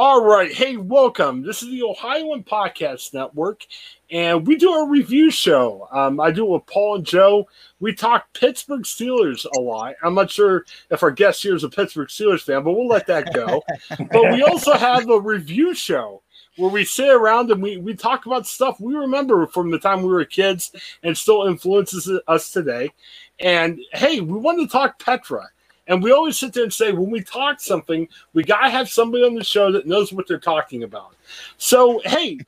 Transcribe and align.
All 0.00 0.24
right. 0.24 0.52
Hey, 0.52 0.76
welcome. 0.76 1.42
This 1.42 1.60
is 1.60 1.70
the 1.70 1.82
Ohioan 1.82 2.44
Podcast 2.44 3.12
Network, 3.12 3.66
and 4.12 4.46
we 4.46 4.54
do 4.54 4.72
a 4.72 4.88
review 4.88 5.28
show. 5.28 5.88
Um, 5.90 6.20
I 6.20 6.30
do 6.30 6.44
it 6.44 6.50
with 6.50 6.66
Paul 6.66 6.94
and 6.94 7.04
Joe. 7.04 7.48
We 7.80 7.96
talk 7.96 8.32
Pittsburgh 8.32 8.82
Steelers 8.82 9.44
a 9.56 9.60
lot. 9.60 9.96
I'm 10.04 10.14
not 10.14 10.30
sure 10.30 10.64
if 10.92 11.02
our 11.02 11.10
guest 11.10 11.42
here 11.42 11.56
is 11.56 11.64
a 11.64 11.68
Pittsburgh 11.68 12.06
Steelers 12.06 12.42
fan, 12.42 12.62
but 12.62 12.74
we'll 12.74 12.86
let 12.86 13.08
that 13.08 13.34
go. 13.34 13.64
but 14.12 14.30
we 14.30 14.40
also 14.44 14.74
have 14.74 15.10
a 15.10 15.18
review 15.18 15.74
show 15.74 16.22
where 16.58 16.70
we 16.70 16.84
sit 16.84 17.10
around 17.10 17.50
and 17.50 17.60
we, 17.60 17.78
we 17.78 17.96
talk 17.96 18.24
about 18.26 18.46
stuff 18.46 18.78
we 18.78 18.94
remember 18.94 19.48
from 19.48 19.72
the 19.72 19.80
time 19.80 20.02
we 20.02 20.10
were 20.10 20.24
kids 20.24 20.70
and 21.02 21.18
still 21.18 21.48
influences 21.48 22.08
us 22.28 22.52
today. 22.52 22.92
And 23.40 23.80
hey, 23.94 24.20
we 24.20 24.38
wanted 24.38 24.66
to 24.66 24.72
talk 24.72 25.00
Petra. 25.00 25.48
And 25.88 26.02
we 26.02 26.12
always 26.12 26.38
sit 26.38 26.52
there 26.52 26.62
and 26.62 26.72
say, 26.72 26.92
when 26.92 27.10
we 27.10 27.22
talk 27.22 27.60
something, 27.60 28.06
we 28.34 28.44
got 28.44 28.60
to 28.60 28.70
have 28.70 28.88
somebody 28.88 29.24
on 29.24 29.34
the 29.34 29.42
show 29.42 29.72
that 29.72 29.86
knows 29.86 30.12
what 30.12 30.28
they're 30.28 30.38
talking 30.38 30.82
about. 30.82 31.16
So, 31.56 32.00
hey, 32.04 32.38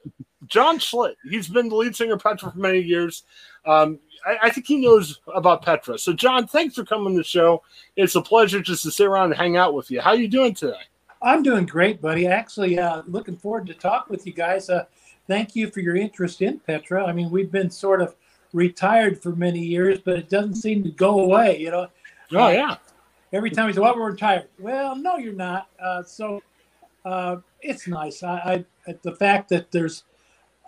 John 0.47 0.79
Schlitt, 0.79 1.15
he's 1.29 1.49
been 1.49 1.71
the 1.71 1.75
lead 1.75 1.97
singer 1.97 2.15
of 2.15 2.23
Petra 2.23 2.53
for 2.53 2.59
many 2.59 2.81
years. 2.81 3.25
Um, 3.65 3.99
I, 4.27 4.37
I, 4.45 4.51
think 4.51 4.67
he 4.67 4.77
knows 4.77 5.21
about 5.35 5.63
Petra. 5.63 5.99
So, 5.99 6.13
John, 6.13 6.47
thanks 6.47 6.75
for 6.75 6.85
coming 6.85 7.15
to 7.15 7.19
the 7.19 7.25
show. 7.25 7.63
It's 7.97 8.15
a 8.15 8.23
pleasure 8.23 8.61
just 8.61 8.83
to 8.83 8.91
sit 8.91 9.07
around 9.07 9.33
and 9.33 9.41
hang 9.41 9.57
out 9.57 9.75
with 9.75 9.91
you. 9.91 10.01
How 10.01 10.13
you 10.13 10.29
doing 10.29 10.55
today? 10.55 10.81
I'm 11.23 11.43
doing 11.43 11.67
great, 11.67 12.01
buddy. 12.01 12.27
Actually, 12.27 12.79
uh, 12.79 13.03
looking 13.07 13.37
forward 13.37 13.67
to 13.67 13.75
talk 13.75 14.09
with 14.11 14.27
you 14.27 14.33
guys. 14.33 14.69
Uh, 14.69 14.85
thank 15.27 15.57
you 15.57 15.71
for 15.71 15.81
your 15.81 15.97
interest 15.97 16.43
in 16.43 16.59
Petra. 16.61 17.05
I 17.05 17.13
mean, 17.13 17.31
we've 17.31 17.53
been 17.53 17.71
sort 17.71 18.01
of 18.03 18.17
retired 18.53 19.23
for 19.23 19.35
many 19.35 19.61
years, 19.61 19.99
but 19.99 20.19
it 20.19 20.29
doesn't 20.31 20.57
seem 20.57 20.83
to 20.85 20.91
go 20.91 21.21
away. 21.21 21.59
You 21.59 21.71
know. 21.71 21.87
Oh 22.33 22.49
yeah 22.49 22.77
every 23.33 23.51
time 23.51 23.69
he 23.69 23.75
said, 23.75 23.81
"Well, 23.83 23.97
we're 23.97 24.11
retired." 24.11 24.49
Well, 24.59 24.97
no, 24.97 25.17
you're 25.17 25.33
not. 25.33 25.69
Uh, 25.79 26.03
so 26.03 26.43
uh, 27.05 27.37
it's 27.63 27.87
nice. 27.87 28.23
I, 28.23 28.65
I 28.87 28.95
the 29.03 29.15
fact 29.15 29.49
that 29.51 29.71
there's, 29.71 30.05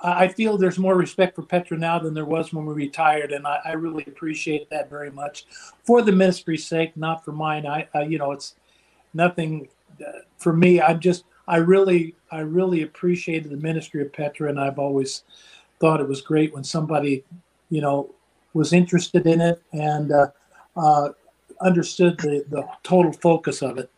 I 0.03 0.29
feel 0.29 0.57
there's 0.57 0.79
more 0.79 0.97
respect 0.97 1.37
for 1.37 1.43
Petra 1.43 1.79
now 1.79 1.99
than 1.99 2.15
there 2.15 2.25
was 2.25 2.53
when 2.53 2.67
we 2.67 2.75
retired, 2.75 3.33
and 3.33 3.47
I, 3.47 3.61
I 3.65 3.73
really 3.73 4.05
appreciate 4.07 4.71
that 4.71 4.91
very 4.91 5.11
much, 5.11 5.47
for 5.85 6.03
the 6.03 6.13
ministry's 6.13 6.67
sake, 6.67 6.97
not 6.97 7.25
for 7.25 7.33
mine. 7.33 7.67
I, 7.67 7.89
I 7.95 8.03
you 8.03 8.19
know, 8.19 8.33
it's 8.33 8.55
nothing 9.15 9.69
uh, 10.01 10.21
for 10.39 10.53
me. 10.53 10.81
I'm 10.81 11.01
just, 11.01 11.25
I 11.49 11.57
really, 11.57 12.15
I 12.31 12.41
really 12.41 12.83
appreciated 12.83 13.51
the 13.51 13.57
ministry 13.57 14.03
of 14.03 14.13
Petra, 14.13 14.49
and 14.49 14.61
I've 14.61 14.79
always 14.79 15.25
thought 15.81 16.01
it 16.01 16.09
was 16.09 16.21
great 16.21 16.55
when 16.55 16.65
somebody, 16.65 17.25
you 17.71 17.81
know, 17.81 18.15
was 18.55 18.73
interested 18.73 19.27
in 19.27 19.41
it 19.41 19.63
and. 19.73 20.13
Uh, 20.13 20.27
uh, 20.75 21.11
understood 21.63 22.19
the, 22.19 22.45
the 22.51 22.67
total 22.83 23.13
focus 23.13 23.63
of 23.63 23.79
it. 23.79 23.91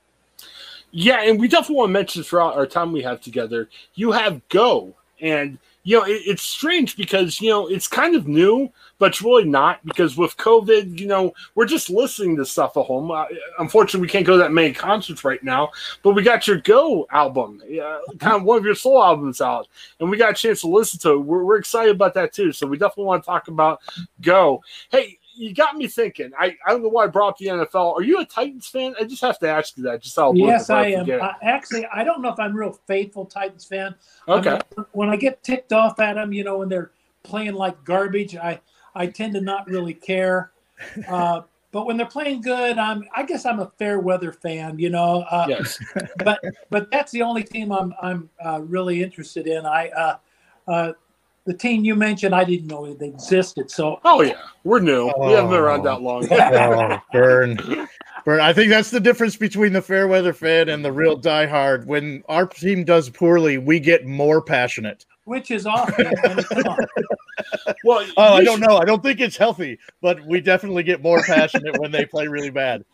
Yeah, 0.91 1.23
and 1.23 1.41
we 1.41 1.49
definitely 1.49 1.77
want 1.77 1.89
to 1.89 1.93
mention 1.93 2.23
throughout 2.23 2.55
our 2.55 2.67
time 2.67 2.93
we 2.93 3.03
have 3.03 3.21
together, 3.21 3.69
you 3.95 4.13
have 4.13 4.47
Go. 4.49 4.95
And, 5.21 5.59
you 5.85 5.99
know, 5.99 6.05
it, 6.05 6.23
it's 6.27 6.43
strange 6.43 6.97
because, 6.97 7.41
you 7.41 7.49
know, 7.49 7.67
it's 7.67 7.89
kind 7.89 8.15
of 8.15 8.29
new, 8.29 8.71
but 8.99 9.07
it's 9.07 9.23
really 9.23 9.45
not 9.45 9.85
because 9.85 10.17
with 10.17 10.37
COVID, 10.37 10.99
you 10.99 11.07
know, 11.07 11.33
we're 11.55 11.67
just 11.67 11.89
listening 11.89 12.37
to 12.37 12.45
stuff 12.45 12.77
at 12.77 12.85
home. 12.85 13.11
Uh, 13.11 13.25
unfortunately, 13.59 14.03
we 14.03 14.09
can't 14.09 14.27
go 14.27 14.33
to 14.33 14.39
that 14.39 14.53
many 14.53 14.73
concerts 14.73 15.25
right 15.25 15.43
now, 15.43 15.71
but 16.03 16.15
we 16.15 16.23
got 16.23 16.47
your 16.47 16.59
Go 16.59 17.07
album, 17.11 17.63
uh, 17.83 17.99
kind 18.19 18.37
of 18.37 18.43
one 18.43 18.59
of 18.59 18.65
your 18.65 18.75
soul 18.75 19.03
albums 19.03 19.41
out, 19.41 19.67
and 20.01 20.11
we 20.11 20.17
got 20.17 20.33
a 20.33 20.35
chance 20.35 20.61
to 20.61 20.69
listen 20.69 20.99
to 21.01 21.13
it. 21.13 21.19
We're, 21.19 21.45
we're 21.45 21.59
excited 21.59 21.95
about 21.95 22.15
that 22.15 22.33
too. 22.33 22.53
So 22.53 22.67
we 22.67 22.77
definitely 22.77 23.07
want 23.07 23.23
to 23.23 23.27
talk 23.27 23.49
about 23.49 23.81
Go. 24.21 24.63
Hey, 24.91 25.19
you 25.37 25.55
got 25.55 25.77
me 25.77 25.87
thinking. 25.89 26.33
I, 26.39 26.57
I 26.67 26.71
don't 26.71 26.83
know 26.83 26.89
why 26.89 27.05
I 27.05 27.07
brought 27.09 27.31
up 27.31 27.39
the 27.39 27.47
NFL. 27.47 27.95
Are 27.95 28.03
you 28.03 28.21
a 28.21 28.25
Titans 28.25 28.67
fan? 28.67 28.95
I 29.01 29.05
just 29.05 29.23
have 29.23 29.39
to 29.41 29.49
ask 29.49 29.77
you 29.77 29.83
that. 29.85 30.03
Just 30.03 30.17
how 30.17 30.33
yes, 30.33 30.71
I 30.71 30.87
am. 30.89 31.11
Uh, 31.11 31.33
actually, 31.43 31.87
I 31.87 32.05
don't 32.05 32.23
know 32.23 32.33
if 32.33 32.39
I'm 32.39 32.53
a 32.53 32.59
real 32.59 32.79
faithful 32.87 33.27
Titans 33.27 33.65
fan. 33.65 33.95
Okay. 34.29 34.59
when 34.93 35.09
I 35.09 35.17
get 35.17 35.43
ticked 35.43 35.73
off 35.73 36.01
at 36.01 36.15
them, 36.15 36.33
you 36.33 36.45
know, 36.45 36.59
when 36.59 36.69
they're 36.69 36.93
playing 37.23 37.55
like 37.55 37.83
garbage, 37.85 38.37
I 38.37 38.61
I 38.95 39.07
tend 39.07 39.35
to 39.35 39.41
not 39.41 39.67
really 39.67 39.95
care. 39.95 40.51
Uh, 41.09 41.43
but 41.71 41.87
when 41.87 41.97
they're 41.97 42.07
playing 42.07 42.41
good, 42.41 42.79
I'm 42.79 43.05
I 43.15 43.25
guess 43.25 43.47
I'm 43.47 43.61
a 43.61 43.71
fair 43.79 44.01
weather 44.01 44.33
fan. 44.33 44.79
You 44.79 44.91
know. 44.91 45.25
Uh, 45.31 45.47
yes. 45.49 45.79
but 46.25 46.41
but 46.71 46.91
that's 46.91 47.13
the 47.13 47.23
only 47.23 47.43
team 47.45 47.73
I'm 47.73 47.95
I'm 48.03 48.29
uh, 48.45 48.61
really 48.63 49.03
interested 49.03 49.47
in. 49.47 49.67
I. 49.67 49.89
Uh, 49.89 50.17
uh, 50.67 50.93
the 51.47 51.55
team 51.55 51.85
you 51.85 51.95
mentioned, 51.95 52.35
I 52.35 52.45
didn't 52.45 52.69
know 52.69 52.93
they 52.93 53.09
existed. 53.09 53.71
So, 53.71 54.01
oh 54.05 54.23
yeah, 54.23 54.41
we're 54.65 54.81
new. 54.81 55.13
Oh. 55.15 55.27
We 55.27 55.33
haven't 55.35 55.51
been 55.51 55.61
around 55.61 55.83
that 55.85 56.01
long. 56.01 56.27
oh, 56.33 56.99
burn, 57.13 57.59
burn. 58.25 58.41
I 58.41 58.53
think 58.53 58.71
that's 58.71 58.91
the 58.91 59.01
difference 59.01 59.37
between 59.37 59.73
the 59.73 59.83
fair 59.83 60.09
weather 60.09 60.33
fan 60.33 60.69
and 60.69 60.85
the 60.85 60.93
real 60.93 61.19
diehard. 61.19 61.87
When 61.87 62.23
our 62.29 62.47
team 62.47 62.85
does 62.85 63.11
poorly, 63.11 63.59
we 63.59 63.79
get 63.79 64.07
more 64.07 64.41
passionate, 64.41 65.05
which 65.25 65.51
is 65.51 65.67
awesome. 65.67 65.97
well, 67.85 68.07
oh, 68.17 68.35
I 68.35 68.45
don't 68.45 68.61
know. 68.61 68.79
I 68.79 68.85
don't 68.85 69.03
think 69.03 69.21
it's 69.21 69.37
healthy, 69.37 69.79
but 70.01 70.25
we 70.27 70.41
definitely 70.41 70.83
get 70.83 71.03
more 71.03 71.23
passionate 71.23 71.79
when 71.79 71.91
they 71.91 72.07
play 72.07 72.27
really 72.27 72.51
bad 72.51 72.85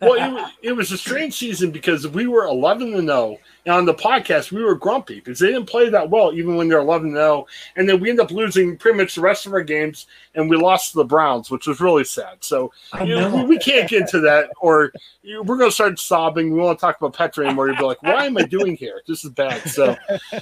well, 0.00 0.38
it, 0.38 0.68
it, 0.68 0.72
was 0.72 0.92
a 0.92 0.98
strange 0.98 1.34
season 1.34 1.70
because 1.70 2.06
we 2.08 2.26
were 2.26 2.44
11 2.44 2.92
to 2.92 3.00
0. 3.00 3.38
And 3.66 3.74
on 3.74 3.84
the 3.84 3.94
podcast, 3.94 4.52
we 4.52 4.62
were 4.62 4.74
grumpy 4.74 5.16
because 5.16 5.38
they 5.38 5.48
didn't 5.48 5.66
play 5.66 5.90
that 5.90 6.08
well, 6.08 6.32
even 6.32 6.56
when 6.56 6.68
they're 6.68 6.78
11 6.78 7.12
0. 7.12 7.46
And 7.76 7.88
then 7.88 8.00
we 8.00 8.08
end 8.08 8.20
up 8.20 8.30
losing 8.30 8.76
pretty 8.76 8.96
much 8.96 9.14
the 9.14 9.20
rest 9.20 9.46
of 9.46 9.52
our 9.52 9.62
games, 9.62 10.06
and 10.34 10.48
we 10.48 10.56
lost 10.56 10.92
to 10.92 10.98
the 10.98 11.04
Browns, 11.04 11.50
which 11.50 11.66
was 11.66 11.80
really 11.80 12.04
sad. 12.04 12.38
So 12.40 12.72
you 13.00 13.14
know, 13.14 13.36
we, 13.36 13.44
we, 13.44 13.58
can't 13.58 13.88
get 13.88 14.02
into 14.02 14.20
that, 14.20 14.50
or 14.60 14.92
we're 15.24 15.58
going 15.58 15.70
to 15.70 15.74
start 15.74 15.98
sobbing. 15.98 16.52
We 16.52 16.60
won't 16.60 16.78
talk 16.78 16.96
about 16.98 17.14
Petra 17.14 17.46
anymore. 17.46 17.68
You'll 17.68 17.76
be 17.76 17.84
like, 17.84 18.02
why 18.02 18.26
am 18.26 18.38
I 18.38 18.42
doing 18.42 18.76
here? 18.76 19.02
This 19.06 19.24
is 19.24 19.30
bad. 19.30 19.60
So, 19.68 19.96
uh, 20.32 20.40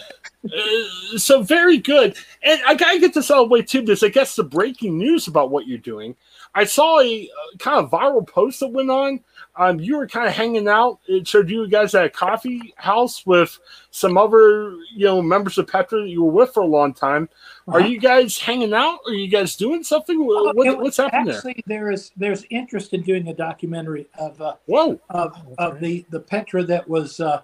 so 1.17 1.43
very 1.43 1.79
good. 1.79 2.17
And 2.43 2.61
I 2.67 2.75
got 2.75 2.93
to 2.93 3.01
get 3.01 3.15
this 3.15 3.31
out 3.31 3.43
of 3.43 3.49
the 3.49 3.53
way, 3.53 3.63
too, 3.63 3.81
because 3.81 4.03
I 4.03 4.09
guess 4.09 4.37
the 4.37 4.45
breaking 4.45 4.97
news 4.97 5.27
about 5.27 5.51
what 5.51 5.67
you're 5.67 5.79
doing. 5.79 6.15
I 6.55 6.65
saw 6.65 7.01
a 7.01 7.29
uh, 7.29 7.57
kind 7.59 7.85
of 7.85 7.91
viral 7.91 8.27
post 8.27 8.61
that 8.61 8.69
went 8.69 8.91
on 8.91 9.21
um, 9.59 9.81
you 9.81 9.97
were 9.97 10.07
kind 10.07 10.29
of 10.29 10.35
hanging 10.35 10.69
out. 10.69 11.01
It 11.09 11.27
showed 11.27 11.51
you 11.51 11.69
guys 11.69 11.93
at 11.97 12.05
a 12.05 12.11
coffee 12.11 12.73
house 12.77 13.27
with 13.27 13.59
some 13.91 14.17
other, 14.17 14.77
you 14.95 15.05
know, 15.05 15.21
members 15.21 15.59
of 15.59 15.67
Petra 15.67 16.03
that 16.03 16.09
you 16.09 16.23
were 16.23 16.31
with 16.31 16.55
for 16.55 16.63
a 16.63 16.67
long 16.67 16.95
time. 16.95 17.29
Uh-huh. 17.67 17.79
Are 17.79 17.81
you 17.81 17.99
guys 17.99 18.39
hanging 18.39 18.73
out? 18.73 19.01
Are 19.07 19.13
you 19.13 19.27
guys 19.27 19.57
doing 19.57 19.83
something? 19.83 20.25
What, 20.25 20.55
what's 20.55 20.99
happening 20.99 21.35
actually, 21.35 21.63
there? 21.67 21.81
there 21.81 21.91
is 21.91 22.13
there's 22.17 22.45
interest 22.51 22.95
in 22.95 23.03
doing 23.03 23.27
a 23.27 23.35
documentary 23.35 24.07
of 24.17 24.41
uh, 24.41 24.55
whoa 24.67 25.01
of, 25.11 25.37
of 25.59 25.81
the 25.81 26.07
the 26.11 26.21
Petra 26.21 26.63
that 26.63 26.89
was 26.89 27.19
uh, 27.19 27.43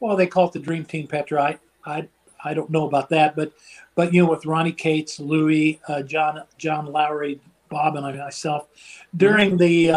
well 0.00 0.16
they 0.16 0.26
call 0.26 0.46
it 0.46 0.52
the 0.52 0.60
Dream 0.60 0.86
Team 0.86 1.06
Petra. 1.06 1.42
I 1.42 1.58
I 1.84 2.08
I 2.42 2.54
don't 2.54 2.70
know 2.70 2.86
about 2.86 3.10
that, 3.10 3.36
but 3.36 3.52
but 3.94 4.14
you 4.14 4.22
know 4.24 4.30
with 4.30 4.46
Ronny 4.46 4.72
Cates, 4.72 5.20
Louis, 5.20 5.78
uh, 5.88 6.00
John 6.02 6.42
John 6.56 6.86
Lawry, 6.86 7.38
Bob, 7.68 7.96
and 7.96 8.16
myself 8.16 8.68
during 9.14 9.50
mm-hmm. 9.50 9.58
the 9.58 9.90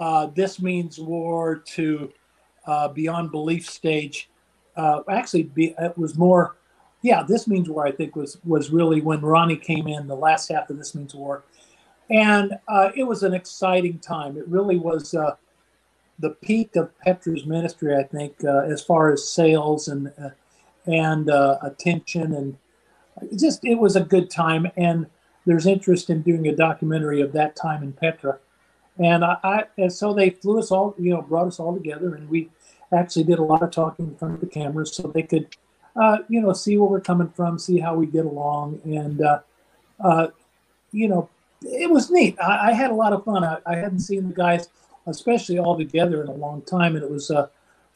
uh, 0.00 0.26
this 0.26 0.60
means 0.60 0.98
war 0.98 1.56
to 1.56 2.12
uh, 2.66 2.88
beyond 2.88 3.30
belief 3.30 3.68
stage. 3.68 4.28
Uh, 4.76 5.02
actually, 5.10 5.44
be, 5.44 5.74
it 5.78 5.98
was 5.98 6.16
more, 6.16 6.56
yeah. 7.02 7.22
This 7.26 7.48
means 7.48 7.68
war. 7.68 7.86
I 7.86 7.92
think 7.92 8.14
was 8.14 8.38
was 8.44 8.70
really 8.70 9.00
when 9.00 9.20
Ronnie 9.20 9.56
came 9.56 9.88
in 9.88 10.06
the 10.06 10.16
last 10.16 10.50
half 10.50 10.70
of 10.70 10.78
this 10.78 10.94
means 10.94 11.14
war, 11.14 11.42
and 12.10 12.58
uh, 12.68 12.90
it 12.94 13.04
was 13.04 13.22
an 13.22 13.34
exciting 13.34 13.98
time. 13.98 14.36
It 14.36 14.46
really 14.46 14.76
was 14.76 15.14
uh, 15.14 15.34
the 16.20 16.30
peak 16.30 16.76
of 16.76 16.96
Petra's 17.00 17.44
ministry. 17.44 17.96
I 17.96 18.04
think 18.04 18.44
as 18.44 18.82
far 18.82 19.12
as 19.12 19.28
sales 19.28 19.88
and 19.88 20.12
and 20.86 21.28
attention 21.62 22.34
and 22.34 22.56
just 23.36 23.64
it 23.64 23.74
was 23.74 23.96
a 23.96 24.00
good 24.00 24.30
time 24.30 24.70
and 24.76 25.06
there's 25.44 25.66
interest 25.66 26.08
in 26.08 26.22
doing 26.22 26.46
a 26.46 26.54
documentary 26.54 27.20
of 27.20 27.32
that 27.32 27.56
time 27.56 27.82
in 27.82 27.92
Petra 27.92 28.38
and 28.98 29.24
I, 29.24 29.36
I, 29.42 29.64
and 29.76 29.92
so 29.92 30.12
they 30.12 30.30
flew 30.30 30.58
us 30.58 30.70
all, 30.70 30.94
you 30.98 31.10
know, 31.10 31.22
brought 31.22 31.46
us 31.46 31.60
all 31.60 31.74
together, 31.74 32.14
and 32.14 32.28
we 32.28 32.50
actually 32.92 33.24
did 33.24 33.38
a 33.38 33.42
lot 33.42 33.62
of 33.62 33.70
talking 33.70 34.06
in 34.06 34.16
front 34.16 34.34
of 34.34 34.40
the 34.40 34.46
cameras 34.46 34.94
so 34.94 35.08
they 35.08 35.22
could, 35.22 35.48
uh, 35.96 36.18
you 36.28 36.40
know, 36.40 36.52
see 36.52 36.76
where 36.76 36.88
we're 36.88 37.00
coming 37.00 37.28
from, 37.28 37.58
see 37.58 37.78
how 37.78 37.94
we 37.94 38.06
get 38.06 38.24
along, 38.24 38.80
and 38.84 39.20
uh, 39.20 39.40
uh, 40.00 40.28
you 40.92 41.08
know, 41.08 41.28
it 41.62 41.90
was 41.90 42.10
neat. 42.10 42.36
I, 42.40 42.70
I 42.70 42.72
had 42.72 42.90
a 42.90 42.94
lot 42.94 43.12
of 43.12 43.24
fun. 43.24 43.44
I, 43.44 43.58
I, 43.66 43.76
hadn't 43.76 44.00
seen 44.00 44.28
the 44.28 44.34
guys, 44.34 44.68
especially 45.06 45.58
all 45.58 45.76
together, 45.76 46.22
in 46.22 46.28
a 46.28 46.32
long 46.34 46.62
time, 46.62 46.94
and 46.94 47.04
it 47.04 47.10
was 47.10 47.30
uh, 47.30 47.48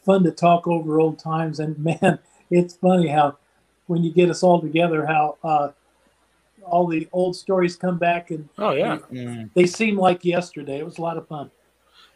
fun 0.04 0.24
to 0.24 0.30
talk 0.30 0.66
over 0.66 1.00
old 1.00 1.18
times. 1.18 1.60
And 1.60 1.78
man, 1.84 2.18
it's 2.50 2.74
funny 2.74 3.08
how 3.08 3.38
when 3.86 4.02
you 4.02 4.12
get 4.12 4.30
us 4.30 4.42
all 4.42 4.60
together, 4.60 5.06
how 5.06 5.38
uh, 5.42 5.68
all 6.64 6.86
the 6.86 7.08
old 7.12 7.36
stories 7.36 7.76
come 7.76 7.98
back 7.98 8.30
and 8.30 8.48
oh 8.58 8.72
yeah, 8.72 8.98
they, 9.10 9.18
mm. 9.18 9.50
they 9.54 9.66
seem 9.66 9.96
like 9.96 10.24
yesterday. 10.24 10.78
It 10.78 10.84
was 10.84 10.98
a 10.98 11.02
lot 11.02 11.16
of 11.16 11.26
fun. 11.28 11.50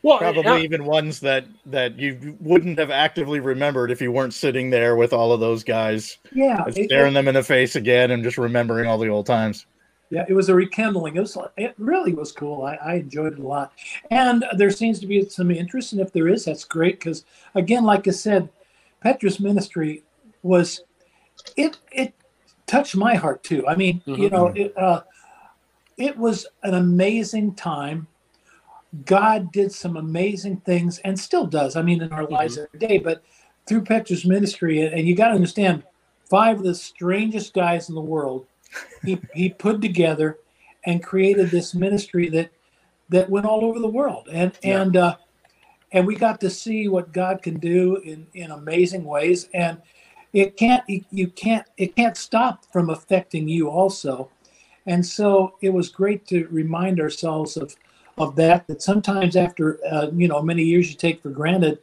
Well, 0.03 0.19
probably 0.19 0.63
even 0.63 0.85
ones 0.85 1.21
that 1.21 1.47
that 1.67 1.99
you 1.99 2.37
wouldn't 2.41 2.79
have 2.79 2.91
actively 2.91 3.41
remembered 3.41 3.91
if 3.91 4.01
you 4.01 4.13
weren't 4.13 4.35
sitting 4.35 4.71
there 4.71 4.95
with 4.95 5.13
all 5.13 5.33
of 5.33 5.41
those 5.41 5.65
guys. 5.65 6.19
Yeah, 6.33 6.65
staring 6.71 7.13
it, 7.13 7.15
them 7.15 7.29
in 7.29 7.35
the 7.35 7.43
face 7.43 7.77
again 7.77 8.11
and 8.11 8.23
just 8.23 8.39
remembering 8.39 8.87
all 8.87 8.99
the 8.99 9.09
old 9.09 9.27
times. 9.27 9.67
Yeah, 10.11 10.25
it 10.29 10.35
was 10.35 10.49
a 10.49 10.55
rekindling. 10.55 11.17
It 11.17 11.21
was 11.21 11.37
it 11.57 11.75
really 11.79 12.15
was 12.15 12.31
cool. 12.31 12.63
I, 12.63 12.77
I 12.77 12.95
enjoyed 12.95 13.33
it 13.33 13.39
a 13.41 13.47
lot, 13.47 13.73
and 14.11 14.45
there 14.57 14.71
seems 14.71 15.01
to 15.01 15.07
be 15.07 15.29
some 15.29 15.51
interest, 15.51 15.93
and 15.93 16.01
if 16.01 16.13
there 16.13 16.29
is, 16.29 16.45
that's 16.45 16.65
great. 16.65 17.01
Because 17.01 17.25
again, 17.57 17.83
like 17.83 18.07
I 18.07 18.13
said, 18.13 18.49
Petra's 19.03 19.41
ministry 19.41 20.05
was 20.43 20.83
it 21.57 21.79
it 21.91 22.15
touched 22.67 22.97
my 22.97 23.15
heart 23.15 23.43
too. 23.43 23.67
I 23.67 23.77
mean, 23.77 24.03
mm-hmm. 24.07 24.23
you 24.23 24.31
know, 24.31 24.47
it 24.49 24.77
uh, 24.77 25.03
it 25.97 26.17
was 26.17 26.47
an 26.63 26.75
amazing 26.75 27.55
time. 27.55 28.07
God 29.05 29.53
did 29.53 29.73
some 29.73 29.97
amazing 29.97 30.59
things 30.59 30.99
and 31.01 31.19
still 31.19 31.47
does. 31.47 31.77
I 31.77 31.83
mean, 31.83 32.03
in 32.03 32.13
our 32.13 32.23
mm-hmm. 32.23 32.35
lives 32.35 32.59
every 32.59 32.79
day, 32.79 32.99
but 32.99 33.23
through 33.67 33.83
Petra's 33.83 34.25
ministry, 34.25 34.81
and 34.81 35.07
you 35.07 35.17
got 35.17 35.29
to 35.29 35.35
understand, 35.35 35.83
five 36.31 36.59
of 36.59 36.65
the 36.65 36.75
strangest 36.75 37.53
guys 37.53 37.89
in 37.89 37.95
the 37.95 38.01
world, 38.01 38.47
he 39.05 39.21
he 39.35 39.49
put 39.49 39.81
together 39.81 40.39
and 40.85 41.03
created 41.03 41.51
this 41.51 41.75
ministry 41.75 42.29
that 42.31 42.51
that 43.09 43.31
went 43.31 43.47
all 43.47 43.65
over 43.65 43.79
the 43.79 43.89
world, 43.89 44.29
and 44.31 44.53
yeah. 44.62 44.83
and 44.83 44.97
uh, 44.97 45.17
and 45.93 46.07
we 46.07 46.15
got 46.15 46.41
to 46.41 46.51
see 46.51 46.89
what 46.89 47.12
God 47.12 47.43
can 47.43 47.59
do 47.59 47.97
in 47.97 48.27
in 48.35 48.51
amazing 48.51 49.05
ways, 49.05 49.49
and 49.55 49.81
it 50.37 50.55
can't 50.59 50.85
you 50.87 51.29
can't 51.29 51.67
it 51.79 51.97
can't 51.97 52.15
stop 52.15 52.67
from 52.71 52.91
affecting 52.91 53.49
you 53.49 53.71
also, 53.71 54.29
and 54.85 55.05
so 55.05 55.56
it 55.62 55.71
was 55.71 55.88
great 55.88 56.27
to 56.27 56.47
remind 56.49 57.00
ourselves 57.00 57.56
of 57.56 57.75
of 58.19 58.37
that 58.37 58.67
that 58.67 58.83
sometimes 58.83 59.35
after 59.35 59.79
uh, 59.91 60.11
you 60.12 60.29
know 60.29 60.43
many 60.43 60.62
years 60.62 60.91
you 60.91 60.94
take 60.94 61.23
for 61.23 61.31
granted, 61.31 61.79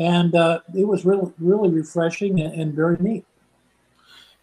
and 0.00 0.34
uh, 0.34 0.60
it 0.74 0.88
was 0.88 1.04
really 1.04 1.30
really 1.38 1.68
refreshing 1.68 2.40
and, 2.40 2.58
and 2.58 2.72
very 2.72 2.96
neat. 3.00 3.26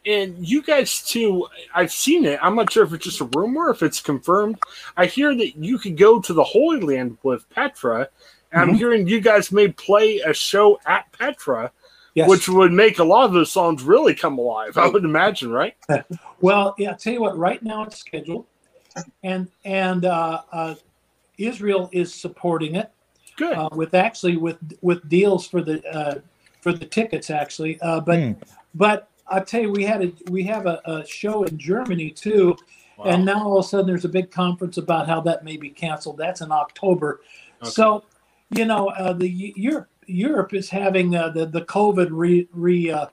And 0.05 0.47
you 0.47 0.61
guys 0.61 1.01
too 1.01 1.47
i've 1.73 1.91
seen 1.91 2.25
it. 2.25 2.38
I'm 2.43 2.55
not 2.55 2.71
sure 2.71 2.83
if 2.83 2.93
it's 2.93 3.05
just 3.05 3.21
a 3.21 3.29
rumor 3.35 3.71
if 3.71 3.81
it's 3.81 4.01
confirmed. 4.01 4.59
I 4.97 5.07
hear 5.07 5.33
that 5.33 5.55
you 5.55 5.79
could 5.79 5.97
go 5.97 6.21
to 6.21 6.33
the 6.33 6.43
holy 6.43 6.81
land 6.81 7.17
with 7.23 7.49
petra. 7.49 8.07
And 8.51 8.61
mm-hmm. 8.61 8.69
i'm 8.69 8.75
hearing 8.75 9.07
you 9.07 9.19
guys 9.19 9.51
may 9.51 9.69
play 9.69 10.19
a 10.19 10.31
show 10.31 10.79
at 10.85 11.11
petra 11.11 11.71
yes. 12.13 12.29
which 12.29 12.47
would 12.49 12.71
make 12.71 12.99
a 12.99 13.03
lot 13.03 13.25
of 13.25 13.33
those 13.33 13.51
songs 13.51 13.83
really 13.83 14.13
come 14.13 14.37
alive 14.37 14.77
i 14.77 14.87
would 14.87 15.03
imagine 15.03 15.51
right 15.51 15.75
well 16.41 16.75
yeah 16.77 16.91
i'll 16.91 16.97
tell 16.97 17.13
you 17.13 17.21
what 17.21 17.37
right 17.37 17.63
now 17.63 17.83
it's 17.83 17.97
scheduled 17.97 18.45
and 19.23 19.47
and 19.65 20.05
uh, 20.05 20.41
uh, 20.51 20.75
israel 21.37 21.89
is 21.91 22.13
supporting 22.13 22.75
it 22.75 22.91
good 23.37 23.53
uh, 23.53 23.69
with 23.73 23.93
actually 23.93 24.37
with 24.37 24.57
with 24.81 25.07
deals 25.09 25.47
for 25.47 25.61
the 25.61 25.85
uh, 25.87 26.15
for 26.61 26.73
the 26.73 26.85
tickets 26.85 27.29
actually 27.29 27.79
uh, 27.81 27.99
but 27.99 28.19
mm. 28.19 28.35
but 28.75 29.07
I 29.31 29.39
tell 29.39 29.61
you, 29.61 29.71
we 29.71 29.85
had 29.85 30.03
a 30.03 30.11
we 30.29 30.43
have 30.43 30.65
a, 30.65 30.81
a 30.85 31.07
show 31.07 31.43
in 31.43 31.57
Germany 31.57 32.11
too, 32.11 32.55
wow. 32.97 33.05
and 33.05 33.25
now 33.25 33.45
all 33.45 33.59
of 33.59 33.65
a 33.65 33.67
sudden 33.67 33.87
there's 33.87 34.05
a 34.05 34.09
big 34.09 34.29
conference 34.29 34.77
about 34.77 35.07
how 35.07 35.21
that 35.21 35.45
may 35.45 35.57
be 35.57 35.69
canceled. 35.69 36.17
That's 36.17 36.41
in 36.41 36.51
October. 36.51 37.21
Okay. 37.61 37.71
So, 37.71 38.03
you 38.51 38.65
know, 38.65 38.89
uh, 38.89 39.13
the 39.13 39.29
Europe 39.29 39.87
Europe 40.11 40.53
is 40.53 40.69
having 40.69 41.15
uh, 41.15 41.29
the 41.29 41.45
the 41.45 41.61
COVID 41.61 42.09
re 42.11 42.47
re 42.53 42.91
uh, 42.91 43.07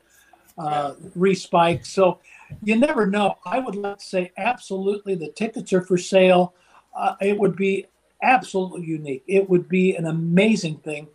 uh, 0.56 0.94
respike. 1.16 1.86
So 1.86 2.18
you 2.62 2.76
never 2.76 3.06
know. 3.06 3.36
I 3.44 3.58
would 3.58 3.76
like 3.76 3.98
to 3.98 4.04
say 4.04 4.32
absolutely 4.36 5.14
the 5.14 5.30
tickets 5.30 5.72
are 5.72 5.82
for 5.82 5.98
sale. 5.98 6.54
Uh, 6.96 7.14
it 7.20 7.38
would 7.38 7.56
be 7.56 7.86
absolutely 8.22 8.84
unique. 8.84 9.22
It 9.26 9.48
would 9.48 9.68
be 9.68 9.94
an 9.96 10.06
amazing 10.06 10.78
thing, 10.78 11.08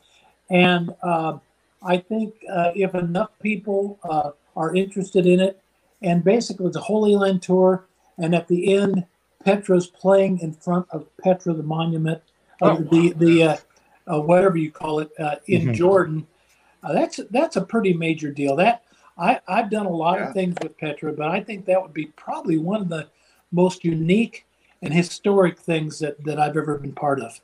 and 0.50 0.94
uh, 1.04 1.38
I 1.82 1.98
think 1.98 2.36
uh, 2.52 2.72
if 2.76 2.96
enough 2.96 3.32
people 3.42 4.00
uh, 4.04 4.32
are 4.56 4.76
interested 4.76 5.26
in 5.26 5.40
it. 5.40 5.60
And 6.02 6.22
basically, 6.22 6.68
it's 6.68 6.76
a 6.76 6.82
Holy 6.82 7.16
Land 7.16 7.42
tour. 7.42 7.86
And 8.18 8.36
at 8.36 8.50
the 8.50 8.76
end, 8.76 9.06
Petra's 9.46 9.88
playing 9.88 10.40
in 10.40 10.52
front 10.52 10.86
of 10.92 11.08
Petra, 11.18 11.54
the 11.54 11.64
monument, 11.64 12.22
oh, 12.62 12.78
the 12.78 13.14
the 13.14 13.60
uh, 14.12 14.20
whatever 14.20 14.58
you 14.58 14.72
call 14.72 15.00
it, 15.00 15.12
uh, 15.20 15.36
in 15.48 15.62
mm-hmm. 15.62 15.74
Jordan. 15.74 16.28
Uh, 16.84 16.94
that's 16.94 17.20
that's 17.32 17.56
a 17.56 17.62
pretty 17.62 17.94
major 17.94 18.32
deal. 18.32 18.56
That 18.56 18.84
I 19.18 19.40
I've 19.48 19.70
done 19.70 19.86
a 19.86 19.92
lot 19.92 20.20
yeah. 20.20 20.28
of 20.28 20.34
things 20.34 20.56
with 20.62 20.78
Petra, 20.78 21.14
but 21.14 21.30
I 21.30 21.42
think 21.42 21.66
that 21.66 21.82
would 21.82 21.94
be 21.94 22.08
probably 22.08 22.58
one 22.58 22.82
of 22.82 22.90
the 22.90 23.08
most 23.52 23.84
unique 23.84 24.46
and 24.82 24.94
historic 24.94 25.58
things 25.60 26.00
that 26.00 26.24
that 26.26 26.40
I've 26.40 26.58
ever 26.58 26.78
been 26.78 26.94
part 26.94 27.22
of. 27.22 27.40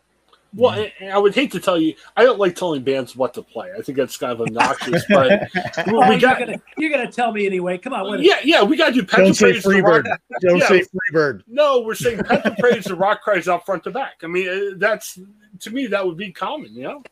Well. 0.53 0.71
I, 0.71 0.91
I 1.11 1.17
would 1.17 1.35
hate 1.35 1.51
to 1.51 1.59
tell 1.59 1.79
you, 1.79 1.93
I 2.17 2.23
don't 2.23 2.39
like 2.39 2.55
telling 2.55 2.83
bands 2.83 3.15
what 3.15 3.35
to 3.35 3.43
play. 3.43 3.71
I 3.77 3.81
think 3.81 3.97
that's 3.97 4.17
kind 4.17 4.31
of 4.31 4.41
obnoxious, 4.41 5.05
but 5.09 5.47
oh, 5.87 6.09
we 6.09 6.17
got. 6.17 6.39
You're 6.77 6.89
gonna, 6.89 7.11
tell 7.11 7.31
me 7.31 7.45
anyway. 7.45 7.77
Come 7.77 7.93
on. 7.93 8.07
What 8.07 8.21
yeah, 8.21 8.39
yeah, 8.43 8.63
we 8.63 8.75
got 8.75 8.87
to 8.87 8.93
do 8.93 9.03
Petra 9.03 9.25
Don't 9.25 9.33
say 9.35 9.53
Freebird. 9.53 10.05
Rock, 10.05 10.21
don't 10.41 10.57
yeah, 10.57 10.67
say 10.67 10.83
Freebird. 11.13 11.43
No, 11.47 11.81
we're 11.81 11.93
saying 11.93 12.23
Petra 12.23 12.55
praise 12.59 12.85
the 12.85 12.95
rock 12.95 13.21
cries 13.21 13.47
out 13.47 13.65
front 13.65 13.83
to 13.83 13.91
back. 13.91 14.21
I 14.23 14.27
mean, 14.27 14.49
uh, 14.49 14.75
that's 14.77 15.19
to 15.61 15.71
me 15.71 15.87
that 15.87 16.05
would 16.05 16.17
be 16.17 16.31
common. 16.31 16.73
You 16.73 16.83
know, 16.83 17.03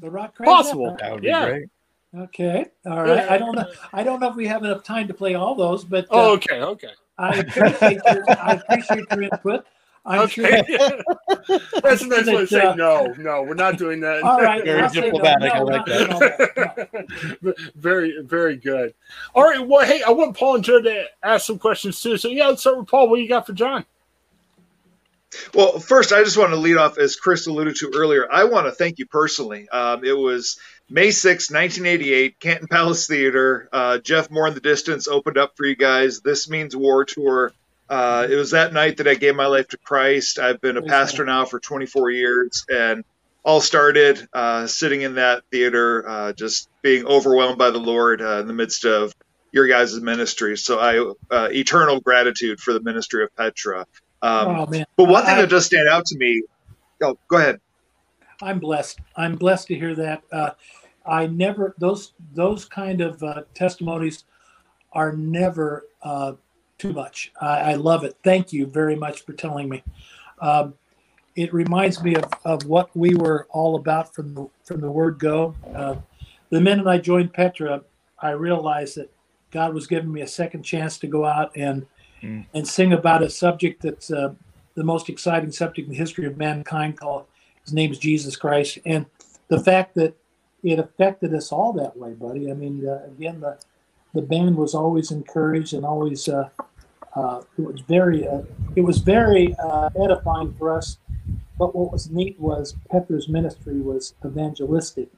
the 0.00 0.10
rock 0.10 0.34
cries. 0.34 0.46
Possible. 0.46 0.96
That 1.00 1.12
would 1.12 1.22
be 1.22 1.28
yeah. 1.28 1.46
great. 1.46 1.68
Okay. 2.16 2.66
All 2.86 3.02
right. 3.02 3.28
I 3.28 3.38
don't 3.38 3.56
know. 3.56 3.66
I 3.92 4.04
don't 4.04 4.20
know 4.20 4.28
if 4.28 4.36
we 4.36 4.46
have 4.46 4.62
enough 4.62 4.84
time 4.84 5.08
to 5.08 5.14
play 5.14 5.34
all 5.34 5.54
those, 5.54 5.84
but 5.84 6.04
uh, 6.04 6.08
oh, 6.12 6.32
okay, 6.34 6.60
okay. 6.60 6.92
I 7.18 7.38
appreciate 7.38 8.00
your, 8.06 8.24
I 8.30 8.52
appreciate 8.54 9.04
your 9.10 9.22
input. 9.22 9.66
I'm 10.06 10.20
okay. 10.20 10.62
Sure. 10.66 11.02
That's 11.82 12.02
a 12.02 12.06
nice 12.06 12.26
way 12.26 12.36
to 12.36 12.46
say 12.46 12.60
uh, 12.60 12.74
no, 12.74 13.06
no, 13.18 13.42
we're 13.42 13.54
not 13.54 13.78
doing 13.78 14.00
that. 14.00 14.22
All 14.22 14.40
right. 14.40 14.62
Very 14.62 14.88
diplomatic. 14.90 15.54
No, 15.54 15.64
no, 15.64 15.72
I 15.72 15.76
like 15.78 15.86
that. 15.86 17.38
No, 17.40 17.54
very, 17.76 18.22
very 18.22 18.56
good. 18.56 18.94
All 19.34 19.44
right. 19.44 19.66
Well, 19.66 19.86
hey, 19.86 20.02
I 20.02 20.10
want 20.10 20.36
Paul 20.36 20.56
and 20.56 20.64
Joe 20.64 20.82
to 20.82 21.06
ask 21.22 21.46
some 21.46 21.58
questions 21.58 22.00
too. 22.02 22.18
So, 22.18 22.28
yeah, 22.28 22.48
let's 22.48 22.60
start 22.60 22.78
with 22.78 22.88
Paul. 22.88 23.08
What 23.08 23.20
you 23.20 23.28
got 23.28 23.46
for 23.46 23.54
John? 23.54 23.86
Well, 25.54 25.78
first, 25.78 26.12
I 26.12 26.22
just 26.24 26.36
want 26.36 26.50
to 26.50 26.56
lead 26.56 26.76
off, 26.76 26.98
as 26.98 27.16
Chris 27.16 27.46
alluded 27.46 27.76
to 27.76 27.92
earlier. 27.94 28.30
I 28.30 28.44
want 28.44 28.66
to 28.66 28.72
thank 28.72 28.98
you 28.98 29.06
personally. 29.06 29.68
Um, 29.68 30.04
it 30.04 30.16
was 30.16 30.58
May 30.90 31.10
6, 31.10 31.50
1988, 31.50 32.40
Canton 32.40 32.68
Palace 32.68 33.06
Theater. 33.06 33.68
Uh, 33.72 33.98
Jeff 33.98 34.30
Moore 34.30 34.48
in 34.48 34.54
the 34.54 34.60
Distance 34.60 35.08
opened 35.08 35.38
up 35.38 35.52
for 35.56 35.66
you 35.66 35.76
guys. 35.76 36.20
This 36.20 36.48
Means 36.48 36.76
War 36.76 37.04
Tour. 37.04 37.52
Uh, 37.88 38.26
it 38.30 38.36
was 38.36 38.52
that 38.52 38.72
night 38.72 38.98
that 38.98 39.08
I 39.08 39.14
gave 39.14 39.36
my 39.36 39.46
life 39.46 39.68
to 39.68 39.78
Christ. 39.78 40.38
I've 40.38 40.60
been 40.60 40.76
a 40.76 40.82
pastor 40.82 41.24
now 41.24 41.44
for 41.44 41.60
24 41.60 42.10
years, 42.10 42.64
and 42.68 43.04
all 43.44 43.60
started 43.60 44.26
uh, 44.32 44.66
sitting 44.66 45.02
in 45.02 45.16
that 45.16 45.42
theater, 45.50 46.08
uh, 46.08 46.32
just 46.32 46.68
being 46.82 47.06
overwhelmed 47.06 47.58
by 47.58 47.70
the 47.70 47.78
Lord 47.78 48.22
uh, 48.22 48.40
in 48.40 48.46
the 48.46 48.54
midst 48.54 48.86
of 48.86 49.14
your 49.52 49.68
guys' 49.68 50.00
ministry. 50.00 50.56
So 50.56 50.78
I 50.78 51.12
uh, 51.34 51.48
eternal 51.52 52.00
gratitude 52.00 52.58
for 52.58 52.72
the 52.72 52.80
ministry 52.80 53.22
of 53.22 53.34
Petra. 53.36 53.86
Um, 54.24 54.48
oh, 54.48 54.66
man. 54.66 54.86
But 54.96 55.08
one 55.08 55.24
thing 55.24 55.34
I, 55.34 55.42
that 55.42 55.50
does 55.50 55.66
stand 55.66 55.88
out 55.88 56.06
to 56.06 56.16
me. 56.16 56.42
Oh, 57.02 57.18
go 57.28 57.36
ahead. 57.36 57.60
I'm 58.40 58.58
blessed. 58.58 58.98
I'm 59.16 59.36
blessed 59.36 59.68
to 59.68 59.74
hear 59.74 59.94
that. 59.96 60.22
Uh, 60.32 60.50
I 61.06 61.26
never 61.26 61.74
those 61.78 62.14
those 62.32 62.64
kind 62.64 63.02
of 63.02 63.22
testimonies 63.52 64.24
are 64.92 65.12
never 65.12 65.86
too 66.78 66.92
much. 66.92 67.32
I, 67.40 67.72
I, 67.72 67.74
love 67.74 68.04
it. 68.04 68.16
Thank 68.22 68.52
you 68.52 68.66
very 68.66 68.96
much 68.96 69.24
for 69.24 69.32
telling 69.32 69.68
me. 69.68 69.82
Um, 70.40 70.74
it 71.36 71.52
reminds 71.52 72.02
me 72.02 72.14
of, 72.14 72.24
of 72.44 72.66
what 72.66 72.94
we 72.96 73.14
were 73.14 73.46
all 73.50 73.76
about 73.76 74.14
from 74.14 74.34
the, 74.34 74.48
from 74.64 74.80
the 74.80 74.90
word 74.90 75.18
go. 75.18 75.54
Uh, 75.74 75.96
the 76.50 76.60
minute 76.60 76.86
I 76.86 76.98
joined 76.98 77.32
Petra, 77.32 77.82
I 78.20 78.30
realized 78.30 78.96
that 78.96 79.10
God 79.50 79.74
was 79.74 79.86
giving 79.86 80.12
me 80.12 80.20
a 80.20 80.26
second 80.26 80.62
chance 80.62 80.98
to 80.98 81.06
go 81.06 81.24
out 81.24 81.56
and 81.56 81.86
mm. 82.24 82.46
and 82.54 82.66
sing 82.66 82.92
about 82.92 83.22
a 83.22 83.30
subject 83.30 83.82
that's 83.82 84.10
uh, 84.10 84.34
the 84.74 84.84
most 84.84 85.08
exciting 85.08 85.52
subject 85.52 85.86
in 85.86 85.92
the 85.92 85.98
history 85.98 86.26
of 86.26 86.36
mankind. 86.36 86.98
Called 86.98 87.26
his 87.62 87.72
name 87.72 87.90
is 87.92 87.98
Jesus 87.98 88.36
Christ, 88.36 88.78
and 88.84 89.06
the 89.48 89.60
fact 89.60 89.94
that 89.94 90.16
it 90.62 90.78
affected 90.78 91.34
us 91.34 91.52
all 91.52 91.72
that 91.74 91.96
way, 91.96 92.14
buddy. 92.14 92.50
I 92.50 92.54
mean, 92.54 92.88
uh, 92.88 93.04
again, 93.06 93.40
the 93.40 93.58
the 94.14 94.22
band 94.22 94.56
was 94.56 94.74
always 94.74 95.10
encouraged 95.10 95.74
and 95.74 95.84
always 95.84 96.28
uh, 96.28 96.48
uh, 97.14 97.42
it 97.58 97.62
was 97.62 97.80
very 97.80 98.26
uh, 98.26 98.42
it 98.76 98.80
was 98.80 98.98
very 98.98 99.54
uh, 99.62 99.90
edifying 100.02 100.54
for 100.54 100.76
us. 100.76 100.98
But 101.58 101.74
what 101.74 101.92
was 101.92 102.10
neat 102.10 102.38
was 102.40 102.74
Petra's 102.90 103.28
ministry 103.28 103.80
was 103.80 104.14
evangelistic, 104.24 105.08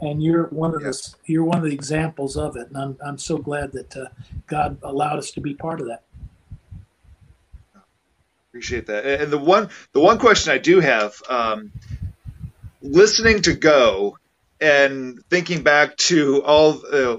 and 0.00 0.22
you're 0.22 0.44
one 0.46 0.74
of 0.74 0.82
yes. 0.82 1.16
the 1.26 1.32
you're 1.32 1.44
one 1.44 1.58
of 1.58 1.64
the 1.64 1.72
examples 1.72 2.36
of 2.36 2.56
it. 2.56 2.68
And 2.68 2.76
I'm 2.76 2.98
I'm 3.04 3.18
so 3.18 3.38
glad 3.38 3.72
that 3.72 3.96
uh, 3.96 4.06
God 4.46 4.78
allowed 4.82 5.18
us 5.18 5.30
to 5.32 5.40
be 5.40 5.54
part 5.54 5.80
of 5.80 5.86
that. 5.88 6.04
Appreciate 8.56 8.86
that. 8.86 9.04
And 9.04 9.30
the 9.30 9.36
one 9.36 9.68
the 9.92 10.00
one 10.00 10.18
question 10.18 10.50
I 10.50 10.56
do 10.56 10.80
have, 10.80 11.14
um, 11.28 11.72
listening 12.80 13.42
to 13.42 13.52
Go 13.52 14.16
and 14.58 15.22
thinking 15.28 15.62
back 15.62 15.94
to 16.08 16.42
all 16.42 16.80
uh, 16.90 17.18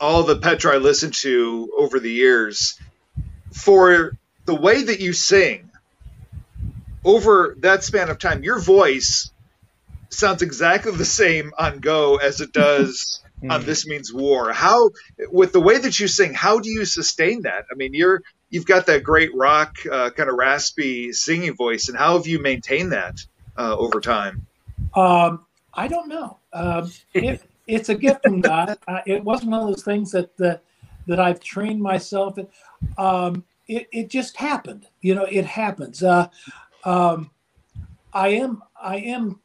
all 0.00 0.22
the 0.22 0.36
Petra 0.36 0.72
I 0.72 0.78
listened 0.78 1.12
to 1.16 1.70
over 1.76 2.00
the 2.00 2.10
years, 2.10 2.80
for 3.52 4.12
the 4.46 4.54
way 4.54 4.82
that 4.82 4.98
you 4.98 5.12
sing 5.12 5.70
over 7.04 7.54
that 7.58 7.84
span 7.84 8.08
of 8.08 8.18
time, 8.18 8.42
your 8.42 8.58
voice 8.58 9.30
sounds 10.08 10.40
exactly 10.40 10.92
the 10.92 11.04
same 11.04 11.52
on 11.58 11.80
Go 11.80 12.16
as 12.16 12.40
it 12.40 12.54
does 12.54 13.22
on. 13.50 13.66
This 13.66 13.86
Means 13.86 14.10
War. 14.10 14.54
How, 14.54 14.92
with 15.30 15.52
the 15.52 15.60
way 15.60 15.76
that 15.76 16.00
you 16.00 16.08
sing, 16.08 16.32
how 16.32 16.60
do 16.60 16.70
you 16.70 16.86
sustain 16.86 17.42
that? 17.42 17.66
I 17.70 17.74
mean, 17.74 17.92
you're 17.92 18.22
you've 18.52 18.66
got 18.66 18.86
that 18.86 19.02
great 19.02 19.34
rock 19.34 19.78
uh, 19.90 20.10
kind 20.10 20.28
of 20.28 20.36
raspy 20.36 21.12
singing 21.12 21.54
voice, 21.54 21.88
and 21.88 21.98
how 21.98 22.16
have 22.16 22.28
you 22.28 22.38
maintained 22.38 22.92
that 22.92 23.24
uh, 23.58 23.74
over 23.76 24.00
time? 24.00 24.46
Um, 24.94 25.46
I 25.74 25.88
don't 25.88 26.08
know. 26.08 26.38
Um, 26.52 26.92
it, 27.14 27.42
it's 27.66 27.88
a 27.88 27.94
gift 27.94 28.22
from 28.22 28.42
God. 28.42 28.78
it 29.06 29.24
wasn't 29.24 29.50
one 29.50 29.62
of 29.62 29.66
those 29.68 29.82
things 29.82 30.12
that 30.12 30.36
that, 30.36 30.62
that 31.08 31.18
I've 31.18 31.40
trained 31.40 31.82
myself. 31.82 32.38
In. 32.38 32.46
Um, 32.98 33.44
it, 33.66 33.88
it 33.90 34.10
just 34.10 34.36
happened. 34.36 34.86
You 35.00 35.14
know, 35.14 35.24
it 35.24 35.46
happens. 35.46 36.02
Uh, 36.02 36.28
um, 36.84 37.30
I 38.12 38.28
am 38.28 38.62
I 38.80 38.96
am 38.98 39.40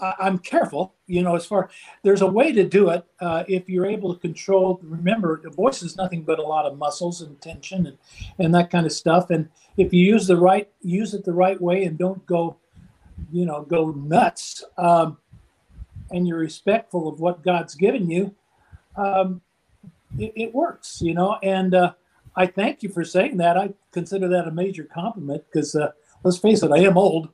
I, 0.00 0.26
am 0.26 0.38
careful. 0.38 0.94
You 1.06 1.22
know, 1.22 1.36
as 1.36 1.46
far 1.46 1.70
there's 2.02 2.22
a 2.22 2.26
way 2.26 2.52
to 2.52 2.64
do 2.64 2.90
it 2.90 3.04
uh, 3.20 3.44
if 3.48 3.68
you're 3.68 3.86
able 3.86 4.14
to 4.14 4.20
control. 4.20 4.80
Remember, 4.82 5.40
the 5.42 5.50
voice 5.50 5.82
is 5.82 5.96
nothing 5.96 6.22
but 6.22 6.38
a 6.38 6.42
lot 6.42 6.66
of 6.66 6.78
muscles 6.78 7.20
and 7.20 7.40
tension 7.40 7.86
and 7.86 7.98
and 8.38 8.54
that 8.54 8.70
kind 8.70 8.86
of 8.86 8.92
stuff. 8.92 9.30
And 9.30 9.48
if 9.76 9.92
you 9.92 10.04
use 10.04 10.26
the 10.26 10.36
right 10.36 10.68
use 10.82 11.14
it 11.14 11.24
the 11.24 11.32
right 11.32 11.60
way 11.60 11.84
and 11.84 11.98
don't 11.98 12.24
go, 12.26 12.56
you 13.32 13.46
know, 13.46 13.62
go 13.62 13.90
nuts. 13.90 14.64
Um, 14.76 15.18
and 16.10 16.28
you're 16.28 16.38
respectful 16.38 17.08
of 17.08 17.20
what 17.20 17.42
God's 17.42 17.74
given 17.74 18.10
you, 18.10 18.34
um, 18.96 19.40
it, 20.18 20.32
it, 20.36 20.54
works, 20.54 21.00
you 21.00 21.14
know. 21.14 21.38
And 21.42 21.74
uh, 21.74 21.94
I 22.36 22.46
thank 22.46 22.82
you 22.82 22.88
for 22.88 23.04
saying 23.04 23.38
that. 23.38 23.56
I 23.56 23.70
consider 23.92 24.28
that 24.28 24.46
a 24.46 24.50
major 24.50 24.84
compliment 24.84 25.44
because 25.50 25.74
uh, 25.74 25.92
let's 26.22 26.38
face 26.38 26.62
it, 26.62 26.70
I 26.70 26.78
am 26.78 26.96
old, 26.96 27.30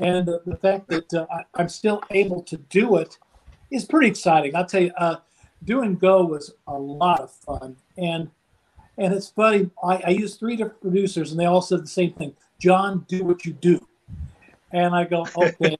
and 0.00 0.28
uh, 0.28 0.38
the 0.46 0.56
fact 0.56 0.88
that 0.88 1.12
uh, 1.14 1.26
I, 1.30 1.62
am 1.62 1.68
still 1.68 2.02
able 2.10 2.42
to 2.42 2.56
do 2.56 2.96
it 2.96 3.18
is 3.70 3.84
pretty 3.84 4.08
exciting. 4.08 4.54
I'll 4.54 4.66
tell 4.66 4.82
you, 4.82 4.92
uh, 4.96 5.16
doing 5.64 5.96
Go 5.96 6.24
was 6.24 6.54
a 6.66 6.78
lot 6.78 7.20
of 7.20 7.30
fun, 7.32 7.76
and 7.96 8.30
and 8.98 9.12
it's 9.12 9.28
funny. 9.28 9.70
I, 9.82 10.02
I 10.06 10.10
used 10.10 10.38
three 10.38 10.56
different 10.56 10.80
producers, 10.80 11.30
and 11.30 11.40
they 11.40 11.46
all 11.46 11.62
said 11.62 11.82
the 11.82 11.88
same 11.88 12.12
thing: 12.12 12.34
"John, 12.58 13.04
do 13.08 13.24
what 13.24 13.44
you 13.44 13.52
do," 13.52 13.86
and 14.72 14.94
I 14.94 15.04
go, 15.04 15.26
"Okay." 15.36 15.76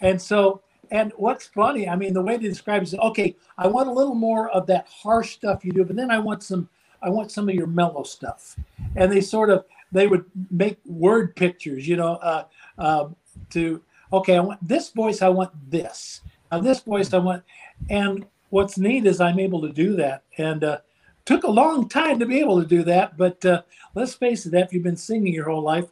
and 0.00 0.20
so 0.20 0.62
and 0.90 1.12
what's 1.16 1.46
funny, 1.46 1.88
I 1.88 1.94
mean, 1.94 2.14
the 2.14 2.22
way 2.22 2.36
they 2.36 2.48
describe 2.48 2.82
it 2.82 2.88
is, 2.88 2.94
okay, 2.94 3.36
I 3.56 3.68
want 3.68 3.88
a 3.88 3.92
little 3.92 4.14
more 4.14 4.50
of 4.50 4.66
that 4.66 4.88
harsh 4.88 5.34
stuff 5.34 5.64
you 5.64 5.72
do, 5.72 5.84
but 5.84 5.96
then 5.96 6.10
I 6.10 6.18
want 6.18 6.42
some, 6.42 6.68
I 7.02 7.08
want 7.08 7.30
some 7.30 7.48
of 7.48 7.54
your 7.54 7.68
mellow 7.68 8.02
stuff. 8.02 8.56
And 8.96 9.10
they 9.10 9.20
sort 9.20 9.50
of, 9.50 9.64
they 9.92 10.08
would 10.08 10.24
make 10.50 10.78
word 10.84 11.36
pictures, 11.36 11.86
you 11.86 11.96
know, 11.96 12.14
uh, 12.16 12.44
uh, 12.78 13.08
to, 13.50 13.82
okay, 14.12 14.36
I 14.36 14.40
want 14.40 14.66
this 14.66 14.90
voice, 14.90 15.22
I 15.22 15.28
want 15.28 15.52
this. 15.70 16.20
Now 16.50 16.60
this 16.60 16.80
voice, 16.80 17.12
I 17.12 17.18
want, 17.18 17.42
and 17.88 18.26
what's 18.50 18.78
neat 18.78 19.06
is 19.06 19.20
I'm 19.20 19.38
able 19.38 19.60
to 19.62 19.72
do 19.72 19.96
that. 19.96 20.24
And 20.38 20.64
uh, 20.64 20.78
took 21.24 21.44
a 21.44 21.50
long 21.50 21.88
time 21.88 22.18
to 22.18 22.26
be 22.26 22.40
able 22.40 22.60
to 22.60 22.66
do 22.66 22.82
that, 22.84 23.16
but 23.16 23.44
uh, 23.44 23.62
let's 23.94 24.14
face 24.14 24.46
it, 24.46 24.54
after 24.54 24.74
you've 24.74 24.84
been 24.84 24.96
singing 24.96 25.32
your 25.32 25.48
whole 25.48 25.62
life, 25.62 25.86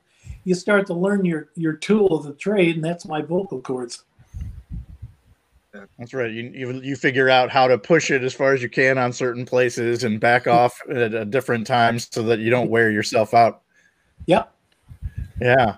you 0.45 0.54
start 0.54 0.87
to 0.87 0.95
learn 0.95 1.25
your 1.25 1.49
your 1.54 1.75
tool 1.75 2.14
of 2.14 2.25
the 2.25 2.33
trade, 2.33 2.76
and 2.76 2.85
that's 2.85 3.07
my 3.07 3.23
vocal 3.23 3.61
cords. 3.61 4.04
That's 5.99 6.14
right. 6.14 6.30
You, 6.30 6.50
you 6.54 6.73
you 6.80 6.97
figure 6.97 7.28
out 7.28 7.50
how 7.50 7.68
to 7.68 7.78
push 7.78 8.11
it 8.11 8.23
as 8.25 8.35
far 8.35 8.54
as 8.54 8.62
you 8.62 8.68
can 8.68 8.99
on 8.99 9.12
certain 9.12 9.45
places 9.45 10.04
and 10.04 10.18
back 10.18 10.47
off 10.47 10.80
at, 10.90 11.14
at 11.14 11.30
different 11.30 11.66
times 11.66 12.09
so 12.11 12.23
that 12.23 12.38
you 12.40 12.50
don't 12.50 12.71
wear 12.71 12.90
yourself 12.90 13.35
out. 13.35 13.62
Yep. 14.26 14.52
Yeah. 15.40 15.76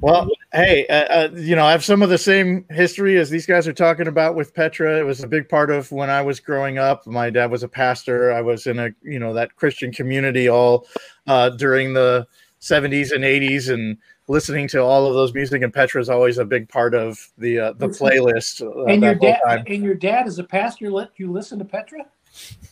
Well, 0.00 0.28
hey, 0.52 0.86
uh, 0.88 0.92
uh, 0.92 1.28
you 1.34 1.56
know, 1.56 1.64
I 1.64 1.72
have 1.72 1.84
some 1.84 2.02
of 2.02 2.08
the 2.08 2.18
same 2.18 2.64
history 2.70 3.18
as 3.18 3.30
these 3.30 3.46
guys 3.46 3.68
are 3.68 3.72
talking 3.72 4.08
about 4.08 4.34
with 4.34 4.54
Petra. 4.54 4.98
It 4.98 5.04
was 5.04 5.22
a 5.22 5.28
big 5.28 5.48
part 5.48 5.70
of 5.70 5.90
when 5.92 6.10
I 6.10 6.22
was 6.22 6.40
growing 6.40 6.78
up. 6.78 7.06
My 7.06 7.30
dad 7.30 7.50
was 7.50 7.62
a 7.62 7.68
pastor. 7.68 8.32
I 8.32 8.40
was 8.40 8.66
in 8.66 8.78
a, 8.78 8.90
you 9.02 9.18
know, 9.18 9.32
that 9.34 9.56
Christian 9.56 9.92
community 9.92 10.48
all 10.48 10.86
uh, 11.26 11.50
during 11.50 11.92
the 11.92 12.26
70s 12.60 13.12
and 13.12 13.24
80s, 13.24 13.72
and 13.72 13.98
listening 14.26 14.68
to 14.68 14.82
all 14.82 15.06
of 15.06 15.14
those 15.14 15.32
music 15.34 15.62
and 15.62 15.72
Petra 15.72 16.00
is 16.00 16.08
always 16.08 16.38
a 16.38 16.44
big 16.44 16.68
part 16.68 16.94
of 16.94 17.30
the 17.38 17.58
uh, 17.58 17.72
the 17.74 17.88
playlist. 17.88 18.62
Uh, 18.62 18.84
and 18.84 19.02
your 19.02 19.14
dad 19.14 19.64
and 19.66 19.82
your 19.84 19.94
dad 19.94 20.26
is 20.26 20.38
a 20.38 20.44
pastor. 20.44 20.90
Let 20.90 21.10
you 21.16 21.30
listen 21.30 21.58
to 21.58 21.64
Petra? 21.64 22.06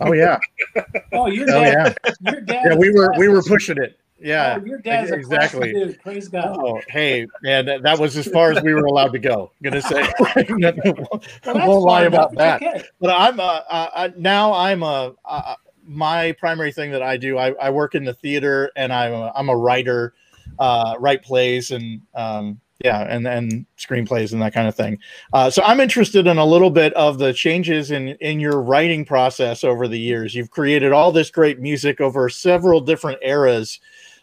Oh 0.01 0.13
yeah. 0.13 0.39
oh, 1.13 1.27
your 1.27 1.47
dad. 1.47 1.57
Oh, 1.57 1.63
yeah. 1.63 2.33
Your 2.33 2.41
dad. 2.41 2.67
Yeah, 2.67 2.77
we 2.77 2.91
were 2.91 3.13
we 3.19 3.29
were 3.29 3.43
pushing 3.43 3.79
it. 3.79 3.99
Yeah, 4.19 4.59
oh, 4.61 4.65
your 4.65 4.79
dad's 4.79 5.11
exactly. 5.11 5.73
Dude. 5.73 6.01
Praise 6.01 6.29
God. 6.29 6.57
Oh, 6.59 6.81
hey, 6.89 7.27
man, 7.43 7.67
that 7.67 7.99
was 7.99 8.17
as 8.17 8.27
far 8.27 8.51
as 8.51 8.63
we 8.63 8.73
were 8.73 8.87
allowed 8.87 9.13
to 9.13 9.19
go. 9.19 9.53
I'm 9.63 9.71
gonna 9.71 9.83
say, 9.83 10.11
well, 10.41 11.23
won't 11.45 11.83
lie 11.83 12.05
about 12.05 12.35
that. 12.37 12.63
Okay. 12.63 12.83
But 12.99 13.11
I'm 13.11 13.39
uh, 13.39 13.61
uh, 13.69 14.09
now 14.17 14.55
I'm 14.55 14.83
a 14.83 15.15
uh, 15.25 15.55
my 15.87 16.33
primary 16.33 16.73
thing 16.73 16.91
that 16.93 17.03
I 17.03 17.17
do. 17.17 17.39
I, 17.39 17.53
I 17.53 17.71
work 17.71 17.95
in 17.95 18.05
the 18.05 18.15
theater 18.15 18.71
and 18.77 18.93
I'm 18.93 19.13
a, 19.13 19.33
I'm 19.35 19.49
a 19.49 19.57
writer 19.57 20.15
uh, 20.59 20.95
write 20.99 21.23
plays 21.23 21.71
and 21.71 22.01
um, 22.15 22.61
yeah, 22.85 23.07
and 23.09 23.27
and 23.27 23.65
screenplays 23.79 24.33
and 24.33 24.43
that 24.43 24.53
kind 24.53 24.69
of 24.69 24.75
thing. 24.75 24.99
Uh, 25.33 25.49
so 25.49 25.63
I'm 25.63 25.81
interested 25.81 26.27
in 26.27 26.37
a 26.37 26.45
little 26.45 26.71
bit 26.71 26.93
of 26.93 27.19
the 27.19 27.33
changes 27.33 27.91
in 27.91 28.09
in 28.21 28.39
your 28.39 28.61
writing 28.61 29.05
process 29.05 29.65
over 29.65 29.89
the 29.89 29.99
years. 29.99 30.35
You've 30.35 30.51
created 30.51 30.93
all 30.93 31.11
this 31.11 31.31
great 31.31 31.59
music 31.59 32.01
over 32.01 32.29
several 32.29 32.81
different 32.81 33.19
eras. 33.23 33.81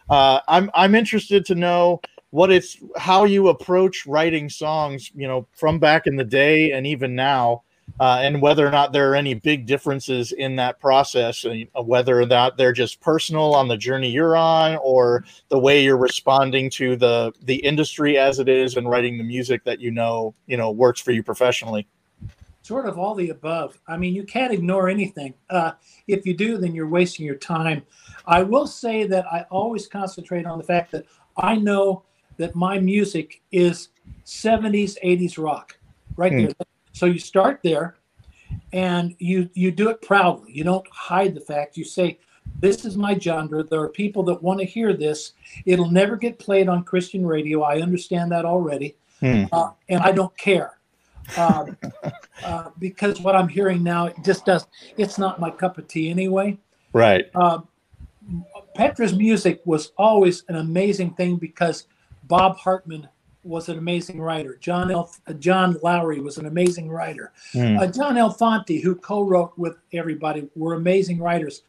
Uh, 0.08 0.40
I'm 0.48 0.70
I'm 0.74 0.94
interested 0.94 1.44
to 1.46 1.54
know 1.54 2.00
what 2.30 2.50
it's 2.50 2.76
how 2.96 3.24
you 3.24 3.48
approach 3.48 4.06
writing 4.06 4.48
songs, 4.48 5.10
you 5.14 5.26
know, 5.26 5.46
from 5.52 5.78
back 5.78 6.06
in 6.06 6.16
the 6.16 6.24
day 6.24 6.72
and 6.72 6.86
even 6.86 7.14
now 7.14 7.62
uh, 8.00 8.18
and 8.22 8.42
whether 8.42 8.66
or 8.66 8.70
not 8.70 8.92
there 8.92 9.10
are 9.10 9.14
any 9.14 9.34
big 9.34 9.66
differences 9.66 10.32
in 10.32 10.56
that 10.56 10.80
process, 10.80 11.44
and 11.44 11.68
whether 11.74 12.20
or 12.20 12.26
not 12.26 12.56
they're 12.56 12.72
just 12.72 13.00
personal 13.00 13.54
on 13.54 13.68
the 13.68 13.76
journey 13.76 14.10
you're 14.10 14.36
on, 14.36 14.76
or 14.82 15.24
the 15.48 15.58
way 15.58 15.82
you're 15.82 15.96
responding 15.96 16.70
to 16.70 16.96
the 16.96 17.32
the 17.42 17.56
industry 17.56 18.18
as 18.18 18.38
it 18.38 18.48
is, 18.48 18.76
and 18.76 18.88
writing 18.88 19.18
the 19.18 19.24
music 19.24 19.62
that 19.64 19.80
you 19.80 19.90
know 19.90 20.34
you 20.46 20.56
know 20.56 20.70
works 20.70 21.00
for 21.00 21.12
you 21.12 21.22
professionally. 21.22 21.86
Sort 22.64 22.86
of 22.86 22.98
all 22.98 23.14
the 23.14 23.28
above. 23.28 23.78
I 23.86 23.98
mean, 23.98 24.14
you 24.14 24.24
can't 24.24 24.50
ignore 24.50 24.88
anything. 24.88 25.34
Uh, 25.50 25.72
if 26.08 26.24
you 26.24 26.34
do, 26.34 26.56
then 26.56 26.74
you're 26.74 26.88
wasting 26.88 27.26
your 27.26 27.34
time. 27.34 27.82
I 28.26 28.42
will 28.42 28.66
say 28.66 29.06
that 29.06 29.26
I 29.30 29.44
always 29.50 29.86
concentrate 29.86 30.46
on 30.46 30.56
the 30.56 30.64
fact 30.64 30.90
that 30.92 31.04
I 31.36 31.56
know 31.56 32.04
that 32.38 32.54
my 32.54 32.78
music 32.78 33.42
is 33.52 33.90
70s, 34.24 34.96
80s 35.04 35.36
rock 35.36 35.78
right 36.16 36.32
hmm. 36.32 36.38
there. 36.46 36.54
So 36.92 37.04
you 37.04 37.18
start 37.18 37.60
there 37.62 37.96
and 38.72 39.14
you 39.18 39.50
you 39.52 39.70
do 39.70 39.90
it 39.90 40.00
proudly. 40.00 40.50
You 40.50 40.64
don't 40.64 40.86
hide 40.90 41.34
the 41.34 41.42
fact. 41.42 41.76
You 41.76 41.84
say, 41.84 42.18
this 42.60 42.86
is 42.86 42.96
my 42.96 43.18
genre. 43.18 43.62
There 43.62 43.80
are 43.80 43.90
people 43.90 44.22
that 44.22 44.42
want 44.42 44.60
to 44.60 44.64
hear 44.64 44.94
this. 44.94 45.34
It'll 45.66 45.90
never 45.90 46.16
get 46.16 46.38
played 46.38 46.70
on 46.70 46.82
Christian 46.84 47.26
radio. 47.26 47.60
I 47.60 47.82
understand 47.82 48.32
that 48.32 48.46
already. 48.46 48.96
Hmm. 49.20 49.44
Uh, 49.52 49.72
and 49.90 50.02
I 50.02 50.12
don't 50.12 50.34
care. 50.38 50.78
Um, 51.36 51.76
uh, 52.44 52.70
because 52.78 53.20
what 53.20 53.34
I'm 53.34 53.48
hearing 53.48 53.82
now, 53.82 54.06
it 54.06 54.16
just 54.24 54.44
does, 54.44 54.66
it's 54.96 55.18
not 55.18 55.40
my 55.40 55.50
cup 55.50 55.78
of 55.78 55.88
tea 55.88 56.10
anyway. 56.10 56.58
Right. 56.92 57.26
Uh, 57.34 57.60
Petra's 58.74 59.14
music 59.14 59.60
was 59.64 59.92
always 59.96 60.44
an 60.48 60.56
amazing 60.56 61.14
thing 61.14 61.36
because 61.36 61.86
Bob 62.24 62.56
Hartman 62.56 63.08
was 63.42 63.68
an 63.68 63.78
amazing 63.78 64.20
writer. 64.20 64.56
John 64.56 64.90
L. 64.90 65.14
John 65.38 65.76
Lawry 65.82 66.20
was 66.20 66.38
an 66.38 66.46
amazing 66.46 66.88
writer. 66.88 67.32
Mm. 67.52 67.78
Uh, 67.78 67.86
John 67.86 68.14
Elefante, 68.14 68.82
who 68.82 68.94
co-wrote 68.94 69.52
with 69.58 69.76
everybody, 69.92 70.48
were 70.56 70.74
amazing 70.74 71.18
writers. 71.18 71.62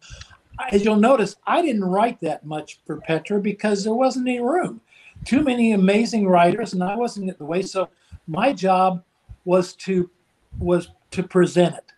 As 0.72 0.86
you'll 0.86 0.96
notice, 0.96 1.36
I 1.46 1.62
didn't 1.62 1.84
write 1.84 2.22
that 2.22 2.46
much 2.46 2.80
for 2.86 3.02
Petra 3.02 3.42
because 3.42 3.84
there 3.84 3.94
wasn't 3.94 4.28
any 4.30 4.40
room. 4.40 4.80
Too 5.26 5.44
many 5.44 5.74
amazing 5.74 6.28
writers, 6.28 6.74
and 6.74 6.82
I 6.82 6.96
wasn't 6.96 7.30
in 7.30 7.36
the 7.38 7.46
way. 7.46 7.62
So 7.62 7.90
my 8.26 8.54
job 8.54 9.04
was 9.46 9.74
to 9.76 10.10
was 10.60 10.90
to 11.12 11.24
present 11.24 11.76
it, 11.76 11.92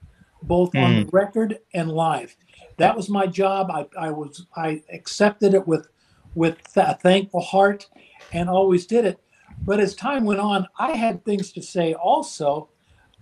both 0.43 0.71
mm. 0.73 0.83
on 0.83 0.95
the 0.95 1.09
record 1.11 1.59
and 1.73 1.91
live. 1.91 2.35
That 2.77 2.95
was 2.95 3.09
my 3.09 3.25
job. 3.25 3.71
I, 3.71 3.87
I 3.99 4.11
was 4.11 4.45
I 4.55 4.83
accepted 4.93 5.53
it 5.53 5.67
with 5.67 5.87
with 6.35 6.57
a 6.75 6.95
thankful 6.95 7.41
heart, 7.41 7.87
and 8.31 8.47
always 8.49 8.85
did 8.85 9.05
it 9.05 9.19
but 9.63 9.79
as 9.79 9.95
time 9.95 10.25
went 10.25 10.39
on, 10.39 10.67
I 10.77 10.91
had 10.91 11.23
things 11.23 11.51
to 11.53 11.61
say 11.61 11.93
also. 11.93 12.69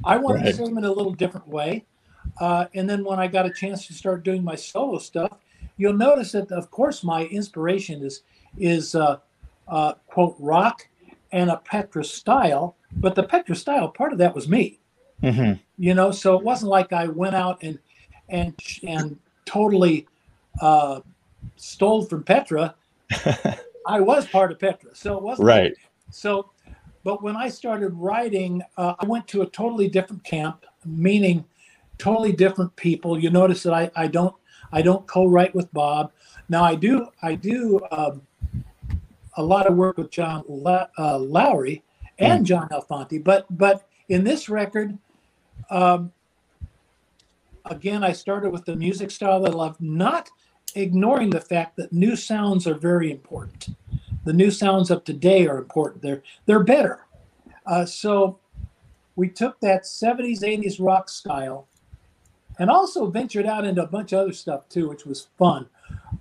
I 0.03 0.17
wanted 0.17 0.39
right. 0.39 0.47
to 0.47 0.53
say 0.53 0.65
them 0.65 0.77
in 0.77 0.83
a 0.83 0.91
little 0.91 1.13
different 1.13 1.47
way. 1.47 1.85
Uh, 2.39 2.65
and 2.73 2.89
then 2.89 3.03
when 3.03 3.19
I 3.19 3.27
got 3.27 3.45
a 3.45 3.53
chance 3.53 3.87
to 3.87 3.93
start 3.93 4.23
doing 4.23 4.43
my 4.43 4.55
solo 4.55 4.97
stuff, 4.99 5.37
you'll 5.77 5.93
notice 5.93 6.33
that, 6.33 6.51
of 6.51 6.71
course, 6.71 7.03
my 7.03 7.25
inspiration 7.25 8.03
is 8.03 8.23
is 8.57 8.95
uh, 8.95 9.17
uh, 9.67 9.93
quote 10.07 10.35
rock 10.39 10.87
and 11.31 11.49
a 11.49 11.57
Petra 11.57 12.03
style. 12.03 12.75
But 12.95 13.15
the 13.15 13.23
Petra 13.23 13.55
style, 13.55 13.89
part 13.89 14.13
of 14.13 14.19
that 14.19 14.33
was 14.33 14.47
me. 14.47 14.79
Mm-hmm. 15.21 15.53
You 15.77 15.93
know, 15.93 16.11
so 16.11 16.37
it 16.37 16.43
wasn't 16.43 16.71
like 16.71 16.93
I 16.93 17.07
went 17.07 17.35
out 17.35 17.59
and 17.61 17.79
and 18.29 18.53
and 18.87 19.17
totally 19.45 20.07
uh, 20.61 21.01
stole 21.55 22.03
from 22.05 22.23
Petra. 22.23 22.75
I 23.87 24.01
was 24.01 24.27
part 24.27 24.51
of 24.51 24.59
Petra, 24.59 24.91
so 24.93 25.17
it 25.17 25.23
wasn't 25.23 25.47
right. 25.47 25.71
Like, 25.71 25.77
so, 26.09 26.51
but 27.03 27.21
when 27.21 27.35
I 27.35 27.49
started 27.49 27.89
writing, 27.89 28.61
uh, 28.77 28.95
I 28.99 29.05
went 29.05 29.27
to 29.29 29.41
a 29.41 29.45
totally 29.47 29.87
different 29.87 30.23
camp, 30.23 30.65
meaning 30.85 31.45
totally 31.97 32.31
different 32.31 32.75
people. 32.75 33.19
You 33.19 33.29
notice 33.29 33.63
that 33.63 33.73
I, 33.73 33.91
I 33.95 34.07
don't 34.07 34.35
I 34.71 34.81
don't 34.81 35.05
co-write 35.07 35.55
with 35.55 35.71
Bob. 35.73 36.11
Now 36.49 36.63
I 36.63 36.75
do 36.75 37.07
I 37.21 37.35
do 37.35 37.79
um, 37.91 38.21
a 39.37 39.43
lot 39.43 39.67
of 39.67 39.75
work 39.75 39.97
with 39.97 40.11
John 40.11 40.43
La- 40.47 40.87
uh, 40.97 41.17
Lawry 41.17 41.83
and 42.19 42.43
mm. 42.43 42.47
John 42.47 42.69
Elefante, 42.69 43.23
but 43.23 43.45
but 43.49 43.87
in 44.09 44.23
this 44.23 44.49
record, 44.49 44.97
um, 45.69 46.11
again, 47.65 48.03
I 48.03 48.11
started 48.11 48.51
with 48.51 48.65
the 48.65 48.75
music 48.75 49.11
style 49.11 49.41
that 49.41 49.51
I 49.51 49.55
love, 49.55 49.79
not 49.81 50.29
ignoring 50.75 51.29
the 51.29 51.41
fact 51.41 51.77
that 51.77 51.91
new 51.91 52.15
sounds 52.15 52.67
are 52.67 52.75
very 52.75 53.11
important. 53.11 53.69
The 54.25 54.33
new 54.33 54.51
sounds 54.51 54.91
of 54.91 55.03
today 55.03 55.47
are 55.47 55.57
important. 55.57 56.01
They're 56.01 56.23
they're 56.45 56.63
better. 56.63 57.05
Uh, 57.65 57.85
so 57.85 58.39
we 59.15 59.29
took 59.29 59.59
that 59.61 59.83
70s, 59.83 60.41
80s 60.41 60.75
rock 60.79 61.09
style 61.09 61.67
and 62.59 62.69
also 62.69 63.07
ventured 63.07 63.45
out 63.45 63.65
into 63.65 63.83
a 63.83 63.87
bunch 63.87 64.13
of 64.13 64.19
other 64.19 64.33
stuff 64.33 64.67
too, 64.69 64.89
which 64.89 65.05
was 65.05 65.27
fun. 65.37 65.67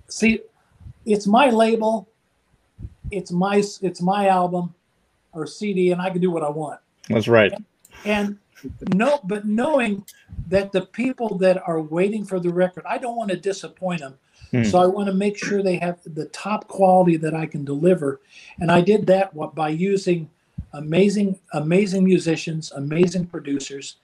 See, 0.07 0.41
it's 1.05 1.27
my 1.27 1.49
label, 1.49 2.09
it's 3.11 3.31
my 3.31 3.57
it's 3.81 4.01
my 4.01 4.27
album 4.27 4.73
or 5.35 5.45
CD, 5.45 5.91
and 5.91 6.01
I 6.01 6.09
can 6.09 6.21
do 6.21 6.31
what 6.31 6.43
I 6.43 6.49
want. 6.49 6.79
That's 7.09 7.27
right. 7.27 7.51
And, 7.51 7.65
and 8.05 8.39
no, 8.95 9.19
but 9.25 9.45
knowing 9.45 10.05
that 10.47 10.71
the 10.71 10.81
people 10.81 11.37
that 11.37 11.61
are 11.67 11.81
waiting 11.81 12.25
for 12.25 12.39
the 12.39 12.49
record, 12.49 12.83
I 12.87 12.97
don't 12.97 13.15
want 13.15 13.29
to 13.31 13.37
disappoint 13.37 13.99
them. 13.99 14.17
Hmm. 14.51 14.63
So 14.63 14.79
I 14.79 14.87
want 14.87 15.07
to 15.07 15.13
make 15.13 15.37
sure 15.37 15.61
they 15.61 15.77
have 15.77 15.99
the 16.05 16.25
top 16.27 16.67
quality 16.67 17.17
that 17.17 17.33
I 17.33 17.45
can 17.45 17.65
deliver, 17.65 18.21
and 18.59 18.71
I 18.71 18.81
did 18.81 19.05
that 19.07 19.33
by 19.53 19.69
using 19.69 20.29
amazing, 20.73 21.39
amazing 21.53 22.03
musicians, 22.03 22.71
amazing 22.71 23.27
producers, 23.27 23.97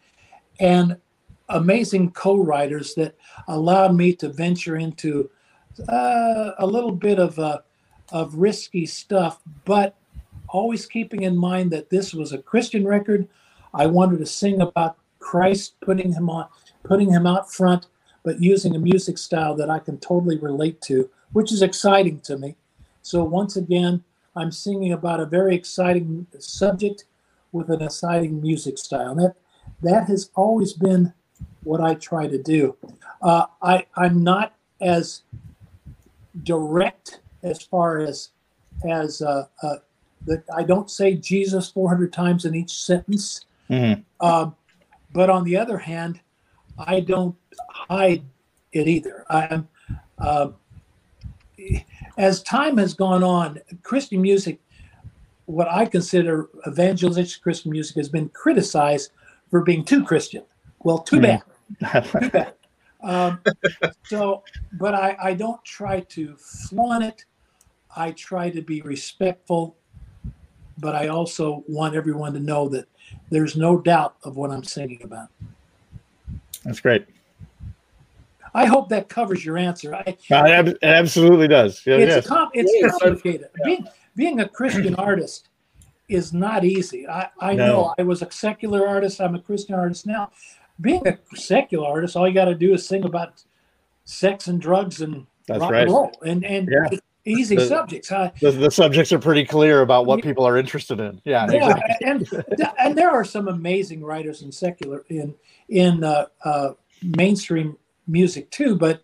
and 0.60 0.98
amazing 1.50 2.12
co-writers 2.12 2.94
that 2.96 3.16
allowed 3.48 3.96
me 3.96 4.14
to 4.16 4.30
venture 4.30 4.78
into 4.78 5.30
uh, 5.88 6.52
a 6.60 6.66
little 6.66 6.92
bit 6.92 7.20
of 7.20 7.38
uh, 7.40 7.60
of 8.12 8.36
risky 8.36 8.86
stuff, 8.86 9.42
but 9.66 9.96
always 10.52 10.86
keeping 10.86 11.24
in 11.24 11.36
mind 11.36 11.72
that 11.72 11.90
this 11.90 12.14
was 12.14 12.32
a 12.32 12.38
Christian 12.38 12.86
record. 12.86 13.28
I 13.74 13.88
wanted 13.88 14.20
to 14.20 14.26
sing 14.26 14.62
about 14.62 14.98
Christ 15.20 15.80
putting 15.82 16.14
him 16.14 16.30
on, 16.30 16.48
putting 16.84 17.12
him 17.12 17.26
out 17.26 17.52
front, 17.52 17.88
but 18.24 18.42
using 18.42 18.76
a 18.76 18.80
music 18.80 19.18
style 19.18 19.56
that 19.56 19.70
I 19.70 19.80
can 19.80 19.98
totally 19.98 20.38
relate 20.38 20.82
to, 20.82 21.10
which 21.32 21.52
is 21.52 21.62
exciting 21.62 22.20
to 22.22 22.38
me. 22.38 22.56
So 23.02 23.24
once 23.24 23.56
again, 23.56 24.04
I'm 24.36 24.52
singing 24.52 24.94
about 24.94 25.20
a 25.20 25.26
very 25.26 25.56
exciting 25.56 26.28
subject 26.40 27.06
with 27.52 27.70
an 27.70 27.82
exciting 27.82 28.42
music 28.42 28.78
style. 28.78 29.16
That 29.16 29.36
that 29.82 30.08
has 30.08 30.30
always 30.36 30.74
been 30.74 31.14
what 31.64 31.82
I 31.82 31.96
try 31.96 32.28
to 32.28 32.42
do. 32.42 32.76
Uh, 33.22 33.46
I 33.62 33.86
I'm 33.96 34.24
not 34.24 34.54
as 34.80 35.24
direct 36.44 37.20
as 37.44 37.62
far 37.62 38.00
as 38.00 38.30
as 38.90 39.22
uh, 39.22 39.48
uh, 39.62 39.76
that. 40.26 40.44
I 40.56 40.64
don't 40.64 40.90
say 40.90 41.16
Jesus 41.16 41.70
400 41.70 42.12
times 42.12 42.46
in 42.46 42.56
each 42.56 42.74
sentence. 42.74 43.46
Mm-hmm. 43.70 44.02
Um, 44.26 44.56
but 45.14 45.30
on 45.30 45.44
the 45.44 45.58
other 45.58 45.78
hand, 45.78 46.20
I 46.78 47.02
don't 47.02 47.36
hide 47.70 48.24
it 48.72 48.88
either. 48.88 49.26
I'm 49.30 49.68
uh, 50.18 50.50
as 52.18 52.44
time 52.44 52.78
has 52.78 52.94
gone 52.94 53.24
on, 53.24 53.60
Christian 53.84 54.22
music, 54.22 54.60
what 55.46 55.68
I 55.70 55.86
consider 55.86 56.50
evangelistic 56.68 57.42
Christian 57.42 57.72
music, 57.72 57.96
has 57.98 58.10
been 58.10 58.30
criticized 58.30 59.12
for 59.50 59.64
being 59.64 59.84
too 59.84 60.04
Christian. 60.04 60.44
Well, 60.80 61.00
too 61.00 61.18
mm. 61.18 61.42
bad. 61.82 62.04
too 62.22 62.30
bad. 62.30 62.54
Um, 63.04 63.42
so, 64.06 64.44
but 64.74 64.94
I, 64.94 65.18
I 65.22 65.34
don't 65.34 65.64
try 65.66 66.02
to 66.02 66.36
flaunt 66.38 67.04
it. 67.04 67.26
I 67.96 68.12
try 68.12 68.50
to 68.50 68.62
be 68.62 68.82
respectful, 68.82 69.76
but 70.82 70.96
I 70.96 71.08
also 71.08 71.64
want 71.68 71.96
everyone 71.96 72.34
to 72.34 72.40
know 72.40 72.68
that 72.70 72.88
there's 73.30 73.56
no 73.56 73.80
doubt 73.80 74.16
of 74.24 74.36
what 74.36 74.52
I'm 74.52 74.64
singing 74.64 75.02
about. 75.04 75.30
That's 76.66 76.80
great. 76.80 77.06
I 78.54 78.66
hope 78.66 78.90
that 78.90 79.08
covers 79.08 79.46
your 79.46 79.58
answer. 79.58 79.96
I, 79.96 80.18
it 80.30 80.78
absolutely 80.84 81.48
does. 81.48 81.82
Yeah, 81.86 81.96
it's 81.96 82.16
yes. 82.16 82.28
com- 82.28 82.50
it's 82.54 82.72
yes. 82.74 82.92
complicated. 83.00 83.50
Yeah. 83.60 83.66
Being, 83.66 83.88
being 84.16 84.40
a 84.42 84.50
Christian 84.50 84.96
artist 84.96 85.48
is 86.10 86.34
not 86.34 86.66
easy. 86.66 87.08
I, 87.08 87.30
I 87.40 87.54
no. 87.54 87.66
know 87.66 87.96
I 87.98 88.04
was 88.04 88.22
a 88.22 88.30
secular 88.30 88.88
artist. 88.88 89.22
I'm 89.22 89.36
a 89.36 89.40
Christian 89.40 89.76
artist 89.76 90.06
now. 90.06 90.32
Being 90.82 91.08
a 91.08 91.18
secular 91.36 91.88
artist, 91.88 92.18
all 92.18 92.28
you 92.28 92.34
got 92.34 92.46
to 92.46 92.56
do 92.56 92.74
is 92.74 92.86
sing 92.86 93.06
about 93.06 93.42
sex 94.04 94.48
and 94.48 94.60
drugs 94.60 95.02
and 95.02 95.26
That's 95.48 95.62
rock 95.62 95.72
right. 95.72 95.84
and 95.84 95.92
roll, 95.92 96.12
and 96.26 96.44
and 96.44 96.68
yeah. 96.70 96.98
Easy 97.26 97.56
the, 97.56 97.66
subjects. 97.66 98.12
I, 98.12 98.32
the, 98.42 98.52
the, 98.52 98.72
subjects 98.72 99.12
are 99.12 99.20
pretty 99.20 99.46
clear 99.46 99.82
about 99.82 100.06
what 100.06 100.24
people 100.24 100.46
are 100.46 100.58
interested 100.58 101.00
in. 101.00 101.22
Yeah, 101.24 101.48
yeah, 101.50 101.78
exactly. 101.78 102.08
and 102.08 102.74
and 102.80 102.98
there 102.98 103.12
are 103.12 103.24
some 103.24 103.48
amazing 103.48 104.04
writers 104.04 104.42
in 104.42 104.52
secular 104.52 105.04
in 105.10 105.36
in 105.70 106.04
uh, 106.04 106.26
uh, 106.44 106.72
mainstream 107.02 107.78
music 108.08 108.50
too, 108.52 108.76
but 108.76 109.04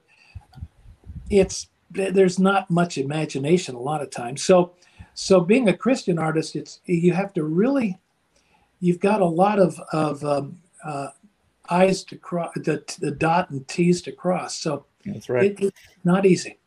it's 1.29 1.67
there's 1.91 2.39
not 2.39 2.69
much 2.69 2.97
imagination 2.97 3.75
a 3.75 3.79
lot 3.79 4.01
of 4.01 4.09
times. 4.09 4.43
So 4.43 4.73
so 5.13 5.39
being 5.39 5.69
a 5.69 5.75
Christian 5.75 6.19
artist, 6.19 6.55
it's 6.55 6.79
you 6.85 7.13
have 7.13 7.33
to 7.33 7.43
really 7.43 7.97
you've 8.79 8.99
got 8.99 9.21
a 9.21 9.25
lot 9.25 9.59
of 9.59 9.79
of 9.91 10.23
um, 10.23 10.59
uh, 10.83 11.09
I's 11.69 12.03
to 12.05 12.17
cross 12.17 12.51
the, 12.55 12.83
the 12.99 13.11
dot 13.11 13.49
and 13.49 13.67
T's 13.67 14.01
to 14.03 14.11
cross. 14.11 14.57
So 14.57 14.85
that's 15.05 15.29
right. 15.29 15.51
It, 15.51 15.59
it's 15.59 15.77
not 16.03 16.25
easy. 16.25 16.57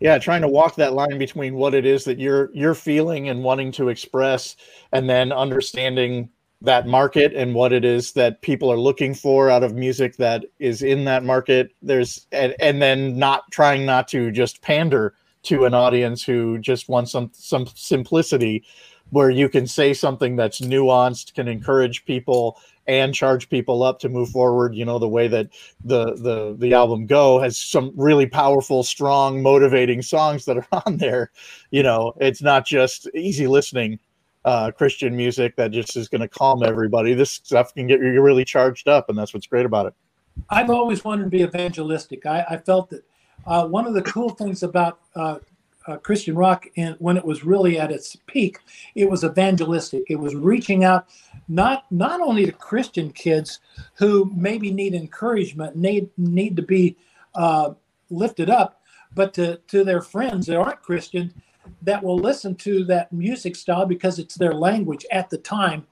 Yeah, 0.00 0.18
trying 0.18 0.42
to 0.42 0.48
walk 0.48 0.76
that 0.76 0.92
line 0.92 1.18
between 1.18 1.54
what 1.54 1.74
it 1.74 1.84
is 1.84 2.04
that 2.04 2.18
you're 2.18 2.50
you're 2.54 2.74
feeling 2.74 3.28
and 3.28 3.42
wanting 3.42 3.72
to 3.72 3.88
express, 3.88 4.56
and 4.92 5.10
then 5.10 5.32
understanding 5.32 6.30
that 6.60 6.86
market 6.86 7.32
and 7.34 7.54
what 7.54 7.72
it 7.72 7.84
is 7.84 8.12
that 8.12 8.42
people 8.42 8.70
are 8.70 8.78
looking 8.78 9.14
for 9.14 9.48
out 9.50 9.62
of 9.62 9.74
music 9.74 10.16
that 10.16 10.44
is 10.58 10.82
in 10.82 11.04
that 11.04 11.24
market. 11.24 11.70
There's 11.82 12.26
and, 12.32 12.54
and 12.60 12.80
then 12.80 13.18
not 13.18 13.50
trying 13.50 13.86
not 13.86 14.08
to 14.08 14.30
just 14.30 14.62
pander 14.62 15.14
to 15.44 15.64
an 15.64 15.74
audience 15.74 16.22
who 16.22 16.58
just 16.58 16.88
wants 16.88 17.12
some 17.12 17.30
some 17.34 17.66
simplicity 17.74 18.64
where 19.10 19.30
you 19.30 19.48
can 19.48 19.66
say 19.66 19.94
something 19.94 20.36
that's 20.36 20.60
nuanced 20.60 21.34
can 21.34 21.48
encourage 21.48 22.04
people 22.04 22.60
and 22.88 23.14
charge 23.14 23.48
people 23.48 23.82
up 23.82 24.00
to 24.00 24.08
move 24.08 24.30
forward 24.30 24.74
you 24.74 24.84
know 24.84 24.98
the 24.98 25.08
way 25.08 25.28
that 25.28 25.48
the 25.84 26.14
the 26.16 26.56
the 26.58 26.74
album 26.74 27.06
go 27.06 27.38
has 27.38 27.56
some 27.56 27.92
really 27.94 28.26
powerful 28.26 28.82
strong 28.82 29.42
motivating 29.42 30.02
songs 30.02 30.44
that 30.44 30.56
are 30.56 30.66
on 30.86 30.96
there 30.96 31.30
you 31.70 31.82
know 31.82 32.12
it's 32.20 32.42
not 32.42 32.66
just 32.66 33.08
easy 33.14 33.46
listening 33.46 33.98
uh, 34.44 34.70
Christian 34.70 35.14
music 35.14 35.56
that 35.56 35.72
just 35.72 35.94
is 35.94 36.08
going 36.08 36.22
to 36.22 36.28
calm 36.28 36.62
everybody. 36.62 37.12
This 37.12 37.32
stuff 37.32 37.74
can 37.74 37.86
get 37.86 38.00
you 38.00 38.22
really 38.22 38.46
charged 38.46 38.88
up, 38.88 39.10
and 39.10 39.18
that's 39.18 39.34
what's 39.34 39.46
great 39.46 39.66
about 39.66 39.86
it. 39.86 39.94
I've 40.48 40.70
always 40.70 41.04
wanted 41.04 41.24
to 41.24 41.30
be 41.30 41.42
evangelistic. 41.42 42.24
I, 42.24 42.44
I 42.48 42.56
felt 42.56 42.88
that 42.90 43.04
uh, 43.46 43.66
one 43.66 43.86
of 43.86 43.94
the 43.94 44.02
cool 44.02 44.30
things 44.30 44.62
about 44.62 45.00
uh, 45.14 45.38
uh, 45.88 45.96
Christian 45.96 46.36
rock, 46.36 46.66
and 46.76 46.94
when 46.98 47.16
it 47.16 47.24
was 47.24 47.44
really 47.44 47.78
at 47.78 47.90
its 47.90 48.16
peak, 48.26 48.58
it 48.94 49.08
was 49.08 49.24
evangelistic. 49.24 50.04
It 50.08 50.16
was 50.16 50.34
reaching 50.34 50.84
out 50.84 51.08
not 51.48 51.90
not 51.90 52.20
only 52.20 52.44
to 52.46 52.52
Christian 52.52 53.10
kids 53.10 53.60
who 53.94 54.30
maybe 54.36 54.70
need 54.70 54.94
encouragement, 54.94 55.76
need 55.76 56.10
need 56.18 56.56
to 56.56 56.62
be 56.62 56.96
uh, 57.34 57.70
lifted 58.10 58.50
up, 58.50 58.82
but 59.14 59.32
to 59.34 59.56
to 59.68 59.82
their 59.82 60.02
friends 60.02 60.46
that 60.46 60.58
aren't 60.58 60.82
Christian 60.82 61.32
that 61.82 62.02
will 62.02 62.18
listen 62.18 62.54
to 62.54 62.84
that 62.84 63.12
music 63.12 63.56
style 63.56 63.86
because 63.86 64.18
it's 64.18 64.34
their 64.34 64.54
language 64.54 65.04
at 65.10 65.30
the 65.30 65.38
time. 65.38 65.86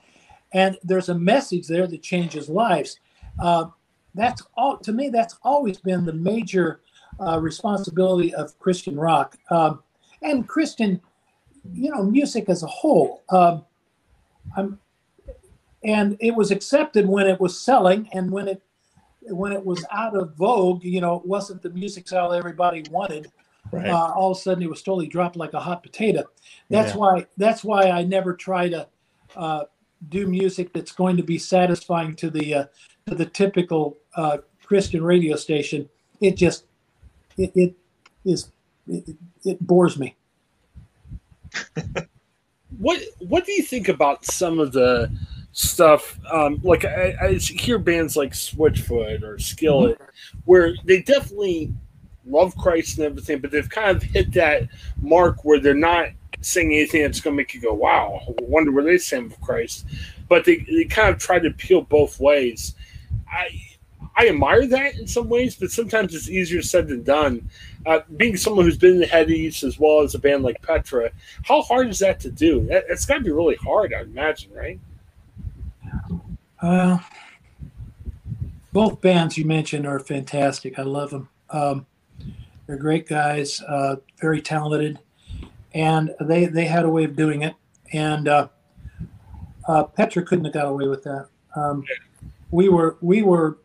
And 0.52 0.78
there's 0.82 1.08
a 1.08 1.14
message 1.14 1.66
there 1.66 1.86
that 1.86 2.02
changes 2.02 2.48
lives. 2.48 2.98
Uh, 3.38 3.66
that's 4.14 4.42
all 4.56 4.78
to 4.78 4.92
me. 4.92 5.10
That's 5.10 5.36
always 5.42 5.78
been 5.78 6.06
the 6.06 6.12
major 6.12 6.80
uh, 7.20 7.40
responsibility 7.40 8.34
of 8.34 8.58
Christian 8.58 8.96
rock 8.96 9.36
um, 9.50 9.82
and 10.22 10.48
Christian, 10.48 11.00
you 11.72 11.90
know, 11.90 12.02
music 12.02 12.48
as 12.48 12.62
a 12.62 12.66
whole. 12.66 13.22
Um, 13.30 13.64
and 15.84 16.16
it 16.20 16.34
was 16.34 16.50
accepted 16.50 17.06
when 17.06 17.26
it 17.26 17.40
was 17.40 17.58
selling, 17.60 18.08
and 18.12 18.30
when 18.30 18.48
it 18.48 18.62
when 19.22 19.52
it 19.52 19.64
was 19.64 19.84
out 19.90 20.16
of 20.16 20.34
vogue, 20.36 20.84
you 20.84 21.00
know, 21.00 21.16
it 21.16 21.26
wasn't 21.26 21.60
the 21.62 21.70
music 21.70 22.06
style 22.06 22.32
everybody 22.32 22.84
wanted 22.90 23.30
right. 23.72 23.88
uh, 23.88 24.12
all 24.14 24.32
of 24.32 24.38
a 24.38 24.40
sudden 24.40 24.62
it 24.62 24.70
was 24.70 24.82
totally 24.82 25.06
dropped 25.06 25.36
like 25.36 25.54
a 25.54 25.60
hot 25.60 25.82
potato. 25.82 26.24
That's 26.70 26.92
yeah. 26.92 26.96
why 26.96 27.26
that's 27.36 27.64
why 27.64 27.90
I 27.90 28.02
never 28.02 28.34
try 28.34 28.68
to 28.68 28.86
uh, 29.34 29.64
do 30.08 30.26
music 30.26 30.72
that's 30.72 30.92
going 30.92 31.16
to 31.16 31.22
be 31.22 31.38
satisfying 31.38 32.16
to 32.16 32.30
the 32.30 32.54
uh, 32.54 32.64
to 33.06 33.14
the 33.14 33.26
typical 33.26 33.96
uh, 34.16 34.38
Christian 34.64 35.02
radio 35.02 35.36
station. 35.36 35.88
It 36.20 36.36
just 36.36 36.64
it, 37.36 37.52
it 37.54 37.74
is 38.24 38.50
it, 38.88 39.16
it 39.44 39.60
bores 39.60 39.98
me. 39.98 40.16
what 42.78 43.00
what 43.20 43.46
do 43.46 43.52
you 43.52 43.62
think 43.62 43.88
about 43.88 44.24
some 44.24 44.58
of 44.58 44.72
the 44.72 45.10
stuff 45.52 46.18
um, 46.30 46.60
like 46.62 46.84
I, 46.84 47.14
I, 47.18 47.34
hear 47.34 47.78
bands 47.78 48.14
like 48.14 48.32
switchfoot 48.32 49.22
or 49.22 49.38
skillet 49.38 49.98
mm-hmm. 49.98 50.38
where 50.44 50.74
they 50.84 51.00
definitely 51.00 51.72
love 52.26 52.56
Christ 52.56 52.98
and 52.98 53.06
everything, 53.06 53.38
but 53.38 53.50
they've 53.50 53.68
kind 53.68 53.96
of 53.96 54.02
hit 54.02 54.32
that 54.32 54.68
mark 55.00 55.44
where 55.44 55.60
they're 55.60 55.74
not 55.74 56.08
saying 56.40 56.72
anything 56.72 57.02
that's 57.02 57.20
going 57.20 57.34
to 57.34 57.36
make 57.36 57.54
you 57.54 57.60
go, 57.60 57.72
"Wow, 57.72 58.20
I 58.28 58.42
wonder 58.42 58.70
where 58.70 58.84
they 58.84 58.98
stand 58.98 59.30
with 59.30 59.40
Christ." 59.40 59.86
But 60.28 60.44
they, 60.44 60.58
they 60.68 60.84
kind 60.84 61.08
of 61.08 61.18
try 61.18 61.38
to 61.38 61.48
appeal 61.48 61.82
both 61.82 62.18
ways. 62.20 62.74
I 63.30 63.48
I 64.16 64.28
admire 64.28 64.66
that 64.66 64.94
in 64.94 65.06
some 65.06 65.28
ways, 65.28 65.56
but 65.56 65.70
sometimes 65.70 66.14
it's 66.14 66.30
easier 66.30 66.62
said 66.62 66.88
than 66.88 67.02
done. 67.02 67.50
Uh, 67.84 68.00
being 68.16 68.36
someone 68.36 68.64
who's 68.64 68.78
been 68.78 68.94
in 68.94 69.00
the 69.00 69.06
head 69.06 69.30
east 69.30 69.62
as 69.62 69.78
well 69.78 70.00
as 70.00 70.14
a 70.14 70.18
band 70.18 70.42
like 70.42 70.60
Petra, 70.62 71.10
how 71.44 71.60
hard 71.60 71.88
is 71.88 71.98
that 71.98 72.18
to 72.20 72.30
do? 72.30 72.66
That, 72.66 72.84
it's 72.88 73.04
got 73.04 73.18
to 73.18 73.24
be 73.24 73.30
really 73.30 73.56
hard, 73.56 73.92
I 73.92 74.00
imagine, 74.00 74.52
right? 74.54 74.80
Uh, 76.60 76.98
both 78.72 79.02
bands 79.02 79.36
you 79.36 79.44
mentioned 79.44 79.86
are 79.86 80.00
fantastic. 80.00 80.78
I 80.78 80.82
love 80.82 81.10
them. 81.10 81.28
Um, 81.50 81.86
they're 82.66 82.76
great 82.76 83.06
guys, 83.06 83.60
uh, 83.62 83.96
very 84.18 84.40
talented, 84.40 84.98
and 85.74 86.14
they 86.20 86.46
they 86.46 86.64
had 86.64 86.84
a 86.84 86.88
way 86.88 87.04
of 87.04 87.14
doing 87.14 87.42
it. 87.42 87.54
And 87.92 88.26
uh, 88.26 88.48
uh, 89.68 89.84
Petra 89.84 90.22
couldn't 90.24 90.46
have 90.46 90.54
got 90.54 90.66
away 90.66 90.88
with 90.88 91.04
that. 91.04 91.28
Um, 91.54 91.84
we 92.50 92.68
were 92.68 92.96
we 93.00 93.22
were 93.22 93.58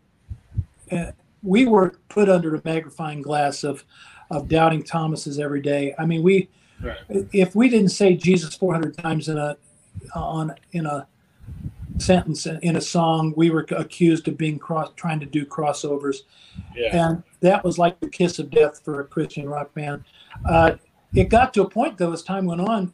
uh, 0.91 1.11
we 1.43 1.65
were 1.65 1.95
put 2.09 2.29
under 2.29 2.55
a 2.55 2.61
magnifying 2.63 3.21
glass 3.21 3.63
of 3.63 3.83
of 4.29 4.47
doubting 4.47 4.81
Thomas's 4.83 5.39
every 5.39 5.61
day. 5.61 5.93
I 5.99 6.05
mean, 6.05 6.23
we 6.23 6.49
right. 6.81 6.97
if 7.33 7.55
we 7.55 7.69
didn't 7.69 7.89
say 7.89 8.15
Jesus 8.15 8.55
400 8.55 8.97
times 8.97 9.27
in 9.27 9.37
a 9.37 9.57
on 10.15 10.53
in 10.71 10.85
a 10.85 11.07
sentence 11.97 12.45
in 12.45 12.75
a 12.75 12.81
song, 12.81 13.33
we 13.35 13.49
were 13.49 13.65
accused 13.71 14.27
of 14.27 14.37
being 14.37 14.57
cross 14.57 14.91
trying 14.95 15.19
to 15.19 15.25
do 15.25 15.45
crossovers, 15.45 16.21
yeah. 16.75 17.09
and 17.09 17.23
that 17.41 17.63
was 17.63 17.77
like 17.77 17.99
the 17.99 18.09
kiss 18.09 18.39
of 18.39 18.49
death 18.49 18.81
for 18.83 19.01
a 19.01 19.03
Christian 19.05 19.47
rock 19.47 19.73
band. 19.73 20.03
Uh, 20.47 20.73
it 21.13 21.29
got 21.29 21.53
to 21.53 21.61
a 21.61 21.69
point 21.69 21.97
though, 21.97 22.13
as 22.13 22.23
time 22.23 22.45
went 22.45 22.61
on, 22.61 22.93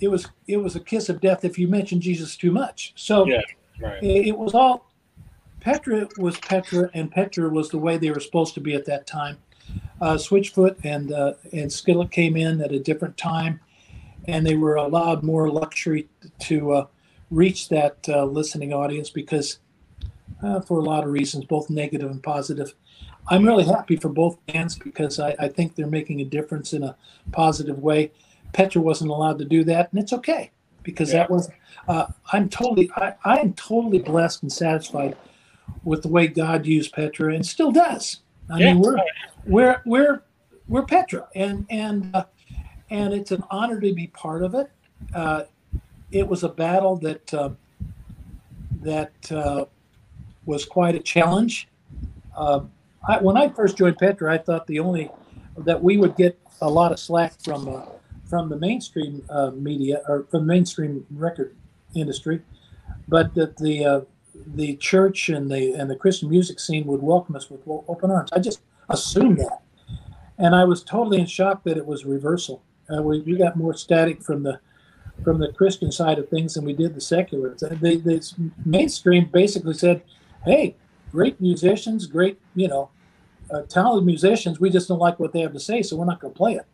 it 0.00 0.08
was 0.08 0.28
it 0.46 0.58
was 0.58 0.76
a 0.76 0.80
kiss 0.80 1.08
of 1.08 1.20
death 1.20 1.44
if 1.44 1.58
you 1.58 1.68
mentioned 1.68 2.02
Jesus 2.02 2.36
too 2.36 2.50
much. 2.50 2.92
So 2.96 3.26
yeah, 3.26 3.40
right. 3.80 4.02
it, 4.02 4.28
it 4.28 4.38
was 4.38 4.54
all 4.54 4.90
Petra 5.66 6.06
was 6.16 6.38
Petra, 6.38 6.88
and 6.94 7.10
Petra 7.10 7.48
was 7.48 7.70
the 7.70 7.78
way 7.78 7.98
they 7.98 8.12
were 8.12 8.20
supposed 8.20 8.54
to 8.54 8.60
be 8.60 8.74
at 8.74 8.84
that 8.84 9.04
time. 9.04 9.36
Uh, 10.00 10.14
Switchfoot 10.14 10.76
and 10.84 11.12
uh, 11.12 11.32
and 11.52 11.72
Skillet 11.72 12.12
came 12.12 12.36
in 12.36 12.60
at 12.60 12.70
a 12.70 12.78
different 12.78 13.16
time, 13.16 13.58
and 14.28 14.46
they 14.46 14.54
were 14.54 14.76
allowed 14.76 15.24
more 15.24 15.50
luxury 15.50 16.08
to 16.42 16.70
uh, 16.70 16.86
reach 17.32 17.68
that 17.70 17.96
uh, 18.08 18.24
listening 18.26 18.72
audience 18.72 19.10
because, 19.10 19.58
uh, 20.40 20.60
for 20.60 20.78
a 20.78 20.82
lot 20.84 21.02
of 21.02 21.10
reasons, 21.10 21.44
both 21.46 21.68
negative 21.68 22.12
and 22.12 22.22
positive. 22.22 22.72
I'm 23.26 23.44
really 23.44 23.64
happy 23.64 23.96
for 23.96 24.08
both 24.08 24.38
bands 24.46 24.78
because 24.78 25.18
I, 25.18 25.34
I 25.36 25.48
think 25.48 25.74
they're 25.74 25.88
making 25.88 26.20
a 26.20 26.24
difference 26.24 26.74
in 26.74 26.84
a 26.84 26.94
positive 27.32 27.80
way. 27.80 28.12
Petra 28.52 28.80
wasn't 28.80 29.10
allowed 29.10 29.40
to 29.40 29.44
do 29.44 29.64
that, 29.64 29.92
and 29.92 30.00
it's 30.00 30.12
okay 30.12 30.52
because 30.84 31.12
yeah. 31.12 31.18
that 31.18 31.30
was. 31.30 31.50
Uh, 31.88 32.06
I'm 32.32 32.48
totally. 32.48 32.88
I, 32.94 33.14
I 33.24 33.38
am 33.38 33.52
totally 33.54 33.98
blessed 33.98 34.44
and 34.44 34.52
satisfied 34.52 35.16
with 35.84 36.02
the 36.02 36.08
way 36.08 36.26
God 36.26 36.66
used 36.66 36.92
Petra 36.92 37.34
and 37.34 37.46
still 37.46 37.70
does. 37.70 38.20
I 38.50 38.58
yeah. 38.58 38.74
mean, 38.74 38.80
we're 38.80 38.98
we're 39.46 39.82
we're 39.86 40.22
we're 40.68 40.84
Petra, 40.84 41.28
and 41.34 41.66
and 41.70 42.14
uh, 42.14 42.24
and 42.90 43.14
it's 43.14 43.30
an 43.30 43.42
honor 43.50 43.80
to 43.80 43.92
be 43.92 44.08
part 44.08 44.42
of 44.42 44.54
it. 44.54 44.70
Uh, 45.14 45.44
it 46.12 46.26
was 46.26 46.42
a 46.42 46.48
battle 46.48 46.96
that 46.96 47.34
uh, 47.34 47.50
that 48.82 49.32
uh, 49.32 49.64
was 50.44 50.64
quite 50.64 50.94
a 50.94 51.00
challenge. 51.00 51.68
Uh, 52.36 52.60
I, 53.08 53.18
when 53.18 53.36
I 53.36 53.48
first 53.48 53.76
joined 53.76 53.98
Petra, 53.98 54.32
I 54.32 54.38
thought 54.38 54.66
the 54.66 54.80
only 54.80 55.10
that 55.58 55.82
we 55.82 55.96
would 55.96 56.16
get 56.16 56.38
a 56.60 56.68
lot 56.68 56.92
of 56.92 56.98
slack 56.98 57.40
from 57.42 57.68
uh, 57.68 57.86
from 58.28 58.48
the 58.48 58.56
mainstream 58.56 59.24
media 59.54 60.02
or 60.08 60.26
from 60.30 60.40
the 60.40 60.46
mainstream 60.46 61.06
record 61.10 61.54
industry, 61.94 62.42
but 63.08 63.34
that 63.34 63.56
the 63.56 64.06
the 64.46 64.76
church 64.76 65.28
and 65.28 65.50
the 65.50 65.72
and 65.72 65.90
the 65.90 65.96
Christian 65.96 66.30
music 66.30 66.60
scene 66.60 66.86
would 66.86 67.02
welcome 67.02 67.36
us 67.36 67.50
with 67.50 67.60
open 67.66 68.10
arms. 68.10 68.30
I 68.32 68.38
just 68.38 68.60
assumed 68.88 69.38
that, 69.38 69.62
and 70.38 70.54
I 70.54 70.64
was 70.64 70.82
totally 70.82 71.18
in 71.20 71.26
shock 71.26 71.64
that 71.64 71.76
it 71.76 71.86
was 71.86 72.04
reversal. 72.04 72.62
Uh, 72.90 73.02
we, 73.02 73.20
we 73.20 73.36
got 73.36 73.56
more 73.56 73.74
static 73.74 74.22
from 74.22 74.42
the 74.42 74.60
from 75.24 75.38
the 75.38 75.52
Christian 75.52 75.90
side 75.90 76.18
of 76.18 76.28
things 76.28 76.54
than 76.54 76.64
we 76.64 76.74
did 76.74 76.94
the 76.94 77.00
secular. 77.00 77.54
The, 77.54 77.68
the 78.04 78.50
mainstream 78.64 79.26
basically 79.32 79.74
said, 79.74 80.02
"Hey, 80.44 80.76
great 81.10 81.40
musicians, 81.40 82.06
great 82.06 82.38
you 82.54 82.68
know, 82.68 82.90
uh, 83.50 83.62
talented 83.62 84.06
musicians. 84.06 84.60
We 84.60 84.70
just 84.70 84.88
don't 84.88 84.98
like 84.98 85.18
what 85.18 85.32
they 85.32 85.40
have 85.40 85.52
to 85.52 85.60
say, 85.60 85.82
so 85.82 85.96
we're 85.96 86.04
not 86.04 86.20
going 86.20 86.32
to 86.32 86.38
play 86.38 86.54
it." 86.54 86.66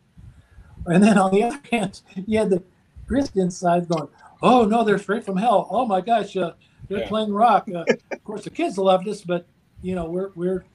And 0.85 1.01
then 1.01 1.17
on 1.17 1.31
the 1.31 1.43
other 1.43 1.61
hand, 1.71 2.01
you 2.27 2.39
had 2.39 2.49
the 2.49 2.63
Christian 3.07 3.49
side 3.49 3.87
going, 3.87 4.09
"Oh 4.41 4.65
no, 4.65 4.83
they're 4.83 4.99
straight 4.99 5.23
from 5.23 5.37
hell. 5.37 5.67
Oh 5.71 5.85
my 5.85 6.01
gosh." 6.01 6.35
Uh, 6.37 6.53
they're 6.87 6.99
yeah. 6.99 7.07
playing 7.07 7.33
rock. 7.33 7.67
Uh, 7.73 7.85
of 8.11 8.23
course, 8.23 8.43
the 8.43 8.49
kids 8.49 8.77
loved 8.77 9.07
us, 9.07 9.21
but 9.21 9.45
you 9.81 9.95
know 9.95 10.05
we're 10.05 10.31
we're 10.35 10.65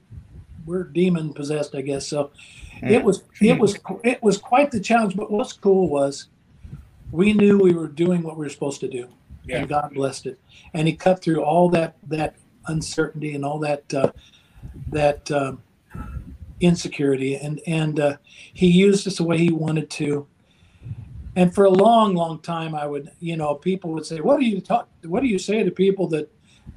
we're 0.65 0.83
demon 0.83 1.33
possessed, 1.33 1.75
I 1.75 1.81
guess. 1.81 2.07
So 2.07 2.31
it 2.81 3.03
was 3.03 3.23
it 3.41 3.59
was 3.59 3.77
it 4.03 4.21
was 4.21 4.37
quite 4.37 4.71
the 4.71 4.79
challenge. 4.79 5.15
But 5.15 5.31
what's 5.31 5.53
cool 5.53 5.89
was 5.89 6.27
we 7.11 7.33
knew 7.33 7.57
we 7.57 7.73
were 7.73 7.87
doing 7.87 8.21
what 8.21 8.37
we 8.37 8.45
were 8.45 8.49
supposed 8.49 8.79
to 8.81 8.87
do, 8.87 9.07
yeah. 9.45 9.59
and 9.59 9.69
God 9.69 9.93
blessed 9.93 10.27
it. 10.27 10.39
And 10.73 10.87
He 10.87 10.95
cut 10.95 11.21
through 11.21 11.43
all 11.43 11.69
that 11.69 11.95
that 12.07 12.35
uncertainty 12.67 13.35
and 13.35 13.43
all 13.43 13.59
that 13.59 13.93
uh, 13.93 14.11
that 14.87 15.29
uh, 15.31 15.53
insecurity, 16.59 17.35
and 17.35 17.61
and 17.67 17.99
uh, 17.99 18.17
He 18.53 18.67
used 18.67 19.07
us 19.07 19.17
the 19.17 19.23
way 19.23 19.37
He 19.37 19.51
wanted 19.51 19.89
to 19.91 20.27
and 21.39 21.55
for 21.55 21.63
a 21.63 21.69
long, 21.69 22.15
long 22.15 22.39
time, 22.39 22.75
I 22.75 22.85
would, 22.85 23.11
you 23.21 23.37
know, 23.37 23.55
people 23.55 23.93
would 23.93 24.05
say, 24.05 24.19
"What 24.19 24.41
do 24.41 24.45
you 24.45 24.59
talk? 24.59 24.89
What 25.05 25.21
do 25.21 25.27
you 25.27 25.39
say 25.39 25.63
to 25.63 25.71
people 25.71 26.05
that 26.07 26.29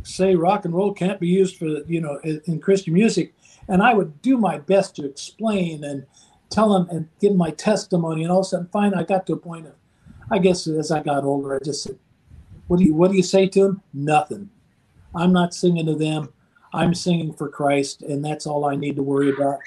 say 0.04 0.36
rock 0.36 0.64
and 0.64 0.72
roll 0.72 0.92
can't 0.92 1.18
be 1.18 1.26
used 1.26 1.56
for, 1.56 1.66
you 1.88 2.00
know, 2.00 2.20
in 2.22 2.60
Christian 2.60 2.94
music?" 2.94 3.34
And 3.66 3.82
I 3.82 3.92
would 3.92 4.22
do 4.22 4.36
my 4.36 4.58
best 4.58 4.94
to 4.96 5.04
explain 5.04 5.82
and 5.82 6.06
tell 6.48 6.72
them 6.72 6.86
and 6.90 7.08
give 7.20 7.34
my 7.34 7.50
testimony. 7.50 8.22
And 8.22 8.30
all 8.30 8.38
of 8.38 8.46
a 8.46 8.50
sudden, 8.50 8.68
finally, 8.72 9.02
I 9.02 9.04
got 9.04 9.26
to 9.26 9.32
a 9.32 9.36
point 9.36 9.66
of, 9.66 9.72
I 10.30 10.38
guess, 10.38 10.68
as 10.68 10.92
I 10.92 11.02
got 11.02 11.24
older, 11.24 11.56
I 11.56 11.64
just 11.64 11.82
said, 11.82 11.98
"What 12.68 12.78
do 12.78 12.84
you 12.84 12.94
What 12.94 13.10
do 13.10 13.16
you 13.16 13.24
say 13.24 13.48
to 13.48 13.62
them? 13.62 13.82
Nothing. 13.92 14.48
I'm 15.12 15.32
not 15.32 15.54
singing 15.54 15.86
to 15.86 15.96
them. 15.96 16.28
I'm 16.72 16.94
singing 16.94 17.32
for 17.32 17.48
Christ, 17.48 18.02
and 18.02 18.24
that's 18.24 18.46
all 18.46 18.64
I 18.64 18.76
need 18.76 18.94
to 18.94 19.02
worry 19.02 19.30
about. 19.30 19.58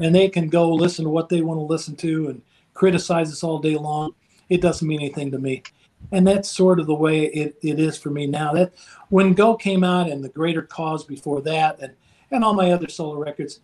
And 0.00 0.12
they 0.12 0.28
can 0.28 0.48
go 0.48 0.68
listen 0.74 1.04
to 1.04 1.10
what 1.10 1.28
they 1.28 1.42
want 1.42 1.58
to 1.58 1.74
listen 1.74 1.94
to 1.96 2.28
and 2.30 2.42
criticize 2.74 3.30
us 3.30 3.44
all 3.44 3.60
day 3.60 3.76
long 3.76 4.14
it 4.52 4.60
doesn't 4.60 4.86
mean 4.86 5.00
anything 5.00 5.30
to 5.30 5.38
me. 5.38 5.62
And 6.10 6.26
that's 6.26 6.50
sort 6.50 6.78
of 6.78 6.86
the 6.86 6.94
way 6.94 7.24
it, 7.24 7.56
it 7.62 7.78
is 7.78 7.96
for 7.96 8.10
me 8.10 8.26
now. 8.26 8.52
That 8.52 8.72
when 9.08 9.32
Go 9.32 9.56
came 9.56 9.82
out 9.82 10.10
and 10.10 10.22
the 10.22 10.28
Greater 10.28 10.62
Cause 10.62 11.04
before 11.04 11.40
that, 11.42 11.80
and 11.80 11.94
and 12.30 12.44
all 12.44 12.54
my 12.54 12.72
other 12.72 12.88
solo 12.88 13.18
records, 13.18 13.60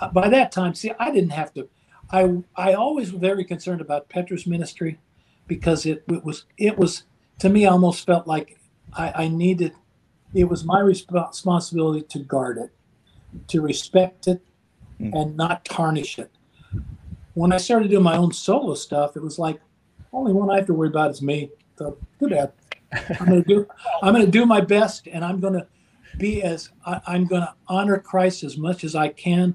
uh, 0.00 0.08
by 0.08 0.28
that 0.28 0.52
time, 0.52 0.74
see, 0.74 0.92
I 0.98 1.10
didn't 1.10 1.30
have 1.30 1.54
to. 1.54 1.68
I 2.10 2.42
I 2.56 2.74
always 2.74 3.12
was 3.12 3.20
very 3.20 3.44
concerned 3.44 3.80
about 3.80 4.08
Petra's 4.08 4.46
ministry 4.46 4.98
because 5.46 5.86
it, 5.86 6.02
it 6.08 6.24
was 6.24 6.44
it 6.58 6.76
was 6.76 7.04
to 7.38 7.48
me 7.48 7.66
almost 7.66 8.04
felt 8.06 8.26
like 8.26 8.58
I, 8.92 9.24
I 9.24 9.28
needed 9.28 9.72
it 10.34 10.44
was 10.44 10.64
my 10.64 10.80
responsibility 10.80 12.02
to 12.02 12.18
guard 12.18 12.58
it, 12.58 12.70
to 13.48 13.60
respect 13.60 14.26
it, 14.26 14.42
mm. 15.00 15.14
and 15.14 15.36
not 15.36 15.64
tarnish 15.64 16.18
it. 16.18 16.30
When 17.34 17.52
I 17.52 17.58
started 17.58 17.90
doing 17.90 18.02
my 18.02 18.16
own 18.16 18.32
solo 18.32 18.74
stuff, 18.74 19.16
it 19.16 19.22
was 19.22 19.38
like 19.38 19.60
only 20.16 20.32
one 20.32 20.50
I 20.50 20.56
have 20.56 20.66
to 20.66 20.74
worry 20.74 20.88
about 20.88 21.10
is 21.10 21.22
me. 21.22 21.50
So 21.78 21.98
too 22.18 22.28
bad. 22.28 22.52
I'm 23.20 23.26
gonna 23.26 23.42
do 23.42 23.66
I'm 24.02 24.14
gonna 24.14 24.26
do 24.26 24.46
my 24.46 24.60
best 24.60 25.06
and 25.08 25.24
I'm 25.24 25.40
gonna 25.40 25.66
be 26.18 26.42
as 26.42 26.70
I, 26.84 27.00
I'm 27.06 27.26
gonna 27.26 27.54
honor 27.68 27.98
Christ 27.98 28.42
as 28.42 28.56
much 28.56 28.82
as 28.84 28.94
I 28.94 29.08
can 29.08 29.54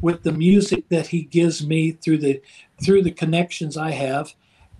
with 0.00 0.22
the 0.22 0.32
music 0.32 0.88
that 0.90 1.06
he 1.06 1.22
gives 1.22 1.66
me 1.66 1.92
through 1.92 2.18
the 2.18 2.42
through 2.82 3.02
the 3.02 3.10
connections 3.10 3.76
I 3.76 3.92
have 3.92 4.34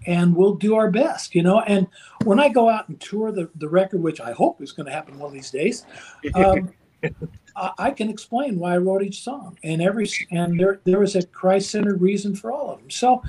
and 0.06 0.36
we'll 0.36 0.54
do 0.54 0.74
our 0.74 0.90
best, 0.90 1.34
you 1.34 1.42
know. 1.42 1.60
And 1.60 1.86
when 2.24 2.38
I 2.38 2.48
go 2.50 2.68
out 2.68 2.88
and 2.88 3.00
tour 3.00 3.32
the, 3.32 3.48
the 3.54 3.68
record, 3.68 4.02
which 4.02 4.20
I 4.20 4.32
hope 4.32 4.60
is 4.60 4.70
going 4.70 4.84
to 4.84 4.92
happen 4.92 5.18
one 5.18 5.28
of 5.28 5.32
these 5.32 5.50
days, 5.50 5.86
um, 6.34 6.72
I, 7.56 7.70
I, 7.78 7.90
can 7.90 8.10
explain 8.10 8.58
why 8.58 8.74
I 8.74 8.78
wrote 8.78 9.02
each 9.02 9.22
song. 9.22 9.58
And 9.64 9.80
every 9.80 10.08
and 10.30 10.58
there 10.58 10.80
there 10.84 11.02
is 11.02 11.16
a 11.16 11.24
Christ 11.26 11.70
centered 11.70 12.00
reason 12.00 12.34
for 12.34 12.52
all 12.52 12.70
of 12.70 12.80
them. 12.80 12.90
So 12.90 13.22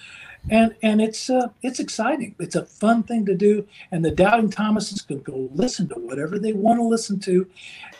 and 0.49 0.75
and 0.81 1.01
it's 1.01 1.29
uh, 1.29 1.47
it's 1.61 1.79
exciting. 1.79 2.35
It's 2.39 2.55
a 2.55 2.65
fun 2.65 3.03
thing 3.03 3.25
to 3.25 3.35
do, 3.35 3.67
and 3.91 4.03
the 4.03 4.11
doubting 4.11 4.49
Thomases 4.49 5.01
can 5.01 5.19
go 5.19 5.49
listen 5.53 5.87
to 5.89 5.95
whatever 5.95 6.37
they 6.37 6.53
want 6.53 6.79
to 6.79 6.83
listen 6.83 7.19
to, 7.21 7.47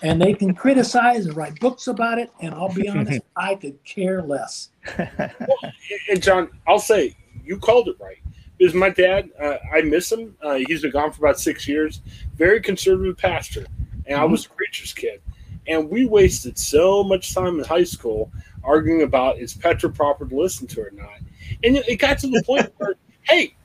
and 0.01 0.21
they 0.21 0.33
can 0.33 0.53
criticize 0.53 1.25
and 1.25 1.35
write 1.35 1.59
books 1.59 1.87
about 1.87 2.19
it. 2.19 2.31
And 2.41 2.53
I'll 2.53 2.73
be 2.73 2.87
honest, 2.89 3.21
I 3.35 3.55
could 3.55 3.83
care 3.83 4.21
less. 4.21 4.69
well, 4.97 5.73
and 6.09 6.21
John, 6.21 6.49
I'll 6.67 6.79
say 6.79 7.15
you 7.43 7.57
called 7.57 7.87
it 7.87 7.97
right. 7.99 8.17
Because 8.57 8.73
my 8.73 8.89
dad, 8.89 9.29
uh, 9.41 9.57
I 9.73 9.81
miss 9.81 10.09
him. 10.11 10.33
Uh, 10.41 10.59
he's 10.67 10.81
been 10.81 10.91
gone 10.91 11.11
for 11.11 11.25
about 11.25 11.39
six 11.39 11.67
years. 11.67 11.99
Very 12.35 12.61
conservative 12.61 13.17
pastor, 13.17 13.65
and 14.05 14.15
mm-hmm. 14.15 14.21
I 14.21 14.25
was 14.25 14.45
a 14.45 14.49
preacher's 14.49 14.93
kid. 14.93 15.21
And 15.67 15.89
we 15.89 16.05
wasted 16.05 16.59
so 16.59 17.03
much 17.03 17.33
time 17.33 17.57
in 17.57 17.65
high 17.65 17.83
school 17.83 18.31
arguing 18.63 19.01
about 19.01 19.39
is 19.39 19.53
Petra 19.53 19.89
proper 19.89 20.27
to 20.27 20.35
listen 20.35 20.67
to 20.67 20.81
or 20.81 20.91
not 20.91 21.19
and 21.63 21.77
it 21.77 21.97
got 21.97 22.19
to 22.19 22.27
the 22.27 22.43
point 22.45 22.71
where, 22.77 22.95
hey, 23.23 23.55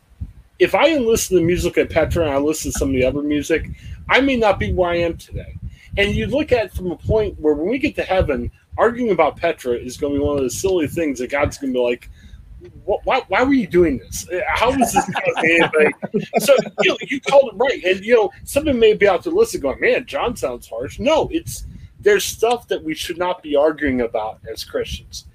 if 0.59 0.75
I 0.75 0.85
didn't 0.85 1.07
listen 1.07 1.39
to 1.39 1.43
music 1.43 1.79
at 1.79 1.91
Petra 1.91 2.25
and 2.25 2.35
I 2.35 2.39
listen 2.39 2.73
to 2.73 2.79
some 2.79 2.91
of 2.91 2.95
the 2.95 3.05
other 3.05 3.23
music, 3.23 3.69
I 4.09 4.21
may 4.21 4.37
not 4.37 4.59
be 4.59 4.73
where 4.73 4.91
I 4.91 4.97
am 4.97 5.17
today. 5.17 5.57
And 5.97 6.15
you 6.15 6.27
look 6.27 6.53
at 6.53 6.67
it 6.67 6.73
from 6.73 6.91
a 6.91 6.97
point 6.97 7.39
where 7.41 7.55
when 7.55 7.69
we 7.69 7.79
get 7.79 7.97
to 7.97 8.03
heaven, 8.03 8.51
arguing 8.77 9.11
about 9.11 9.37
Petra 9.37 9.75
is 9.75 9.97
going 9.97 10.15
to 10.15 10.19
be 10.19 10.25
one 10.25 10.39
of 10.39 10.45
the 10.45 10.51
silly 10.51 10.87
things 10.87 11.19
that 11.19 11.31
God's 11.31 11.59
going 11.59 11.73
to 11.73 11.79
be 11.79 11.83
like, 11.83 12.11
why, 12.85 13.23
why 13.29 13.43
were 13.43 13.55
you 13.55 13.67
doing 13.67 13.99
this? 13.99 14.29
How 14.47 14.71
was 14.77 14.93
this 14.93 15.11
anybody? 15.39 15.95
so 16.39 16.55
you, 16.83 16.91
know, 16.91 16.97
you 17.03 17.21
called 17.21 17.53
it 17.53 17.57
right, 17.57 17.83
and 17.85 18.05
you 18.05 18.15
know 18.15 18.33
somebody 18.45 18.79
may 18.79 18.93
be 18.93 19.09
out 19.09 19.23
to 19.23 19.31
listen, 19.31 19.61
going, 19.61 19.81
"Man, 19.81 20.05
John 20.05 20.37
sounds 20.37 20.69
harsh." 20.69 20.99
No, 20.99 21.29
it's 21.33 21.65
there's 22.01 22.25
stuff 22.25 22.69
that 22.69 22.83
we 22.83 22.95
should 22.95 23.19
not 23.19 23.43
be 23.43 23.57
arguing 23.57 24.03
about 24.03 24.41
as 24.51 24.65
Christians. 24.65 25.27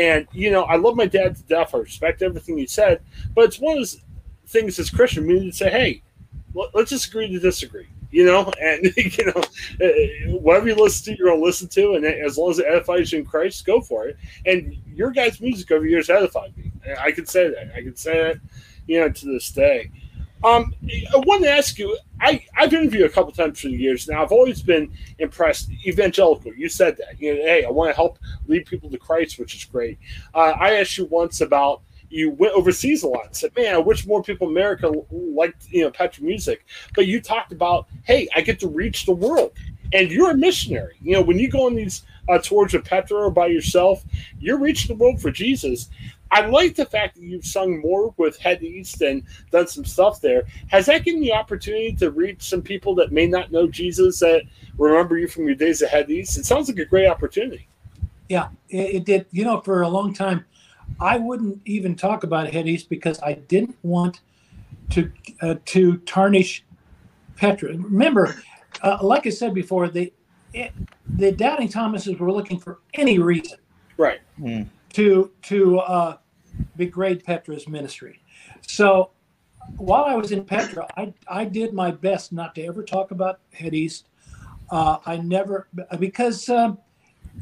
And 0.00 0.26
you 0.32 0.50
know, 0.50 0.62
I 0.64 0.76
love 0.76 0.96
my 0.96 1.06
dad 1.06 1.36
to 1.36 1.42
death. 1.42 1.74
I 1.74 1.78
respect 1.78 2.22
everything 2.22 2.58
he 2.58 2.66
said, 2.66 3.00
but 3.34 3.44
it's 3.44 3.60
one 3.60 3.74
of 3.74 3.78
those 3.80 4.00
things 4.46 4.78
as 4.78 4.90
Christian 4.90 5.26
we 5.26 5.38
need 5.38 5.50
to 5.50 5.56
say, 5.56 5.70
"Hey, 5.70 6.02
let's 6.74 6.90
just 6.90 7.06
agree 7.06 7.30
to 7.30 7.38
disagree." 7.38 7.86
you 8.10 8.24
know, 8.24 8.50
and 8.60 8.84
you 8.96 9.26
know, 9.26 9.42
uh, 9.86 10.38
whatever 10.38 10.68
you 10.68 10.74
listen 10.74 11.12
to, 11.12 11.18
you're 11.18 11.30
gonna 11.30 11.42
listen 11.42 11.68
to, 11.68 11.94
and 11.94 12.04
as 12.04 12.38
long 12.38 12.50
as 12.50 12.58
it 12.58 12.66
edifies 12.66 13.12
you 13.12 13.20
in 13.20 13.24
Christ, 13.24 13.64
go 13.64 13.80
for 13.80 14.06
it. 14.08 14.16
And 14.46 14.76
your 14.94 15.10
guys' 15.10 15.40
music 15.40 15.70
over 15.70 15.86
years 15.86 16.10
edified 16.10 16.56
me. 16.56 16.72
I 16.98 17.12
can 17.12 17.26
say 17.26 17.48
that. 17.50 17.72
I 17.74 17.82
can 17.82 17.96
say 17.96 18.22
that, 18.22 18.40
you 18.86 19.00
know, 19.00 19.08
to 19.10 19.26
this 19.26 19.50
day. 19.50 19.90
Um, 20.42 20.74
I 21.14 21.18
want 21.18 21.42
to 21.42 21.50
ask 21.50 21.78
you. 21.78 21.96
I've 22.22 22.72
interviewed 22.72 23.04
a 23.04 23.08
couple 23.08 23.32
times 23.32 23.62
the 23.62 23.70
years. 23.70 24.06
Now 24.08 24.22
I've 24.22 24.32
always 24.32 24.62
been 24.62 24.92
impressed. 25.18 25.70
Evangelical. 25.86 26.54
You 26.54 26.68
said 26.68 26.96
that. 26.98 27.20
You 27.20 27.34
know, 27.34 27.42
hey, 27.42 27.64
I 27.64 27.70
want 27.70 27.90
to 27.90 27.96
help 27.96 28.18
lead 28.46 28.66
people 28.66 28.90
to 28.90 28.98
Christ, 28.98 29.38
which 29.38 29.54
is 29.54 29.64
great. 29.64 29.98
Uh, 30.34 30.52
I 30.58 30.74
asked 30.74 30.98
you 30.98 31.06
once 31.06 31.40
about 31.40 31.82
you 32.10 32.30
went 32.32 32.52
overseas 32.54 33.04
a 33.04 33.08
lot 33.08 33.26
and 33.26 33.36
said, 33.36 33.52
"Man, 33.56 33.74
I 33.74 33.78
wish 33.78 34.06
more 34.06 34.22
people 34.22 34.48
in 34.48 34.54
America 34.54 34.92
liked 35.10 35.68
you 35.70 35.82
know 35.82 35.90
Petra 35.90 36.22
music." 36.24 36.66
But 36.94 37.06
you 37.06 37.20
talked 37.20 37.52
about, 37.52 37.86
"Hey, 38.04 38.28
I 38.34 38.40
get 38.40 38.60
to 38.60 38.68
reach 38.68 39.06
the 39.06 39.12
world," 39.14 39.52
and 39.92 40.10
you're 40.10 40.30
a 40.30 40.36
missionary. 40.36 40.96
You 41.02 41.12
know, 41.12 41.22
when 41.22 41.38
you 41.38 41.48
go 41.48 41.66
on 41.66 41.74
these 41.74 42.02
uh, 42.28 42.38
tours 42.38 42.72
with 42.72 42.84
Petra 42.84 43.16
or 43.16 43.30
by 43.30 43.46
yourself, 43.46 44.04
you're 44.38 44.58
reaching 44.58 44.96
the 44.96 45.02
world 45.02 45.20
for 45.20 45.30
Jesus. 45.30 45.88
I 46.32 46.46
like 46.46 46.76
the 46.76 46.86
fact 46.86 47.16
that 47.16 47.22
you've 47.22 47.44
sung 47.44 47.80
more 47.80 48.14
with 48.16 48.38
Head 48.38 48.62
East 48.62 49.02
and 49.02 49.22
done 49.50 49.66
some 49.66 49.84
stuff 49.84 50.20
there. 50.20 50.44
Has 50.68 50.86
that 50.86 51.04
given 51.04 51.22
you 51.22 51.30
the 51.30 51.36
opportunity 51.36 51.92
to 51.96 52.10
reach 52.10 52.42
some 52.42 52.62
people 52.62 52.94
that 52.96 53.10
may 53.10 53.26
not 53.26 53.50
know 53.50 53.66
Jesus 53.66 54.20
that 54.20 54.42
remember 54.78 55.18
you 55.18 55.26
from 55.26 55.46
your 55.46 55.56
days 55.56 55.82
at 55.82 55.90
Head 55.90 56.10
East? 56.10 56.38
It 56.38 56.46
sounds 56.46 56.68
like 56.68 56.78
a 56.78 56.84
great 56.84 57.08
opportunity. 57.08 57.68
Yeah, 58.28 58.48
it, 58.68 58.94
it 58.94 59.04
did. 59.04 59.26
You 59.32 59.44
know, 59.44 59.60
for 59.60 59.82
a 59.82 59.88
long 59.88 60.14
time, 60.14 60.44
I 61.00 61.18
wouldn't 61.18 61.60
even 61.64 61.96
talk 61.96 62.22
about 62.22 62.52
Head 62.52 62.68
East 62.68 62.88
because 62.88 63.20
I 63.22 63.34
didn't 63.34 63.76
want 63.82 64.20
to 64.90 65.10
uh, 65.42 65.56
to 65.66 65.98
tarnish 65.98 66.64
Petra. 67.36 67.70
Remember, 67.70 68.36
uh, 68.82 68.98
like 69.02 69.26
I 69.26 69.30
said 69.30 69.52
before, 69.52 69.88
the 69.88 70.12
it, 70.52 70.72
the 71.08 71.32
doubting 71.32 71.68
Thomases 71.68 72.18
were 72.18 72.32
looking 72.32 72.58
for 72.58 72.78
any 72.94 73.18
reason, 73.18 73.58
right, 73.96 74.20
mm. 74.38 74.66
To 74.94 75.30
to 75.42 75.78
uh, 75.80 76.16
degrade 76.76 77.24
Petra's 77.24 77.68
ministry. 77.68 78.20
So 78.62 79.10
while 79.76 80.04
I 80.04 80.14
was 80.14 80.32
in 80.32 80.44
Petra, 80.44 80.86
I 80.96 81.12
I 81.28 81.44
did 81.44 81.72
my 81.72 81.90
best 81.90 82.32
not 82.32 82.54
to 82.56 82.64
ever 82.64 82.82
talk 82.82 83.10
about 83.10 83.40
Head 83.52 83.74
East. 83.74 84.06
Uh, 84.70 84.98
I 85.06 85.16
never 85.16 85.68
because 85.98 86.48
um, 86.48 86.78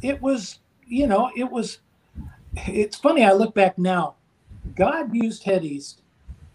it 0.02 0.20
was 0.20 0.61
you 0.87 1.06
know 1.06 1.30
it 1.37 1.50
was 1.50 1.78
it's 2.66 2.96
funny. 2.96 3.24
I 3.24 3.32
look 3.32 3.54
back 3.54 3.78
now. 3.78 4.14
God 4.74 5.14
used 5.14 5.44
Head 5.44 5.64
East 5.64 6.02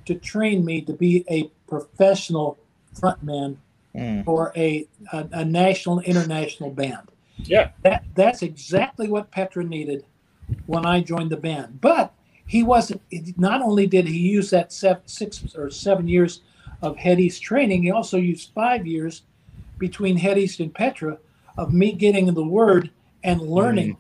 to 0.05 0.15
train 0.15 0.63
me 0.65 0.81
to 0.81 0.93
be 0.93 1.25
a 1.29 1.49
professional 1.67 2.57
frontman 2.95 3.57
mm. 3.95 4.23
for 4.25 4.51
a, 4.55 4.87
a, 5.11 5.27
a 5.31 5.45
national 5.45 5.99
international 6.01 6.69
band. 6.69 7.09
Yeah, 7.37 7.71
that 7.81 8.03
that's 8.15 8.41
exactly 8.41 9.07
what 9.07 9.31
Petra 9.31 9.63
needed 9.63 10.05
when 10.65 10.85
I 10.85 11.01
joined 11.01 11.29
the 11.29 11.37
band. 11.37 11.81
But 11.81 12.13
he 12.45 12.63
wasn't. 12.63 13.01
Not 13.37 13.61
only 13.61 13.87
did 13.87 14.07
he 14.07 14.17
use 14.17 14.49
that 14.49 14.71
seven, 14.73 15.03
six 15.05 15.55
or 15.55 15.69
seven 15.69 16.07
years 16.07 16.41
of 16.81 16.97
Head 16.97 17.19
East 17.19 17.41
training, 17.41 17.83
he 17.83 17.91
also 17.91 18.17
used 18.17 18.51
five 18.53 18.85
years 18.85 19.23
between 19.77 20.17
Head 20.17 20.37
East 20.37 20.59
and 20.59 20.73
Petra 20.73 21.17
of 21.57 21.73
me 21.73 21.93
getting 21.93 22.33
the 22.33 22.43
word 22.43 22.91
and 23.23 23.41
learning 23.41 23.93
mm 23.93 23.97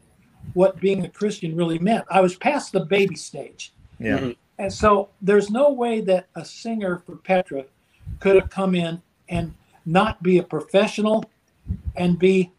what 0.53 0.79
being 0.79 1.05
a 1.05 1.09
Christian 1.09 1.55
really 1.55 1.79
meant. 1.79 2.05
I 2.09 2.21
was 2.21 2.35
past 2.35 2.71
the 2.71 2.81
baby 2.81 3.15
stage. 3.15 3.73
Yeah. 3.99 4.17
Mm-hmm. 4.17 4.31
And 4.59 4.71
so 4.71 5.09
there's 5.21 5.49
no 5.49 5.71
way 5.71 6.01
that 6.01 6.27
a 6.35 6.45
singer 6.45 6.97
for 7.05 7.15
Petra 7.15 7.65
could 8.19 8.35
have 8.35 8.49
come 8.49 8.75
in 8.75 9.01
and 9.29 9.53
not 9.85 10.21
be 10.21 10.37
a 10.37 10.43
professional 10.43 11.25
and 11.95 12.19
be 12.19 12.51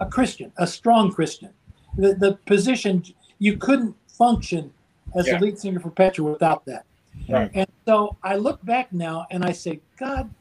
a 0.00 0.06
Christian, 0.06 0.52
a 0.58 0.66
strong 0.66 1.10
Christian. 1.10 1.50
The, 1.96 2.14
the 2.14 2.38
position, 2.46 3.04
you 3.38 3.56
couldn't 3.56 3.94
function 4.08 4.72
as 5.14 5.26
yeah. 5.26 5.38
a 5.38 5.40
lead 5.40 5.58
singer 5.58 5.80
for 5.80 5.90
Petra 5.90 6.24
without 6.24 6.64
that. 6.66 6.84
Right. 7.28 7.50
And 7.54 7.66
so 7.86 8.16
I 8.22 8.36
look 8.36 8.64
back 8.64 8.92
now 8.92 9.26
and 9.30 9.44
I 9.44 9.52
say, 9.52 9.80
God, 9.98 10.32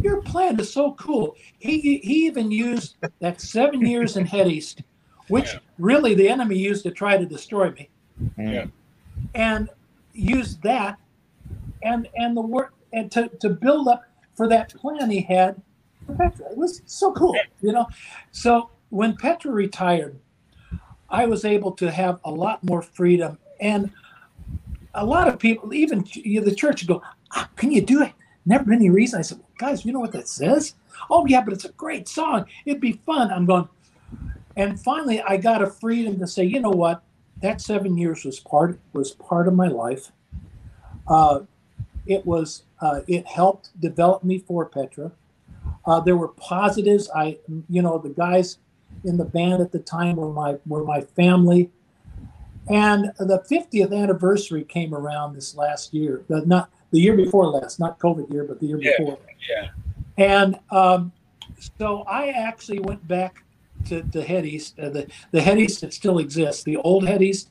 your 0.00 0.20
plan 0.22 0.58
is 0.58 0.72
so 0.72 0.92
cool. 0.94 1.36
He, 1.58 1.98
he 1.98 2.26
even 2.26 2.50
used 2.50 2.96
that 3.20 3.40
seven 3.40 3.86
years 3.86 4.16
in 4.16 4.26
Head 4.26 4.48
East 4.48 4.82
which 5.30 5.54
yeah. 5.54 5.60
really 5.78 6.14
the 6.14 6.28
enemy 6.28 6.58
used 6.58 6.82
to 6.82 6.90
try 6.90 7.16
to 7.16 7.24
destroy 7.24 7.70
me. 7.70 7.88
Mm. 8.36 8.52
Yeah. 8.52 8.64
And 9.34 9.70
used 10.12 10.60
that 10.62 10.98
and 11.82 12.08
and 12.16 12.36
the 12.36 12.42
work 12.42 12.74
and 12.92 13.10
to, 13.12 13.28
to 13.40 13.48
build 13.48 13.86
up 13.86 14.04
for 14.34 14.48
that 14.48 14.74
plan 14.74 15.08
he 15.08 15.20
had 15.22 15.62
for 16.04 16.14
Petra. 16.14 16.50
It 16.50 16.56
was 16.58 16.82
so 16.86 17.12
cool, 17.12 17.36
you 17.62 17.72
know. 17.72 17.86
So 18.32 18.70
when 18.90 19.16
Petra 19.16 19.52
retired, 19.52 20.18
I 21.10 21.26
was 21.26 21.44
able 21.44 21.72
to 21.72 21.90
have 21.90 22.20
a 22.24 22.30
lot 22.30 22.62
more 22.62 22.82
freedom 22.82 23.38
and 23.60 23.90
a 24.94 25.04
lot 25.04 25.28
of 25.28 25.38
people, 25.38 25.72
even 25.72 26.00
the 26.00 26.54
church, 26.54 26.86
go, 26.86 27.02
oh, 27.36 27.46
"Can 27.56 27.70
you 27.70 27.80
do 27.80 28.02
it?" 28.02 28.12
Never 28.46 28.72
any 28.72 28.90
reason. 28.90 29.18
I 29.18 29.22
said, 29.22 29.38
well, 29.38 29.48
"Guys, 29.58 29.84
you 29.84 29.92
know 29.92 30.00
what 30.00 30.12
that 30.12 30.28
says?" 30.28 30.74
Oh 31.08 31.26
yeah, 31.26 31.42
but 31.42 31.52
it's 31.52 31.64
a 31.64 31.72
great 31.72 32.08
song. 32.08 32.46
It'd 32.64 32.80
be 32.80 33.00
fun. 33.06 33.30
I'm 33.30 33.46
going. 33.46 33.68
And 34.56 34.78
finally, 34.80 35.22
I 35.22 35.36
got 35.36 35.62
a 35.62 35.66
freedom 35.66 36.18
to 36.18 36.26
say, 36.26 36.44
you 36.44 36.60
know 36.60 36.70
what, 36.70 37.02
that 37.40 37.60
seven 37.60 37.96
years 37.96 38.24
was 38.24 38.40
part 38.40 38.78
was 38.92 39.12
part 39.12 39.48
of 39.48 39.54
my 39.54 39.68
life. 39.68 40.10
Uh, 41.06 41.40
it 42.06 42.26
was 42.26 42.64
uh, 42.80 43.00
it 43.06 43.26
helped 43.26 43.70
develop 43.80 44.24
me 44.24 44.38
for 44.38 44.66
Petra. 44.66 45.12
Uh, 45.84 46.00
there 46.00 46.16
were 46.16 46.28
positives. 46.28 47.08
I, 47.14 47.38
you 47.68 47.82
know, 47.82 47.98
the 47.98 48.10
guys 48.10 48.58
in 49.04 49.16
the 49.16 49.24
band 49.24 49.62
at 49.62 49.72
the 49.72 49.78
time 49.78 50.16
were 50.16 50.32
my 50.32 50.56
were 50.66 50.84
my 50.84 51.00
family. 51.00 51.70
And 52.68 53.12
the 53.18 53.42
50th 53.50 53.92
anniversary 53.92 54.62
came 54.62 54.94
around 54.94 55.34
this 55.34 55.56
last 55.56 55.92
year. 55.92 56.24
The, 56.28 56.44
not 56.46 56.70
the 56.92 57.00
year 57.00 57.16
before 57.16 57.46
last, 57.46 57.80
not 57.80 57.98
COVID 57.98 58.32
year, 58.32 58.44
but 58.44 58.60
the 58.60 58.66
year 58.66 58.80
yeah, 58.80 58.92
before. 58.98 59.18
Yeah. 59.48 59.68
And 60.18 60.58
um, 60.70 61.12
so 61.78 62.02
I 62.02 62.28
actually 62.28 62.80
went 62.80 63.06
back 63.08 63.42
to, 63.86 64.02
to 64.02 64.22
Head 64.22 64.46
East, 64.46 64.78
uh, 64.78 64.90
the, 64.90 65.06
the 65.30 65.40
Head 65.40 65.58
East 65.58 65.80
that 65.80 65.94
still 65.94 66.18
exists, 66.18 66.62
the 66.62 66.76
old 66.76 67.06
Head 67.06 67.22
East 67.22 67.50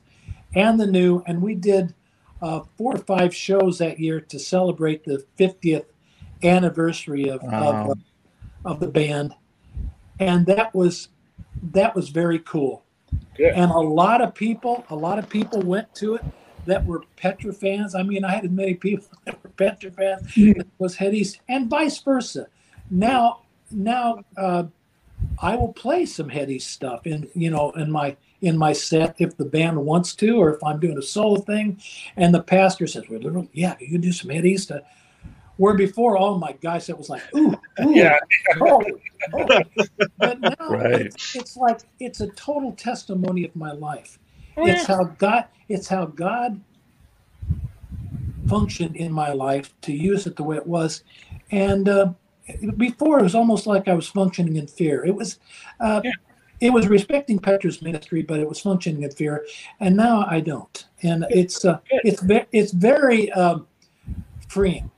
and 0.54 0.80
the 0.80 0.86
new. 0.86 1.22
And 1.26 1.42
we 1.42 1.54
did 1.54 1.94
uh, 2.42 2.60
four 2.76 2.94
or 2.94 2.98
five 2.98 3.34
shows 3.34 3.78
that 3.78 3.98
year 3.98 4.20
to 4.20 4.38
celebrate 4.38 5.04
the 5.04 5.24
50th 5.38 5.86
anniversary 6.42 7.28
of, 7.28 7.42
wow. 7.42 7.90
of, 7.90 7.98
of, 8.64 8.80
the 8.80 8.86
band. 8.86 9.34
And 10.18 10.46
that 10.46 10.74
was 10.74 11.08
that 11.62 11.94
was 11.94 12.08
very 12.08 12.38
cool. 12.40 12.84
Good. 13.36 13.52
And 13.54 13.70
a 13.70 13.78
lot 13.78 14.20
of 14.20 14.34
people, 14.34 14.84
a 14.90 14.96
lot 14.96 15.18
of 15.18 15.28
people 15.28 15.60
went 15.60 15.94
to 15.96 16.16
it 16.16 16.24
that 16.66 16.84
were 16.84 17.02
Petra 17.16 17.52
fans. 17.52 17.94
I 17.94 18.02
mean, 18.02 18.24
I 18.24 18.32
had 18.32 18.44
as 18.44 18.50
many 18.50 18.74
people 18.74 19.06
that 19.24 19.42
were 19.42 19.50
Petra 19.50 19.90
fans 19.90 20.22
mm-hmm. 20.32 20.60
was 20.78 20.96
Head 20.96 21.14
East, 21.14 21.40
and 21.48 21.68
vice 21.68 21.98
versa. 22.00 22.46
Now, 22.90 23.42
now 23.70 24.24
uh, 24.36 24.64
I 25.40 25.56
will 25.56 25.72
play 25.72 26.06
some 26.06 26.28
heady 26.28 26.58
stuff 26.58 27.06
in 27.06 27.28
you 27.34 27.50
know 27.50 27.70
in 27.72 27.90
my 27.90 28.16
in 28.40 28.56
my 28.56 28.72
set 28.72 29.16
if 29.18 29.36
the 29.36 29.44
band 29.44 29.76
wants 29.84 30.14
to, 30.16 30.36
or 30.36 30.54
if 30.54 30.64
I'm 30.64 30.80
doing 30.80 30.98
a 30.98 31.02
solo 31.02 31.40
thing, 31.40 31.80
and 32.16 32.34
the 32.34 32.42
pastor 32.42 32.86
says, 32.86 33.04
"Well, 33.08 33.20
literally, 33.20 33.50
yeah, 33.52 33.76
you 33.80 33.98
do 33.98 34.12
some 34.12 34.30
heady 34.30 34.56
stuff." 34.56 34.82
Where 35.60 35.74
before, 35.74 36.16
all 36.16 36.38
my 36.38 36.52
guys, 36.52 36.88
it 36.88 36.96
was 36.96 37.10
like, 37.10 37.22
"Ooh, 37.36 37.54
ooh 37.82 37.90
yeah." 37.94 38.16
Oh, 38.62 38.82
oh. 39.34 39.60
But 40.16 40.40
now 40.40 40.54
right. 40.70 41.02
it's, 41.02 41.36
it's, 41.36 41.54
like 41.54 41.80
it's 41.98 42.22
a 42.22 42.28
total 42.28 42.72
testimony 42.72 43.44
of 43.44 43.54
my 43.54 43.72
life. 43.72 44.18
Oh, 44.56 44.66
it's 44.66 44.86
how 44.86 45.04
God. 45.04 45.44
It's 45.68 45.86
how 45.86 46.06
God 46.06 46.58
functioned 48.48 48.96
in 48.96 49.12
my 49.12 49.34
life 49.34 49.78
to 49.82 49.92
use 49.92 50.26
it 50.26 50.36
the 50.36 50.42
way 50.42 50.56
it 50.56 50.66
was, 50.66 51.04
and. 51.50 51.88
Uh, 51.90 52.12
before 52.78 53.20
it 53.20 53.22
was 53.22 53.36
almost 53.36 53.64
like 53.66 53.86
I 53.86 53.94
was 53.94 54.08
functioning 54.08 54.56
in 54.56 54.66
fear. 54.66 55.04
It 55.04 55.14
was, 55.14 55.38
uh, 55.78 56.00
yeah. 56.02 56.10
it 56.60 56.72
was 56.72 56.88
respecting 56.88 57.38
Petra's 57.38 57.80
ministry, 57.80 58.22
but 58.22 58.40
it 58.40 58.48
was 58.48 58.58
functioning 58.58 59.04
in 59.04 59.10
fear, 59.12 59.46
and 59.78 59.96
now 59.96 60.26
I 60.28 60.40
don't. 60.40 60.86
And 61.02 61.26
it's 61.30 61.64
uh, 61.64 61.78
it's 61.90 62.22
ve- 62.22 62.46
it's 62.50 62.72
very 62.72 63.30
um, 63.32 63.68
freeing. 64.48 64.90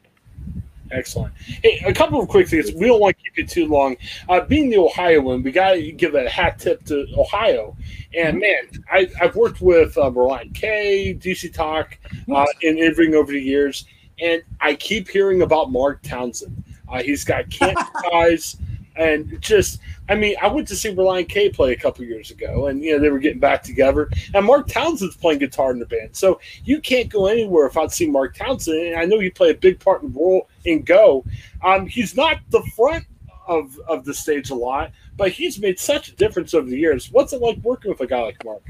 Excellent. 0.93 1.33
Hey, 1.63 1.83
a 1.87 1.93
couple 1.93 2.21
of 2.21 2.29
quick 2.29 2.49
things. 2.49 2.71
We 2.73 2.87
don't 2.87 3.01
want 3.01 3.17
to 3.17 3.23
keep 3.23 3.37
you 3.39 3.47
too 3.47 3.67
long. 3.67 3.97
Uh, 4.29 4.43
being 4.43 4.69
the 4.69 4.77
Ohioan, 4.77 5.43
we 5.43 5.51
got 5.51 5.73
to 5.73 5.93
give 5.93 6.15
a 6.15 6.29
hat 6.29 6.59
tip 6.59 6.85
to 6.85 7.07
Ohio. 7.17 7.75
And 8.15 8.39
man, 8.39 8.85
I, 8.91 9.09
have 9.17 9.35
worked 9.35 9.63
with 9.63 9.97
uh, 9.97 10.11
Relient 10.11 10.55
K, 10.55 11.19
DC 11.19 11.53
Talk, 11.53 11.99
uh, 12.31 12.47
and 12.63 12.79
everything 12.79 13.15
over 13.15 13.33
the 13.33 13.41
years, 13.41 13.87
and 14.21 14.43
I 14.61 14.75
keep 14.75 15.09
hearing 15.09 15.43
about 15.43 15.73
Mark 15.73 16.03
Townsend. 16.03 16.63
Uh, 16.89 17.03
he's 17.03 17.25
got 17.25 17.49
Canton 17.51 17.87
ties 18.11 18.57
and 18.97 19.41
just 19.41 19.81
I 20.09 20.15
mean, 20.15 20.37
I 20.43 20.49
went 20.49 20.69
to 20.69 20.77
see 20.77 20.95
Relient 20.95 21.29
K 21.29 21.49
play 21.49 21.73
a 21.73 21.77
couple 21.77 22.05
years 22.05 22.31
ago, 22.31 22.67
and 22.67 22.83
you 22.83 22.93
know 22.93 22.99
they 22.99 23.11
were 23.11 23.19
getting 23.19 23.39
back 23.39 23.63
together. 23.63 24.11
And 24.35 24.45
Mark 24.45 24.69
Townsend's 24.69 25.17
playing 25.17 25.39
guitar 25.39 25.71
in 25.71 25.79
the 25.79 25.87
band, 25.87 26.15
so 26.15 26.41
you 26.65 26.81
can't 26.81 27.09
go 27.09 27.27
anywhere 27.27 27.67
if 27.67 27.77
I'd 27.77 27.93
seeing 27.93 28.13
Mark 28.13 28.37
Townsend. 28.37 28.79
And 28.79 28.97
I 28.97 29.05
know 29.05 29.19
he 29.19 29.31
played 29.31 29.57
a 29.57 29.59
big 29.59 29.81
part 29.81 30.03
in 30.03 30.13
role 30.13 30.49
in 30.65 30.83
Go. 30.83 31.25
Um, 31.63 31.87
he's 31.87 32.17
not 32.17 32.41
the 32.51 32.63
front 32.77 33.07
of 33.47 33.79
of 33.89 34.05
the 34.05 34.15
stage 34.15 34.51
a 34.51 34.55
lot, 34.55 34.93
but 35.17 35.31
he's 35.31 35.59
made 35.59 35.79
such 35.79 36.09
a 36.09 36.17
difference 36.17 36.53
over 36.53 36.69
the 36.69 36.79
years. 36.79 37.11
What's 37.11 37.33
it 37.33 37.41
like 37.41 37.59
working 37.59 37.91
with 37.91 38.01
a 38.01 38.07
guy 38.07 38.21
like 38.21 38.45
Mark? 38.45 38.63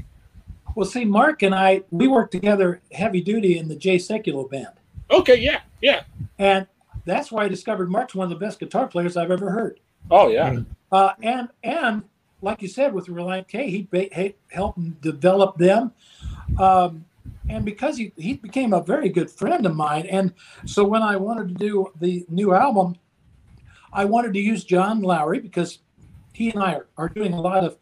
Well, 0.75 0.87
see, 0.87 1.05
Mark 1.05 1.43
and 1.43 1.53
I 1.53 1.81
we 1.91 2.07
worked 2.07 2.31
together 2.31 2.81
heavy 2.91 3.21
duty 3.21 3.57
in 3.57 3.67
the 3.67 3.75
Jay 3.75 3.97
Sekulow 3.97 4.49
band. 4.49 4.67
Okay, 5.11 5.35
yeah, 5.35 5.61
yeah, 5.81 6.03
and 6.39 6.67
that's 7.05 7.31
why 7.31 7.43
I 7.43 7.47
discovered 7.47 7.91
Mark's 7.91 8.15
one 8.15 8.25
of 8.25 8.29
the 8.29 8.43
best 8.43 8.59
guitar 8.59 8.87
players 8.87 9.17
I've 9.17 9.31
ever 9.31 9.51
heard. 9.51 9.79
Oh 10.11 10.27
yeah. 10.29 10.59
Uh, 10.91 11.13
and 11.21 11.49
and 11.63 12.03
like 12.41 12.61
you 12.61 12.67
said 12.67 12.93
with 12.93 13.07
Relient 13.07 13.47
K, 13.47 13.69
he, 13.69 13.87
he 13.91 14.35
helped 14.51 15.01
develop 15.01 15.57
them. 15.57 15.91
Um, 16.59 17.05
and 17.49 17.65
because 17.65 17.97
he, 17.97 18.11
he 18.17 18.33
became 18.33 18.73
a 18.73 18.83
very 18.83 19.09
good 19.09 19.29
friend 19.29 19.65
of 19.65 19.75
mine. 19.75 20.05
And 20.07 20.33
so 20.65 20.83
when 20.83 21.01
I 21.01 21.15
wanted 21.15 21.47
to 21.49 21.53
do 21.53 21.91
the 21.99 22.25
new 22.29 22.53
album, 22.53 22.95
I 23.91 24.05
wanted 24.05 24.33
to 24.33 24.39
use 24.39 24.63
John 24.63 25.01
Lawry 25.01 25.39
because 25.39 25.79
he 26.33 26.49
and 26.51 26.61
I 26.61 26.73
are, 26.75 26.87
are 26.97 27.09
doing 27.09 27.33
a 27.33 27.41
lot 27.41 27.63
of 27.63 27.77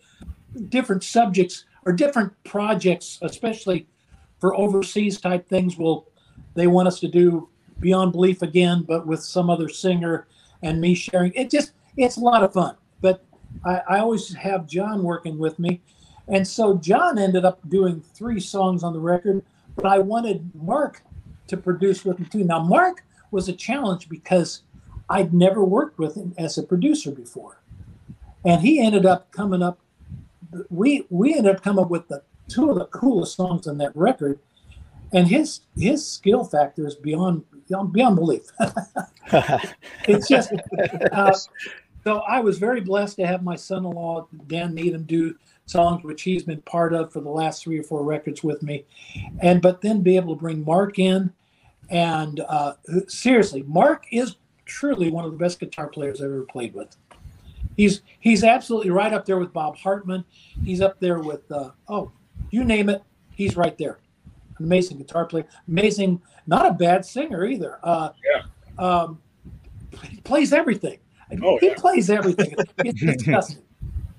different 0.70 1.04
subjects 1.04 1.66
or 1.86 1.94
different 1.94 2.32
projects, 2.44 3.18
especially 3.22 3.88
for 4.40 4.56
overseas 4.56 5.20
type 5.20 5.48
things. 5.48 5.78
Will 5.78 6.08
they 6.54 6.68
want 6.68 6.88
us 6.88 7.00
to 7.00 7.08
do 7.08 7.50
Beyond 7.80 8.12
Belief 8.12 8.42
again, 8.42 8.84
but 8.88 9.08
with 9.08 9.24
some 9.24 9.50
other 9.50 9.70
singer 9.70 10.28
and 10.62 10.80
me 10.80 10.94
sharing? 10.94 11.34
It 11.34 11.50
just 11.50 11.72
it's 11.98 12.18
a 12.18 12.22
lot 12.22 12.44
of 12.44 12.54
fun. 12.54 12.76
But 13.02 13.24
I, 13.66 13.82
I 13.90 14.00
always 14.00 14.34
have 14.34 14.68
John 14.68 15.04
working 15.04 15.38
with 15.38 15.60
me. 15.60 15.82
And 16.28 16.48
so 16.48 16.78
John 16.78 17.18
ended 17.18 17.46
up 17.46 17.60
doing 17.70 18.02
three 18.14 18.40
songs 18.40 18.84
on 18.84 18.94
the 18.94 19.00
record, 19.00 19.44
but 19.76 19.86
I 19.86 20.00
wanted 20.00 20.50
Mark 20.56 21.02
to 21.48 21.58
produce 21.58 22.06
with 22.06 22.20
me 22.20 22.26
too. 22.26 22.44
Now, 22.44 22.60
Mark 22.60 23.04
was 23.32 23.50
a 23.50 23.54
challenge 23.54 24.08
because 24.08 24.62
I'd 25.10 25.34
never 25.34 25.64
worked 25.64 26.00
with 26.00 26.16
him 26.16 26.34
as 26.38 26.58
a 26.58 26.64
producer 26.64 27.12
before. 27.12 27.62
And 28.46 28.62
he 28.62 28.80
ended 28.80 29.06
up 29.06 29.32
coming 29.32 29.62
up, 29.62 29.80
we 30.70 31.06
we 31.10 31.36
ended 31.36 31.56
up 31.56 31.62
coming 31.62 31.84
up 31.84 31.92
with 31.92 32.08
the 32.08 32.24
two 32.48 32.70
of 32.70 32.78
the 32.78 32.86
coolest 32.86 33.36
songs 33.36 33.68
on 33.68 33.78
that 33.80 33.96
record. 33.96 34.40
And 35.14 35.28
his 35.28 35.62
his 35.78 36.08
skill 36.08 36.46
factor 36.46 36.88
is 36.88 36.96
beyond 36.96 37.44
beyond, 37.68 37.94
beyond 37.94 38.16
belief. 38.16 38.44
it's 40.08 40.28
just 40.28 40.54
uh, 41.12 41.34
so 42.04 42.20
I 42.20 42.40
was 42.40 42.58
very 42.58 42.82
blessed 42.82 43.18
to 43.18 43.28
have 43.28 43.44
my 43.44 43.56
son-in-law 43.56 44.28
Dan 44.48 44.74
Needham 44.74 45.04
do 45.04 45.36
songs 45.66 46.04
which 46.04 46.24
he's 46.24 46.44
been 46.44 46.62
part 46.64 46.94
of 46.94 47.14
for 47.14 47.22
the 47.22 47.30
last 47.30 47.64
three 47.64 47.80
or 47.80 47.84
four 47.84 48.04
records 48.04 48.44
with 48.44 48.62
me, 48.62 48.86
and 49.42 49.62
but 49.62 49.82
then 49.82 50.02
be 50.02 50.16
able 50.16 50.36
to 50.36 50.40
bring 50.40 50.64
Mark 50.66 51.00
in, 51.00 51.32
and 51.90 52.42
uh, 52.42 52.74
seriously, 53.08 53.64
Mark 53.64 54.06
is 54.12 54.36
truly 54.66 55.10
one 55.12 55.26
of 55.26 55.32
the 55.32 55.38
best 55.38 55.60
guitar 55.60 55.88
players 55.88 56.22
I've 56.22 56.28
ever 56.28 56.44
played 56.44 56.74
with. 56.74 56.96
He's 57.78 58.02
he's 58.20 58.44
absolutely 58.44 58.90
right 58.90 59.14
up 59.14 59.26
there 59.26 59.40
with 59.40 59.54
Bob 59.54 59.78
Hartman. 59.78 60.26
He's 60.64 60.82
up 60.82 61.00
there 61.00 61.20
with 61.20 61.50
uh, 61.52 61.72
oh, 61.88 62.12
you 62.50 62.64
name 62.64 62.90
it, 62.90 63.04
he's 63.34 63.56
right 63.56 63.78
there. 63.78 64.00
Amazing 64.60 64.98
guitar 64.98 65.26
player, 65.26 65.48
amazing, 65.68 66.22
not 66.48 66.66
a 66.66 66.74
bad 66.74 67.06
singer 67.06 67.46
either. 67.46 67.80
Uh, 67.84 68.10
yeah. 68.24 68.44
Um, 68.78 69.20
he 70.04 70.18
plays 70.22 70.54
everything. 70.54 71.00
Oh, 71.44 71.58
he 71.60 71.68
yeah. 71.68 71.76
plays 71.76 72.10
everything. 72.10 72.56
It's 72.80 73.02
disgusting. 73.18 73.64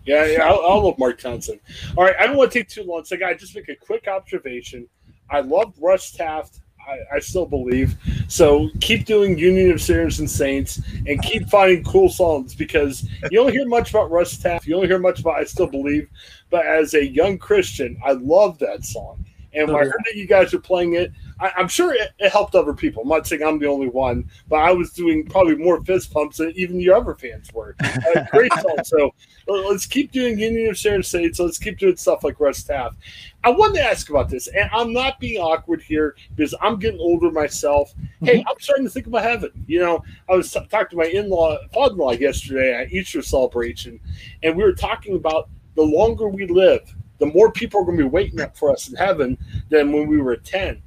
Yeah, 0.05 0.27
yeah, 0.27 0.45
I, 0.45 0.51
I 0.51 0.75
love 0.75 0.99
Mark 0.99 1.21
Townsend. 1.21 1.61
All 1.97 2.05
right, 2.05 2.17
I 2.19 2.27
don't 2.27 2.37
want 2.37 2.51
to 2.51 2.59
take 2.59 2.69
too 2.69 2.83
long. 2.83 3.05
So, 3.05 3.17
guy, 3.17 3.35
just 3.35 3.55
make 3.55 3.69
a 3.69 3.77
quick 3.77 4.09
observation. 4.09 4.89
I 5.31 5.41
love 5.41 5.75
Russ 5.81 6.11
Taff. 6.11 6.51
I, 6.87 7.17
I, 7.17 7.19
still 7.21 7.47
believe. 7.47 7.97
So 8.27 8.69
keep 8.81 9.07
doing 9.07 9.39
Union 9.39 9.71
of 9.71 9.81
Sinners 9.81 10.19
and 10.19 10.29
Saints 10.29 10.81
and 11.07 11.23
keep 11.23 11.49
finding 11.49 11.85
cool 11.85 12.09
songs 12.09 12.57
because 12.57 13.09
you 13.31 13.39
don't 13.39 13.53
hear 13.53 13.69
much 13.69 13.91
about 13.91 14.11
Russ 14.11 14.37
Taff. 14.37 14.67
You 14.67 14.75
don't 14.75 14.87
hear 14.87 14.99
much 14.99 15.21
about 15.21 15.37
I 15.37 15.45
Still 15.45 15.69
Believe. 15.69 16.09
But 16.51 16.67
as 16.67 16.95
a 16.95 17.07
young 17.07 17.39
Christian, 17.39 18.01
I 18.05 18.13
love 18.13 18.59
that 18.59 18.85
song. 18.85 19.22
And 19.55 19.69
when 19.69 19.77
I 19.77 19.85
heard 19.85 20.03
that 20.07 20.17
you 20.17 20.27
guys 20.27 20.55
are 20.55 20.59
playing 20.59 20.95
it, 20.95 21.13
I, 21.39 21.53
am 21.61 21.69
sure 21.69 21.93
it, 21.93 22.13
it, 22.19 22.31
helped 22.31 22.55
other 22.55 22.73
people. 22.73 23.03
I'm 23.03 23.09
not 23.09 23.27
saying 23.27 23.43
I'm 23.43 23.59
the 23.59 23.67
only 23.67 23.89
one, 23.89 24.31
but 24.49 24.61
I 24.61 24.73
was 24.73 24.93
doing 24.93 25.27
probably 25.27 25.57
more 25.57 25.83
fist 25.85 26.13
pumps 26.13 26.39
than 26.39 26.53
even 26.57 26.81
your 26.81 26.97
other 26.97 27.15
fans 27.15 27.53
were. 27.53 27.77
Uh, 28.15 28.25
great 28.31 28.53
song. 28.55 28.77
So 28.85 29.15
let's 29.47 29.87
keep 29.87 30.13
doing 30.13 30.39
Union 30.39 30.71
of 30.71 30.79
Sinners 30.79 30.97
and 31.15 31.23
Saints. 31.23 31.39
So 31.39 31.45
let's 31.45 31.59
keep 31.59 31.79
doing 31.79 31.97
stuff 31.97 32.25
like 32.25 32.41
Russ 32.41 32.63
Taff. 32.63 32.97
I 33.45 33.51
wanted 33.51 33.75
to 33.75 33.85
ask 33.85 34.11
about 34.11 34.29
this, 34.29 34.49
and 34.49 34.69
I'm 34.73 34.93
not 34.93 35.21
being 35.21 35.41
awkward 35.41 35.83
here 35.83 36.17
because 36.35 36.55
I'm 36.61 36.79
getting 36.79 37.01
older 37.01 37.31
myself. 37.31 37.95
Mm-hmm. 37.95 38.27
Hey, 38.27 38.45
I'm 38.49 38.59
starting 38.61 38.85
to 38.85 38.91
think 38.91 39.07
about 39.07 39.23
heaven. 39.23 39.51
You 39.67 39.81
know, 39.81 40.05
I 40.29 40.35
was 40.35 40.51
t- 40.51 40.61
talking 40.69 40.91
to 40.91 40.97
my 40.97 41.11
in-law, 41.11 41.59
father-in-law 41.73 42.13
yesterday 42.13 42.75
at 42.75 42.93
Easter 42.93 43.23
celebration, 43.23 44.01
and 44.43 44.57
we 44.57 44.65
were 44.65 44.75
talking 44.75 45.17
about 45.17 45.49
the 45.77 45.83
longer 45.83 46.29
we 46.29 46.47
live, 46.47 46.95
the 47.23 47.33
more 47.33 47.53
people 47.53 47.81
are 47.81 47.85
going 47.85 47.97
to 47.97 48.05
be 48.05 48.09
waiting 48.09 48.41
up 48.41 48.57
for 48.57 48.71
us 48.71 48.89
in 48.89 48.97
heaven 48.97 49.39
than 49.71 49.93
when 49.93 50.09
we 50.09 50.19
were 50.19 50.37
10 50.37 50.83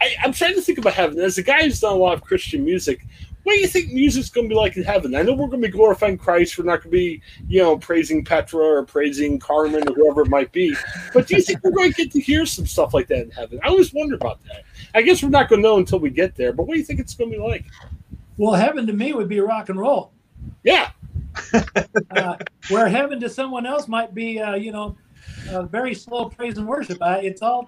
I, 0.00 0.14
am 0.24 0.32
trying 0.32 0.54
to 0.54 0.62
think 0.62 0.78
about 0.78 0.94
heaven. 0.94 1.18
As 1.20 1.38
a 1.38 1.42
guy 1.42 1.62
who's 1.62 1.80
done 1.80 1.92
a 1.92 1.96
lot 1.96 2.14
of 2.14 2.22
Christian 2.22 2.64
music, 2.64 3.06
what 3.42 3.54
do 3.54 3.60
you 3.60 3.66
think 3.66 3.92
music's 3.92 4.30
going 4.30 4.48
to 4.48 4.52
be 4.52 4.54
like 4.54 4.76
in 4.76 4.82
heaven? 4.82 5.14
I 5.14 5.22
know 5.22 5.32
we're 5.32 5.48
going 5.48 5.62
to 5.62 5.68
be 5.68 5.72
glorifying 5.72 6.18
Christ. 6.18 6.58
We're 6.58 6.64
not 6.64 6.82
going 6.82 6.90
to 6.90 6.96
be, 6.96 7.22
you 7.48 7.62
know, 7.62 7.76
praising 7.76 8.24
Petra 8.24 8.60
or 8.60 8.84
praising 8.84 9.38
Carmen 9.38 9.88
or 9.88 9.94
whoever 9.94 10.22
it 10.22 10.28
might 10.28 10.52
be. 10.52 10.74
But 11.12 11.26
do 11.26 11.36
you 11.36 11.42
think 11.42 11.62
we're 11.62 11.70
going 11.70 11.92
to 11.92 11.96
get 11.96 12.12
to 12.12 12.20
hear 12.20 12.46
some 12.46 12.66
stuff 12.66 12.94
like 12.94 13.08
that 13.08 13.22
in 13.22 13.30
heaven? 13.30 13.60
I 13.62 13.68
always 13.68 13.92
wonder 13.92 14.14
about 14.14 14.42
that. 14.44 14.64
I 14.94 15.02
guess 15.02 15.22
we're 15.22 15.30
not 15.30 15.48
going 15.48 15.62
to 15.62 15.68
know 15.68 15.78
until 15.78 16.00
we 16.00 16.10
get 16.10 16.34
there. 16.34 16.52
But 16.52 16.66
what 16.66 16.74
do 16.74 16.80
you 16.80 16.84
think 16.84 17.00
it's 17.00 17.14
going 17.14 17.30
to 17.30 17.36
be 17.36 17.42
like? 17.42 17.64
Well, 18.36 18.54
heaven 18.54 18.86
to 18.86 18.92
me 18.92 19.12
would 19.12 19.28
be 19.28 19.40
rock 19.40 19.68
and 19.68 19.78
roll. 19.78 20.12
Yeah. 20.62 20.90
uh, 22.10 22.36
where 22.68 22.88
heaven 22.88 23.20
to 23.20 23.28
someone 23.28 23.66
else 23.66 23.88
might 23.88 24.14
be, 24.14 24.40
uh, 24.40 24.54
you 24.54 24.72
know, 24.72 24.96
very 25.70 25.94
slow 25.94 26.28
praise 26.28 26.58
and 26.58 26.66
worship. 26.66 26.98
it's 27.00 27.42
all 27.42 27.66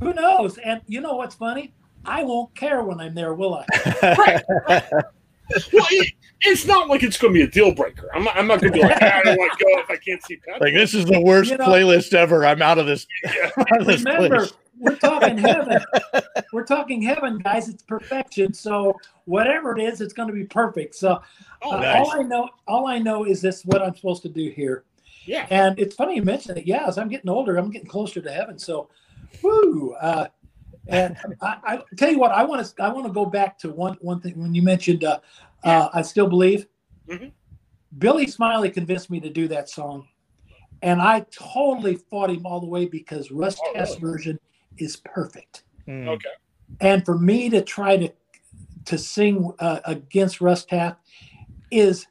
who 0.00 0.12
knows? 0.12 0.58
And 0.58 0.80
you 0.86 1.00
know 1.00 1.14
what's 1.14 1.34
funny? 1.34 1.72
I 2.04 2.24
won't 2.24 2.54
care 2.54 2.82
when 2.82 3.00
I'm 3.00 3.14
there, 3.14 3.34
will 3.34 3.54
I? 3.54 3.66
well, 5.72 5.86
it, 5.90 6.12
it's 6.40 6.66
not 6.66 6.88
like 6.88 7.02
it's 7.02 7.16
going 7.16 7.32
to 7.32 7.38
be 7.38 7.44
a 7.44 7.50
deal 7.50 7.72
breaker. 7.72 8.08
I'm 8.14 8.24
not, 8.24 8.36
I'm 8.36 8.46
not 8.46 8.60
going 8.60 8.72
to 8.72 8.78
be 8.78 8.84
like, 8.84 9.00
I 9.00 9.22
don't 9.22 9.38
want 9.38 9.56
to 9.58 9.64
go 9.64 9.80
if 9.80 9.90
I 9.90 9.96
can't 9.96 10.22
see 10.22 10.36
Pat. 10.36 10.60
Like 10.60 10.74
this 10.74 10.94
is 10.94 11.04
the 11.04 11.20
worst 11.20 11.50
you 11.50 11.58
know, 11.58 11.66
playlist 11.66 12.14
ever. 12.14 12.44
I'm 12.44 12.62
out 12.62 12.78
of 12.78 12.86
this. 12.86 13.06
Yeah. 13.24 13.50
Out 13.56 13.80
of 13.80 13.86
this 13.86 14.02
remember, 14.02 14.38
place. 14.38 14.52
we're 14.78 14.96
talking 14.96 15.38
heaven. 15.38 15.84
we're 16.52 16.64
talking 16.64 17.02
heaven, 17.02 17.38
guys. 17.38 17.68
It's 17.68 17.82
perfection. 17.82 18.52
So 18.52 18.98
whatever 19.26 19.76
it 19.76 19.82
is, 19.82 20.00
it's 20.00 20.12
going 20.12 20.28
to 20.28 20.34
be 20.34 20.44
perfect. 20.44 20.96
So 20.96 21.22
oh, 21.62 21.72
uh, 21.72 21.80
nice. 21.80 21.96
all 21.96 22.20
I 22.20 22.22
know, 22.22 22.48
all 22.66 22.86
I 22.86 22.98
know 22.98 23.24
is 23.24 23.40
this: 23.40 23.64
what 23.64 23.82
I'm 23.82 23.94
supposed 23.94 24.22
to 24.22 24.28
do 24.28 24.50
here. 24.50 24.84
Yeah. 25.24 25.46
And 25.50 25.78
it's 25.78 25.94
funny 25.94 26.16
you 26.16 26.22
mentioned 26.22 26.58
it. 26.58 26.66
Yeah, 26.66 26.86
as 26.86 26.98
I'm 26.98 27.08
getting 27.08 27.30
older, 27.30 27.56
I'm 27.56 27.70
getting 27.70 27.88
closer 27.88 28.20
to 28.20 28.30
heaven. 28.30 28.58
So 28.58 28.88
Woo! 29.42 29.94
Uh, 30.00 30.28
and 30.88 31.16
I, 31.40 31.56
I, 31.64 31.82
tell 31.96 32.10
you 32.10 32.18
what, 32.18 32.32
I 32.32 32.44
want 32.44 32.66
to 32.66 32.82
I 32.82 32.88
want 32.92 33.06
to 33.06 33.12
go 33.12 33.24
back 33.24 33.58
to 33.58 33.70
one 33.70 33.96
one 34.00 34.20
thing 34.20 34.40
when 34.40 34.54
you 34.54 34.62
mentioned 34.62 35.04
uh, 35.04 35.20
uh, 35.64 35.88
I 35.92 36.02
still 36.02 36.26
believe. 36.26 36.66
Mm-hmm. 37.08 37.28
Billy 37.98 38.26
Smiley 38.26 38.70
convinced 38.70 39.10
me 39.10 39.20
to 39.20 39.30
do 39.30 39.48
that 39.48 39.68
song, 39.68 40.08
and 40.82 41.00
I 41.00 41.24
totally 41.30 41.96
fought 41.96 42.30
him 42.30 42.44
all 42.46 42.60
the 42.60 42.66
way 42.66 42.86
because 42.86 43.30
Russ 43.30 43.58
oh, 43.62 43.72
Taff's 43.72 44.00
really? 44.00 44.00
version 44.00 44.40
is 44.78 44.96
perfect. 44.96 45.64
Mm. 45.86 46.08
Okay. 46.08 46.30
And 46.80 47.04
for 47.04 47.18
me 47.18 47.48
to 47.50 47.62
try 47.62 47.96
to 47.96 48.12
to 48.86 48.98
sing 48.98 49.52
uh, 49.60 49.80
against 49.84 50.40
Russ 50.40 50.64
Taff 50.64 50.96
is 51.70 52.06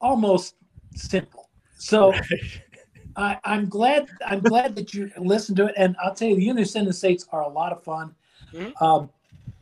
almost 0.00 0.54
simple. 0.94 1.47
So 1.78 2.12
I, 3.16 3.38
am 3.44 3.68
glad. 3.68 4.08
I'm 4.26 4.40
glad 4.40 4.76
that 4.76 4.94
you 4.94 5.10
listened 5.18 5.56
to 5.56 5.66
it, 5.66 5.74
and 5.76 5.96
I'll 6.02 6.14
tell 6.14 6.28
you, 6.28 6.36
the 6.36 6.44
Unison 6.44 6.92
States 6.92 7.26
are 7.32 7.42
a 7.42 7.48
lot 7.48 7.72
of 7.72 7.82
fun. 7.82 8.14
Mm-hmm. 8.52 8.84
Um, 8.84 9.10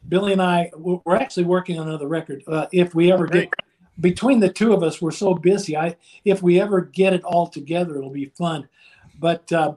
Billy 0.09 0.33
and 0.33 0.43
I, 0.43 0.71
we're 0.77 1.17
actually 1.17 1.45
working 1.45 1.79
on 1.79 1.89
another 1.89 2.07
record. 2.07 2.43
Uh, 2.47 2.67
if 2.73 2.95
we 2.95 3.11
ever 3.11 3.27
get 3.27 3.53
between 4.01 4.41
the 4.41 4.49
two 4.49 4.73
of 4.73 4.83
us, 4.83 5.01
we're 5.01 5.11
so 5.11 5.35
busy. 5.35 5.77
I, 5.77 5.97
if 6.25 6.43
we 6.43 6.61
ever 6.61 6.83
get 6.83 7.13
it 7.13 7.25
all 7.25 7.47
together, 7.47 7.97
it'll 7.97 8.11
be 8.11 8.27
fun. 8.27 8.69
But 9.19 9.51
uh, 9.53 9.75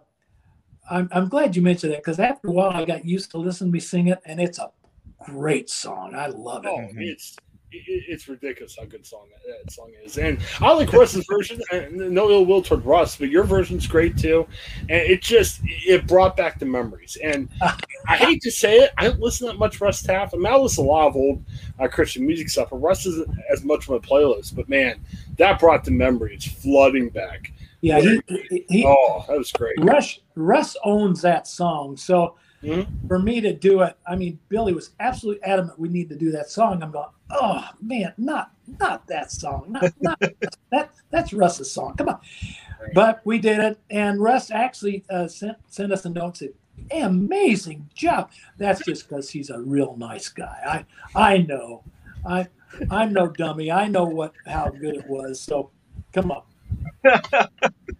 I'm, 0.90 1.10
I'm 1.12 1.30
glad 1.30 1.56
you 1.56 1.62
mentioned 1.62 1.94
that 1.94 2.00
because 2.00 2.20
after 2.20 2.50
a 2.50 2.52
while, 2.52 2.72
I 2.72 2.86
got 2.86 3.06
used 3.06 3.32
to 3.32 3.38
listening 3.38 3.72
to 3.72 3.74
me 3.74 3.80
sing 3.80 4.08
it, 4.08 4.20
and 4.26 4.40
it's 4.40 4.60
a 4.60 4.72
great 5.26 5.70
song. 5.70 6.14
I 6.16 6.28
love 6.28 6.66
it. 6.66 6.70
Oh, 6.70 6.88
it's 6.96 7.38
it's 7.72 8.28
ridiculous 8.28 8.76
how 8.78 8.86
good 8.86 9.06
song 9.06 9.28
that, 9.32 9.64
that, 9.66 9.72
song 9.72 9.92
is. 10.04 10.18
And 10.18 10.40
I 10.60 10.72
like 10.74 10.92
Russ's 10.92 11.26
version. 11.30 11.62
And 11.72 11.96
no 11.98 12.30
ill 12.30 12.46
will 12.46 12.62
toward 12.62 12.86
Russ, 12.86 13.16
but 13.16 13.30
your 13.30 13.44
version's 13.44 13.88
great 13.88 14.18
too. 14.18 14.48
And 14.82 15.02
it 15.02 15.22
just 15.22 15.62
it 15.64 16.08
brought 16.08 16.36
back 16.36 16.60
the 16.60 16.66
memories. 16.66 17.18
And 17.24 17.50
I 18.08 18.18
hate 18.18 18.42
to 18.42 18.52
say 18.52 18.78
it, 18.78 18.92
I 18.98 19.06
don't 19.06 19.20
listen 19.20 19.48
that 19.48 19.58
much 19.58 19.80
Russ 19.82 20.02
Taff. 20.02 20.34
I 20.34 20.38
mean, 20.38 20.48
I 20.48 20.56
listen 20.56 20.86
a 20.86 20.88
lot 20.88 21.08
of 21.08 21.16
old 21.16 21.44
uh, 21.80 21.88
Christian 21.88 22.26
music 22.26 22.50
stuff, 22.50 22.70
but 22.72 22.78
Russ 22.78 23.06
isn't 23.06 23.30
as 23.52 23.64
much 23.64 23.88
of 23.88 23.94
a 23.94 24.00
playlist. 24.00 24.56
But 24.56 24.70
man, 24.70 25.00
that 25.38 25.60
brought 25.60 25.84
the 25.84 25.92
memories 25.92 26.46
flooding 26.46 27.10
back. 27.10 27.52
Yeah, 27.82 28.02
he, 28.02 28.66
he, 28.68 28.86
oh, 28.86 29.24
that 29.28 29.38
was 29.38 29.52
great. 29.54 29.76
Russ 29.80 30.20
Russ 30.36 30.76
owns 30.84 31.22
that 31.22 31.48
song, 31.48 31.96
so 31.96 32.36
Mm-hmm. 32.64 33.08
For 33.08 33.20
me 33.20 33.42
to 33.42 33.54
do 33.54 33.82
it, 33.82 33.98
I 34.06 34.16
mean, 34.16 34.40
Billy 34.50 34.74
was 34.74 34.92
absolutely 35.00 35.44
adamant 35.44 35.80
we 35.80 35.88
need 35.90 36.10
to 36.10 36.16
do 36.16 36.32
that 36.32 36.50
song. 36.50 36.84
I'm 36.84 36.92
going, 36.92 37.08
oh 37.32 37.64
man, 37.82 38.14
not 38.18 38.52
not 38.80 39.08
that 39.08 39.32
song, 39.32 39.66
not 39.70 39.94
not 40.02 40.20
that 40.72 40.92
that's 41.10 41.34
Russ's 41.34 41.72
song. 41.72 41.96
Come 41.96 42.10
on, 42.10 42.20
right. 42.82 42.94
but 42.94 43.22
we 43.24 43.40
did 43.40 43.60
it, 43.60 43.80
and 43.90 44.22
Russ 44.22 44.52
actually 44.52 45.04
uh, 45.10 45.28
sent 45.28 45.58
sent 45.68 45.94
us 45.94 46.06
a 46.06 46.10
note 46.10 46.38
said, 46.38 46.54
"Amazing 46.92 47.90
job." 47.94 48.30
That's 48.58 48.84
just 48.84 49.08
because 49.08 49.30
he's 49.30 49.50
a 49.50 49.60
real 49.60 49.96
nice 49.98 50.28
guy. 50.28 50.86
I 51.16 51.34
I 51.34 51.38
know, 51.38 51.84
I 52.26 52.48
I'm 52.92 53.14
no 53.14 53.28
dummy. 53.28 53.72
I 53.72 53.88
know 53.88 54.06
what 54.06 54.34
how 54.46 54.70
good 54.70 54.96
it 54.96 55.08
was. 55.08 55.40
So, 55.40 55.72
come 56.12 56.32
on. 56.32 56.44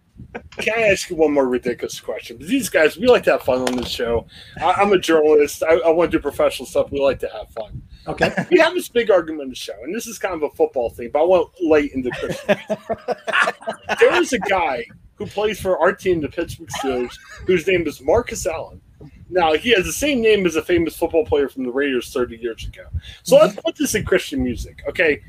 Can 0.58 0.74
I 0.76 0.82
ask 0.88 1.10
you 1.10 1.16
one 1.16 1.32
more 1.32 1.46
ridiculous 1.46 2.00
question? 2.00 2.36
Because 2.36 2.50
these 2.50 2.68
guys, 2.68 2.96
we 2.96 3.06
like 3.06 3.24
to 3.24 3.32
have 3.32 3.42
fun 3.42 3.62
on 3.62 3.76
this 3.76 3.88
show. 3.88 4.26
I, 4.60 4.82
am 4.82 4.92
a 4.92 4.98
journalist. 4.98 5.62
I, 5.62 5.74
I, 5.74 5.90
want 5.90 6.10
to 6.10 6.18
do 6.18 6.22
professional 6.22 6.66
stuff. 6.66 6.90
We 6.90 7.00
like 7.00 7.18
to 7.20 7.28
have 7.28 7.48
fun. 7.50 7.82
Okay. 8.06 8.32
We 8.50 8.58
have 8.58 8.74
this 8.74 8.88
big 8.88 9.10
argument 9.10 9.42
on 9.42 9.48
the 9.50 9.54
show, 9.54 9.74
and 9.82 9.94
this 9.94 10.06
is 10.06 10.18
kind 10.18 10.34
of 10.34 10.42
a 10.42 10.50
football 10.50 10.90
thing, 10.90 11.10
but 11.12 11.20
I 11.20 11.24
want 11.24 11.50
late 11.60 11.92
into 11.92 12.10
Christmas. 12.10 12.58
there 14.00 14.14
is 14.20 14.32
a 14.32 14.38
guy 14.38 14.84
who 15.14 15.26
plays 15.26 15.60
for 15.60 15.78
our 15.78 15.92
team, 15.92 16.20
the 16.20 16.28
Pittsburgh 16.28 16.68
Steelers, 16.78 17.16
whose 17.46 17.66
name 17.66 17.86
is 17.86 18.00
Marcus 18.00 18.46
Allen. 18.46 18.80
Now, 19.28 19.54
he 19.54 19.70
has 19.70 19.84
the 19.84 19.92
same 19.92 20.20
name 20.20 20.46
as 20.46 20.56
a 20.56 20.62
famous 20.62 20.96
football 20.96 21.24
player 21.24 21.48
from 21.48 21.64
the 21.64 21.70
Raiders 21.70 22.12
30 22.12 22.36
years 22.38 22.64
ago. 22.64 22.84
So 23.22 23.36
let's 23.36 23.52
mm-hmm. 23.52 23.60
put 23.60 23.76
this 23.76 23.94
in 23.94 24.04
Christian 24.04 24.42
music, 24.42 24.82
okay? 24.88 25.22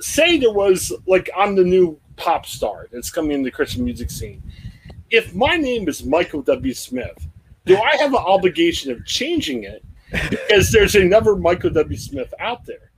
Say 0.00 0.38
there 0.38 0.52
was, 0.52 0.92
like, 1.06 1.30
I'm 1.36 1.54
the 1.54 1.64
new 1.64 2.00
pop 2.20 2.44
star 2.44 2.86
that's 2.92 3.10
coming 3.10 3.32
in 3.32 3.42
the 3.42 3.50
Christian 3.50 3.84
music 3.84 4.10
scene. 4.10 4.42
If 5.10 5.34
my 5.34 5.56
name 5.56 5.88
is 5.88 6.04
Michael 6.04 6.42
W. 6.42 6.74
Smith, 6.74 7.26
do 7.64 7.76
I 7.76 7.96
have 7.96 8.10
an 8.10 8.18
obligation 8.18 8.92
of 8.92 9.04
changing 9.06 9.64
it 9.64 9.82
because 10.28 10.70
there's 10.70 10.94
another 10.94 11.34
Michael 11.34 11.70
W. 11.70 11.96
Smith 11.96 12.32
out 12.38 12.64
there? 12.66 12.90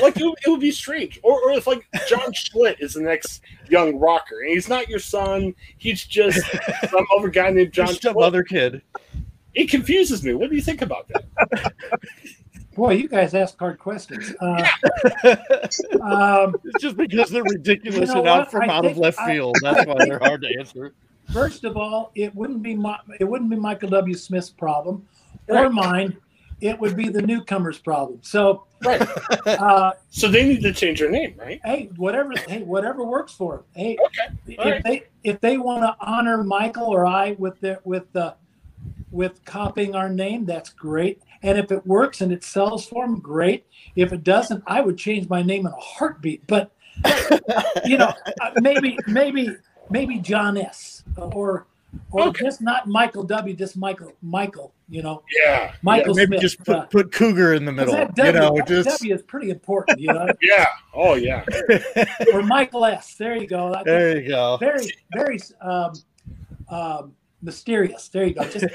Like 0.00 0.16
it, 0.16 0.34
it 0.46 0.50
would 0.50 0.60
be 0.60 0.70
strange, 0.70 1.20
or, 1.22 1.38
or 1.42 1.52
if 1.52 1.66
like 1.66 1.86
John 2.08 2.32
Schlitt 2.32 2.80
is 2.80 2.94
the 2.94 3.02
next 3.02 3.42
young 3.68 3.98
rocker, 3.98 4.40
and 4.40 4.50
he's 4.50 4.68
not 4.68 4.88
your 4.88 4.98
son, 4.98 5.54
he's 5.76 6.04
just 6.04 6.40
some 6.90 7.06
other 7.16 7.28
guy 7.28 7.50
named 7.50 7.72
John. 7.72 7.88
Some 7.88 8.16
other 8.16 8.42
kid. 8.42 8.80
It 9.54 9.68
confuses 9.68 10.24
me. 10.24 10.32
What 10.32 10.48
do 10.48 10.56
you 10.56 10.62
think 10.62 10.80
about 10.80 11.08
that? 11.08 11.72
Boy, 12.74 12.94
you 12.94 13.08
guys 13.08 13.34
ask 13.34 13.58
hard 13.58 13.78
questions. 13.78 14.32
Uh, 14.40 14.66
um, 16.00 16.54
it's 16.64 16.80
just 16.82 16.96
because 16.96 17.30
they're 17.30 17.42
ridiculous 17.44 18.08
you 18.08 18.14
know 18.14 18.20
and 18.20 18.28
out 18.28 18.50
from 18.50 18.62
I 18.62 18.72
out 18.72 18.86
of 18.86 18.96
left 18.96 19.20
field. 19.20 19.56
That's 19.60 19.86
why 19.86 20.04
they're 20.06 20.18
hard 20.18 20.42
to 20.42 20.58
answer. 20.58 20.94
First 21.32 21.64
of 21.64 21.76
all, 21.76 22.12
it 22.14 22.34
wouldn't 22.34 22.62
be 22.62 22.74
my, 22.74 22.98
it 23.20 23.24
wouldn't 23.24 23.50
be 23.50 23.56
Michael 23.56 23.90
W. 23.90 24.14
Smith's 24.14 24.50
problem 24.50 25.06
or 25.48 25.70
mine. 25.70 26.16
It 26.60 26.78
would 26.78 26.96
be 26.96 27.08
the 27.08 27.22
newcomers' 27.22 27.78
problem. 27.78 28.20
So, 28.22 28.64
right. 28.84 29.02
Uh, 29.46 29.92
so 30.10 30.28
they 30.28 30.44
need 30.46 30.62
to 30.62 30.72
change 30.72 31.00
their 31.00 31.10
name, 31.10 31.34
right? 31.36 31.60
Hey, 31.64 31.90
whatever. 31.96 32.32
Hey, 32.46 32.62
whatever 32.62 33.04
works 33.04 33.32
for 33.32 33.56
them. 33.56 33.64
Hey, 33.74 33.96
okay. 34.04 34.36
if 34.46 34.58
right. 34.58 34.84
they 34.84 35.02
if 35.24 35.40
they 35.40 35.58
want 35.58 35.82
to 35.82 35.96
honor 36.00 36.44
Michael 36.44 36.86
or 36.86 37.04
I 37.04 37.32
with 37.32 37.60
the 37.60 37.80
with 37.84 38.12
the 38.12 38.36
with 39.10 39.44
copying 39.44 39.94
our 39.94 40.08
name, 40.08 40.44
that's 40.44 40.70
great. 40.70 41.20
And 41.42 41.58
if 41.58 41.72
it 41.72 41.86
works 41.86 42.20
and 42.20 42.32
it 42.32 42.44
sells 42.44 42.86
for 42.86 43.04
them, 43.06 43.18
great. 43.18 43.66
If 43.96 44.12
it 44.12 44.22
doesn't, 44.24 44.62
I 44.66 44.80
would 44.80 44.96
change 44.96 45.28
my 45.28 45.42
name 45.42 45.66
in 45.66 45.72
a 45.72 45.76
heartbeat. 45.76 46.46
But 46.46 46.72
you 47.84 47.98
know, 47.98 48.12
uh, 48.40 48.50
maybe 48.60 48.96
maybe 49.06 49.48
maybe 49.90 50.18
John 50.18 50.56
S. 50.56 51.02
or 51.16 51.66
or 52.10 52.28
okay. 52.28 52.44
just 52.44 52.60
not 52.60 52.86
Michael 52.86 53.22
W. 53.24 53.54
Just 53.54 53.76
Michael 53.76 54.12
Michael. 54.22 54.72
You 54.88 55.02
know. 55.02 55.22
Yeah. 55.44 55.74
Michael. 55.82 56.16
Yeah, 56.16 56.24
maybe 56.24 56.38
Smith, 56.38 56.40
just 56.40 56.58
put, 56.64 56.76
uh, 56.76 56.86
put 56.86 57.12
Cougar 57.12 57.54
in 57.54 57.64
the 57.64 57.72
middle. 57.72 57.94
w, 57.94 58.12
you 58.16 58.32
know, 58.32 58.60
just 58.66 58.88
W 58.88 59.14
is 59.14 59.22
pretty 59.22 59.50
important. 59.50 60.00
You 60.00 60.12
know. 60.12 60.28
yeah. 60.42 60.66
Oh 60.94 61.14
yeah. 61.14 61.44
or 62.32 62.42
Michael 62.42 62.84
S. 62.84 63.14
There 63.14 63.36
you 63.36 63.46
go. 63.46 63.74
There 63.84 64.20
you 64.20 64.28
go. 64.28 64.56
Very 64.58 64.92
very 65.12 65.40
um, 65.60 65.92
um, 66.68 67.12
mysterious. 67.42 68.08
There 68.08 68.26
you 68.26 68.34
go. 68.34 68.44
Just 68.44 68.66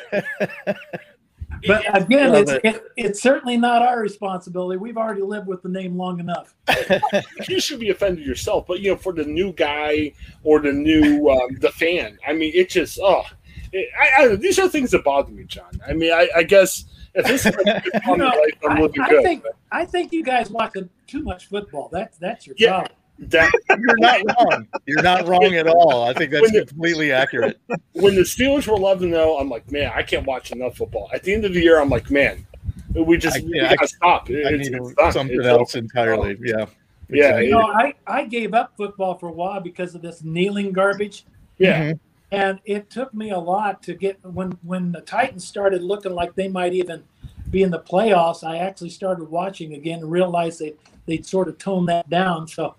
but 1.65 2.01
again, 2.01 2.35
it's, 2.35 2.51
it. 2.51 2.65
it, 2.65 2.83
it's 2.95 3.21
certainly 3.21 3.57
not 3.57 3.81
our 3.81 3.99
responsibility. 3.99 4.77
We've 4.77 4.97
already 4.97 5.21
lived 5.21 5.47
with 5.47 5.61
the 5.61 5.69
name 5.69 5.97
long 5.97 6.19
enough. 6.19 6.53
you 7.47 7.59
should 7.59 7.79
be 7.79 7.89
offended 7.89 8.25
yourself, 8.25 8.65
but 8.67 8.79
you 8.79 8.91
know, 8.91 8.97
for 8.97 9.13
the 9.13 9.23
new 9.23 9.53
guy 9.53 10.13
or 10.43 10.59
the 10.59 10.73
new 10.73 11.29
um, 11.29 11.57
the 11.59 11.69
fan, 11.69 12.17
I 12.27 12.33
mean, 12.33 12.51
it 12.53 12.69
just 12.69 12.99
oh, 13.01 13.23
it, 13.71 13.89
I, 13.99 14.23
I, 14.23 14.35
these 14.35 14.59
are 14.59 14.69
things 14.69 14.91
that 14.91 15.03
bother 15.03 15.31
me, 15.31 15.45
John. 15.45 15.81
I 15.87 15.93
mean, 15.93 16.11
I, 16.11 16.29
I 16.35 16.43
guess 16.43 16.85
if 17.13 17.25
this 17.25 17.45
is 17.45 17.55
you 18.07 18.17
know, 18.17 18.25
life, 18.25 18.57
I'm 18.69 18.81
looking 18.81 19.01
I, 19.01 19.09
good. 19.09 19.23
Think, 19.23 19.43
I 19.71 19.85
think 19.85 20.13
you 20.13 20.23
guys 20.23 20.49
watch 20.49 20.75
too 21.07 21.23
much 21.23 21.47
football. 21.47 21.89
That's 21.91 22.17
that's 22.17 22.45
your 22.45 22.55
yeah. 22.59 22.79
problem. 22.79 22.96
That, 23.19 23.51
you're 23.69 23.97
not 23.97 24.21
wrong. 24.27 24.67
You're 24.85 25.01
not 25.01 25.27
wrong 25.27 25.55
at 25.55 25.67
all. 25.67 26.03
I 26.03 26.13
think 26.13 26.31
that's 26.31 26.51
the, 26.51 26.65
completely 26.65 27.11
accurate. 27.11 27.59
When 27.93 28.15
the 28.15 28.21
Steelers 28.21 28.67
were 28.67 28.75
11 28.75 29.09
0, 29.09 29.37
I'm 29.37 29.49
like, 29.49 29.71
man, 29.71 29.91
I 29.95 30.03
can't 30.03 30.25
watch 30.25 30.51
enough 30.51 30.77
football. 30.77 31.09
At 31.13 31.23
the 31.23 31.33
end 31.33 31.43
of 31.43 31.53
the 31.53 31.61
year, 31.61 31.81
I'm 31.81 31.89
like, 31.89 32.11
man, 32.11 32.45
we 32.93 33.17
just 33.17 33.37
I, 33.37 33.41
we 33.41 33.59
gotta 33.59 33.77
I, 33.81 33.85
stop. 33.85 34.29
It, 34.29 34.45
I 34.45 34.49
it's, 34.51 34.69
need 34.69 34.79
it's 34.79 35.13
something 35.13 35.37
it's 35.37 35.47
else 35.47 35.75
entirely. 35.75 36.37
Yeah. 36.43 36.65
Yeah. 37.09 37.39
You 37.39 37.51
know, 37.51 37.61
I, 37.61 37.93
I 38.05 38.25
gave 38.25 38.53
up 38.53 38.73
football 38.77 39.17
for 39.17 39.29
a 39.29 39.31
while 39.31 39.61
because 39.61 39.95
of 39.95 40.01
this 40.01 40.23
kneeling 40.23 40.71
garbage. 40.71 41.25
Yeah. 41.57 41.81
Mm-hmm. 41.81 41.97
And 42.29 42.59
it 42.65 42.89
took 42.89 43.13
me 43.13 43.31
a 43.31 43.39
lot 43.39 43.81
to 43.83 43.93
get 43.93 44.23
when 44.23 44.57
when 44.63 44.91
the 44.91 45.01
Titans 45.01 45.47
started 45.47 45.81
looking 45.81 46.13
like 46.13 46.35
they 46.35 46.49
might 46.49 46.73
even 46.73 47.03
be 47.49 47.63
in 47.63 47.71
the 47.71 47.79
playoffs. 47.79 48.43
I 48.43 48.57
actually 48.57 48.89
started 48.89 49.29
watching 49.29 49.73
again 49.73 49.99
and 49.99 50.11
realized 50.11 50.59
they 50.59 50.73
they'd 51.05 51.25
sort 51.25 51.47
of 51.47 51.57
toned 51.57 51.87
that 51.87 52.09
down. 52.09 52.47
So 52.47 52.75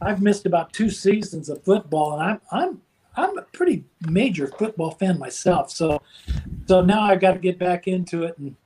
I've 0.00 0.22
missed 0.22 0.46
about 0.46 0.72
two 0.72 0.90
seasons 0.90 1.48
of 1.48 1.62
football, 1.64 2.18
and 2.18 2.22
I'm 2.22 2.40
I'm 2.50 2.80
I'm 3.16 3.38
a 3.38 3.42
pretty 3.42 3.84
major 4.08 4.46
football 4.46 4.92
fan 4.92 5.18
myself. 5.18 5.70
So 5.70 6.02
so 6.66 6.80
now 6.80 7.02
I've 7.02 7.20
got 7.20 7.32
to 7.32 7.38
get 7.38 7.58
back 7.58 7.88
into 7.88 8.24
it 8.24 8.36
and 8.38 8.56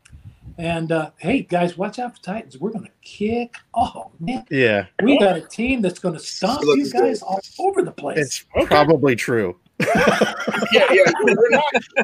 and 0.58 0.92
uh, 0.92 1.10
hey 1.16 1.40
guys, 1.40 1.78
watch 1.78 1.98
out 1.98 2.16
for 2.16 2.22
Titans. 2.22 2.58
We're 2.58 2.70
gonna 2.70 2.88
kick. 3.00 3.54
Oh 3.72 4.10
man, 4.20 4.44
yeah, 4.50 4.86
we 5.02 5.18
got 5.18 5.36
a 5.36 5.40
team 5.40 5.80
that's 5.80 5.98
gonna 5.98 6.18
stomp 6.18 6.62
you 6.62 6.90
guys 6.90 7.22
all 7.22 7.40
over 7.58 7.82
the 7.82 7.92
place. 7.92 8.18
It's 8.18 8.44
okay. 8.56 8.66
probably 8.66 9.16
true. 9.16 9.58
yeah, 9.80 10.92
yeah, 10.92 11.04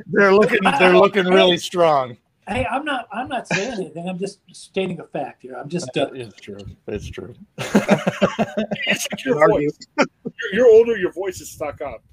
they're 0.06 0.32
looking 0.32 0.60
they're 0.78 0.96
looking 0.96 1.26
really 1.26 1.58
strong. 1.58 2.16
Hey, 2.48 2.64
I'm 2.70 2.84
not. 2.84 3.08
I'm 3.10 3.28
not 3.28 3.48
saying 3.48 3.72
anything. 3.72 4.08
I'm 4.08 4.18
just 4.18 4.38
stating 4.52 5.00
a 5.00 5.04
fact 5.04 5.42
here. 5.42 5.56
I'm 5.56 5.68
just. 5.68 5.96
Uh, 5.96 6.10
it's 6.12 6.40
true. 6.40 6.58
It's 6.86 7.10
true. 7.10 7.34
it's 7.58 9.06
like 9.10 9.24
your 9.24 9.48
voice. 9.48 9.76
You're, 9.98 10.06
you're, 10.52 10.66
older. 10.68 10.96
Your 10.96 11.12
voice 11.12 11.40
is 11.40 11.50
stuck 11.50 11.80
up. 11.80 12.04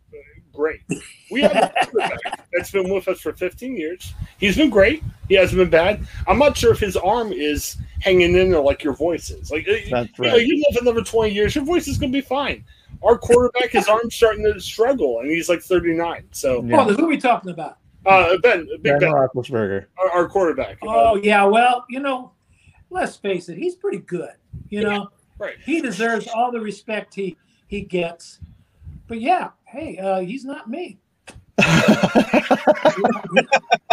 Great. 0.53 0.81
We 1.31 1.41
have 1.41 1.55
a 1.55 2.11
that's 2.51 2.71
been 2.71 2.89
with 2.93 3.07
us 3.07 3.19
for 3.21 3.33
15 3.33 3.75
years. 3.75 4.13
He's 4.37 4.55
been 4.55 4.69
great. 4.69 5.03
He 5.27 5.33
hasn't 5.33 5.57
been 5.57 5.69
bad. 5.69 6.07
I'm 6.27 6.37
not 6.37 6.55
sure 6.55 6.71
if 6.71 6.79
his 6.79 6.95
arm 6.95 7.33
is 7.33 7.77
hanging 8.01 8.35
in 8.35 8.51
there 8.51 8.61
like 8.61 8.83
your 8.83 8.93
voice 8.93 9.31
is. 9.31 9.49
Like 9.49 9.65
that's 9.65 9.87
you 9.87 9.95
right. 9.95 10.11
Know, 10.19 10.35
you 10.35 10.63
live 10.69 10.81
another 10.81 11.01
20 11.01 11.33
years, 11.33 11.55
your 11.55 11.65
voice 11.65 11.87
is 11.87 11.97
going 11.97 12.11
to 12.11 12.15
be 12.15 12.21
fine. 12.21 12.63
Our 13.01 13.17
quarterback, 13.17 13.71
his 13.71 13.87
arm's 13.89 14.15
starting 14.15 14.43
to 14.43 14.59
struggle, 14.59 15.19
and 15.19 15.29
he's 15.29 15.49
like 15.49 15.61
39. 15.61 16.23
So, 16.31 16.63
yeah. 16.63 16.81
oh, 16.81 16.93
who 16.93 17.05
are 17.05 17.07
we 17.07 17.17
talking 17.17 17.49
about? 17.49 17.79
Uh, 18.05 18.37
ben, 18.43 18.65
Big 18.65 18.83
Ben, 18.83 18.99
ben 18.99 19.11
Roethlisberger, 19.11 19.85
our, 19.97 20.11
our 20.11 20.27
quarterback. 20.27 20.77
Oh 20.83 21.15
yeah, 21.15 21.43
well, 21.45 21.85
you 21.89 21.99
know, 21.99 22.31
let's 22.89 23.15
face 23.15 23.49
it, 23.49 23.57
he's 23.57 23.75
pretty 23.75 23.99
good. 23.99 24.31
You 24.69 24.81
yeah, 24.81 24.89
know, 24.89 25.09
right? 25.37 25.55
He 25.63 25.81
deserves 25.81 26.27
all 26.27 26.51
the 26.51 26.59
respect 26.59 27.15
he 27.15 27.37
he 27.67 27.81
gets. 27.81 28.39
But 29.07 29.21
yeah, 29.21 29.49
hey, 29.65 29.97
uh, 29.97 30.19
he's 30.19 30.45
not 30.45 30.69
me. 30.69 30.99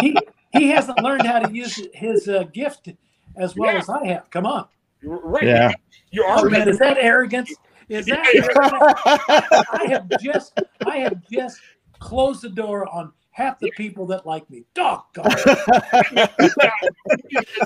he, 0.01 0.17
he 0.53 0.69
hasn't 0.69 1.03
learned 1.03 1.27
how 1.27 1.41
to 1.41 1.53
use 1.53 1.81
his 1.93 2.29
uh, 2.29 2.45
gift 2.53 2.89
as 3.37 3.55
well 3.55 3.73
yeah. 3.73 3.79
as 3.79 3.89
I 3.89 4.07
have. 4.07 4.31
Come 4.31 4.47
on. 4.47 4.67
Right. 5.03 5.45
Yeah. 5.45 5.73
You 6.11 6.25
are. 6.25 6.39
Oh, 6.39 6.49
is 6.49 6.79
that 6.79 6.99
arrogance? 6.99 7.53
Is 7.89 8.07
that? 8.07 8.25
I 9.73 9.87
have 9.89 10.11
just 10.21 10.61
I 10.87 10.99
have 10.99 11.21
just 11.31 11.61
closed 11.99 12.43
the 12.43 12.49
door 12.49 12.89
on 12.89 13.13
half 13.31 13.59
the 13.59 13.71
people 13.73 14.07
that 14.07 14.27
like 14.27 14.49
me. 14.51 14.65
Dog, 14.75 15.05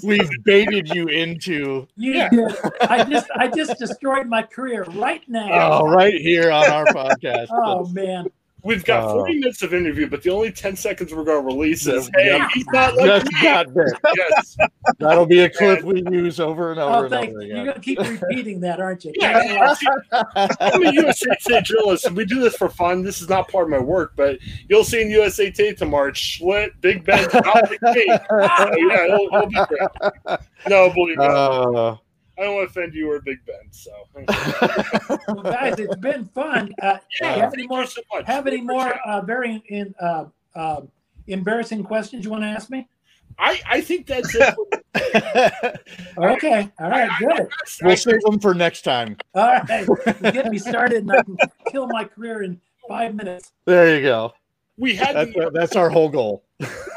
We've 0.03 0.31
baited 0.45 0.95
you 0.95 1.09
into. 1.09 1.89
You 1.97 2.13
yeah. 2.13 2.29
did. 2.29 2.53
I 2.83 3.05
just, 3.05 3.27
I 3.35 3.49
just 3.49 3.79
destroyed 3.79 4.27
my 4.27 4.43
career 4.43 4.85
right 4.85 5.23
now. 5.29 5.81
Oh, 5.81 5.89
right 5.89 6.15
here 6.15 6.51
on 6.51 6.71
our 6.71 6.85
podcast. 6.87 7.49
oh 7.51 7.87
man. 7.87 8.29
We've 8.65 8.85
got 8.85 9.11
40 9.11 9.41
minutes 9.41 9.63
of 9.63 9.75
interview, 9.75 10.09
but 10.09 10.23
the 10.23 10.31
only 10.31 10.51
10 10.51 10.77
seconds 10.77 11.13
we're 11.13 11.25
going 11.25 11.43
to 11.43 11.55
release 11.55 11.87
is, 11.87 12.11
hey, 12.15 12.41
he's 12.55 12.67
not 12.69 12.97
like 12.97 13.23
Just 13.23 13.43
got 13.43 13.69
yes. 14.17 14.57
That'll 14.99 15.27
be 15.27 15.41
a 15.41 15.51
clip 15.51 15.83
we 15.83 16.03
use 16.11 16.41
over 16.41 16.71
and 16.71 16.81
over 16.81 16.95
oh, 16.95 17.05
and 17.05 17.15
over 17.15 17.41
again. 17.41 17.57
You're 17.57 17.65
going 17.65 17.75
to 17.75 17.81
keep 17.81 17.99
repeating 17.99 18.61
that, 18.61 18.81
aren't 18.81 19.05
you? 19.05 19.13
Yeah. 19.17 19.75
I'm 20.61 20.83
a 20.83 20.93
USA 20.93 21.61
journalist, 21.63 22.07
and 22.07 22.17
we 22.17 22.25
do 22.25 22.41
this 22.41 22.57
for 22.57 22.69
fun. 22.69 23.03
This 23.03 23.21
is 23.21 23.29
not 23.29 23.49
part 23.49 23.65
of 23.65 23.71
my 23.71 23.79
work, 23.79 24.13
but 24.17 24.39
you'll 24.69 24.85
see 24.85 25.03
in 25.03 25.11
USA 25.11 25.51
Today 25.51 25.75
tomorrow, 25.75 26.11
Schlitt, 26.13 26.71
Big 26.81 27.05
Ben, 27.05 27.29
not 27.33 27.71
like 27.71 27.83
me. 27.95 28.07
So, 28.31 28.77
yeah, 28.77 29.05
it'll, 29.05 29.29
it'll 29.33 29.47
be 29.47 29.61
great. 29.69 30.39
No, 30.69 30.91
believe 30.91 31.19
me. 31.19 31.27
Uh, 31.27 31.97
I 32.39 32.43
don't 32.43 32.57
want 32.57 32.73
to 32.73 32.81
offend 32.81 32.95
you 32.95 33.11
or 33.11 33.21
Big 33.21 33.39
Ben. 33.47 33.71
So, 33.71 33.93
well, 35.29 35.43
guys, 35.43 35.79
it's 35.79 35.97
been 35.97 36.25
fun. 36.27 36.73
Uh, 36.83 36.99
yeah, 37.21 37.37
have 37.37 37.55
any 37.55 37.67
more? 37.67 37.87
So 37.87 38.03
have 38.27 38.47
any 38.47 38.61
more 38.61 38.95
uh, 39.07 39.21
very 39.21 39.63
in, 39.69 39.95
uh, 40.01 40.27
uh, 40.55 40.81
embarrassing 41.27 41.85
questions 41.85 42.25
you 42.25 42.31
want 42.31 42.43
to 42.43 42.49
ask 42.49 42.71
me? 42.71 42.89
I, 43.39 43.61
I 43.67 43.81
think 43.81 44.07
that's 44.07 44.35
it. 44.35 44.55
okay. 46.19 46.71
All 46.79 46.91
right. 46.91 47.11
Good. 47.19 47.49
We'll 47.83 47.97
save 47.97 48.21
them 48.21 48.39
for 48.39 48.55
next 48.55 48.83
time. 48.83 49.17
All 49.35 49.61
right. 49.69 49.87
Get 50.23 50.51
me 50.51 50.59
started 50.59 50.99
and 50.99 51.13
I 51.13 51.23
can 51.23 51.37
kill 51.71 51.89
my 51.89 52.05
career 52.05 52.43
in 52.43 52.61
five 52.89 53.15
minutes. 53.15 53.53
There 53.65 53.97
you 53.97 54.03
go. 54.03 54.35
We 54.77 54.95
had 54.95 55.15
that's, 55.15 55.33
the, 55.33 55.51
that's 55.53 55.77
our 55.77 55.89
whole 55.89 56.09
goal. 56.09 56.45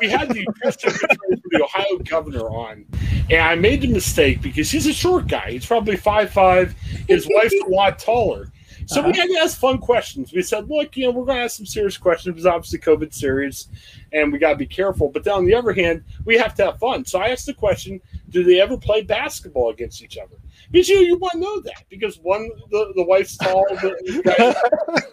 We 0.01 0.09
had 0.09 0.29
the 0.29 0.45
the 0.63 1.63
Ohio 1.63 1.97
governor 1.99 2.49
on, 2.49 2.85
and 3.29 3.41
I 3.41 3.55
made 3.55 3.81
the 3.81 3.87
mistake 3.87 4.41
because 4.41 4.71
he's 4.71 4.87
a 4.87 4.93
short 4.93 5.27
guy. 5.27 5.51
He's 5.51 5.65
probably 5.65 5.97
five 5.97 6.29
five. 6.31 6.73
His 7.07 7.27
wife's 7.31 7.55
a 7.65 7.69
lot 7.69 7.99
taller. 7.99 8.51
So 8.87 9.01
uh-huh. 9.01 9.09
we 9.11 9.17
had 9.17 9.27
to 9.27 9.37
ask 9.39 9.59
fun 9.59 9.79
questions. 9.79 10.31
We 10.31 10.41
said, 10.41 10.69
look, 10.69 10.95
you 10.95 11.05
know, 11.05 11.11
we're 11.11 11.25
going 11.25 11.39
to 11.39 11.43
ask 11.43 11.57
some 11.57 11.65
serious 11.65 11.97
questions 11.97 12.35
because 12.35 12.45
obviously 12.45 12.79
COVID 12.79 13.13
serious, 13.13 13.67
and 14.13 14.31
we 14.31 14.39
got 14.39 14.51
to 14.51 14.55
be 14.55 14.65
careful. 14.65 15.09
But 15.09 15.25
then 15.25 15.33
on 15.33 15.45
the 15.45 15.53
other 15.53 15.73
hand, 15.73 16.05
we 16.23 16.37
have 16.37 16.55
to 16.55 16.65
have 16.65 16.79
fun. 16.79 17.03
So 17.03 17.19
I 17.19 17.27
asked 17.29 17.47
the 17.47 17.53
question: 17.53 17.99
Do 18.29 18.45
they 18.45 18.61
ever 18.61 18.77
play 18.77 19.01
basketball 19.01 19.71
against 19.71 20.01
each 20.01 20.17
other? 20.17 20.37
Because 20.71 20.87
you 20.87 20.99
you 20.99 21.17
want 21.17 21.33
to 21.33 21.39
know 21.39 21.59
that 21.61 21.83
because 21.89 22.17
one 22.19 22.49
the, 22.71 22.93
the 22.95 23.03
wife's 23.03 23.35
tall, 23.35 23.65
the, 23.69 25.03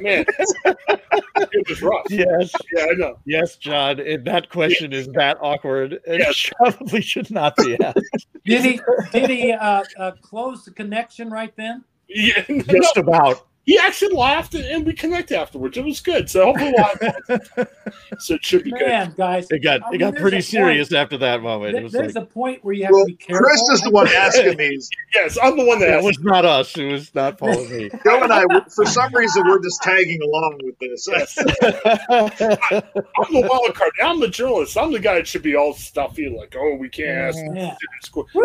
man, 0.00 0.26
it 0.66 1.68
was 1.68 1.80
rough. 1.80 2.06
Yes, 2.10 2.52
yeah, 2.74 2.86
I 2.90 2.94
know. 2.94 3.18
Yes, 3.24 3.56
John, 3.56 3.98
and 3.98 4.26
that 4.26 4.50
question 4.50 4.92
yeah. 4.92 4.98
is 4.98 5.08
that 5.08 5.38
awkward. 5.40 5.94
It 6.06 6.20
yes. 6.20 6.50
probably 6.56 7.00
should 7.00 7.30
not 7.30 7.56
be 7.56 7.78
asked. 7.82 8.26
did 8.44 8.62
he 8.62 8.80
did 9.10 9.30
he 9.30 9.52
uh, 9.52 9.84
uh, 9.98 10.12
close 10.20 10.66
the 10.66 10.70
connection 10.70 11.30
right 11.30 11.54
then? 11.56 11.84
Yeah, 12.08 12.44
just 12.68 12.96
no. 12.96 13.02
about 13.02 13.46
he 13.64 13.78
actually 13.78 14.14
laughed 14.14 14.54
and 14.54 14.84
we 14.84 14.92
connected 14.92 15.38
afterwards. 15.38 15.76
It 15.76 15.84
was 15.84 16.00
good. 16.00 16.28
So 16.28 16.46
hopefully, 16.46 16.74
we'll 16.76 17.66
so 18.18 18.34
it 18.34 18.44
should 18.44 18.64
be 18.64 18.72
Man, 18.72 19.08
good. 19.08 19.16
guys, 19.16 19.46
it 19.50 19.60
got 19.60 19.94
it 19.94 19.98
got 19.98 20.16
pretty 20.16 20.40
serious 20.40 20.88
point. 20.88 21.00
after 21.00 21.18
that 21.18 21.42
moment. 21.42 21.74
There, 21.74 21.88
there's 21.88 22.14
like, 22.16 22.24
a 22.24 22.26
point 22.26 22.64
where 22.64 22.74
you 22.74 22.84
have 22.84 22.92
well, 22.92 23.06
to 23.06 23.12
be 23.12 23.16
careful. 23.16 23.46
Chris 23.46 23.60
is 23.70 23.80
the 23.82 23.90
one 23.90 24.08
asking 24.16 24.56
these. 24.56 24.90
yes, 25.14 25.38
I'm 25.40 25.56
the 25.56 25.64
one 25.64 25.78
that. 25.78 26.00
It 26.00 26.04
was 26.04 26.18
not 26.20 26.44
us. 26.44 26.76
It 26.76 26.90
was 26.90 27.14
not 27.14 27.38
Paul 27.38 27.50
and 27.50 27.70
me. 27.70 27.90
Joe 28.04 28.22
and 28.22 28.32
I, 28.32 28.44
for 28.74 28.84
some 28.84 29.14
reason, 29.14 29.44
we're 29.46 29.62
just 29.62 29.80
tagging 29.82 30.20
along 30.22 30.60
with 30.64 30.78
this. 30.80 31.06
Yes. 31.08 31.38
I, 31.38 32.82
am 32.98 33.32
the 33.32 33.46
wild 33.48 33.74
card. 33.76 33.92
I'm 34.02 34.18
the 34.18 34.28
journalist. 34.28 34.76
I'm 34.76 34.90
the 34.90 34.98
guy 34.98 35.14
that 35.14 35.28
should 35.28 35.42
be 35.42 35.54
all 35.54 35.72
stuffy, 35.72 36.28
like, 36.28 36.56
oh, 36.58 36.74
we 36.74 36.88
can't 36.88 37.10
ask 37.10 37.38
yeah. 37.54 37.76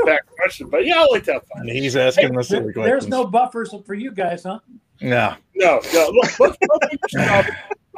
back 0.05 0.27
question. 0.27 0.69
But 0.69 0.85
yeah, 0.85 1.01
I 1.01 1.07
like 1.11 1.23
that. 1.25 1.43
And 1.55 1.69
he's 1.69 1.95
asking 1.95 2.29
hey, 2.29 2.35
the 2.35 2.43
silly 2.43 2.73
questions. 2.73 2.85
There's 2.85 3.07
no 3.07 3.25
buffers 3.25 3.73
for 3.85 3.95
you 3.95 4.11
guys, 4.11 4.43
huh? 4.43 4.59
No. 5.01 5.35
No, 5.55 5.81
no. 5.93 6.09
Look, 6.09 6.39
let's, 6.39 6.57
let's 7.13 7.49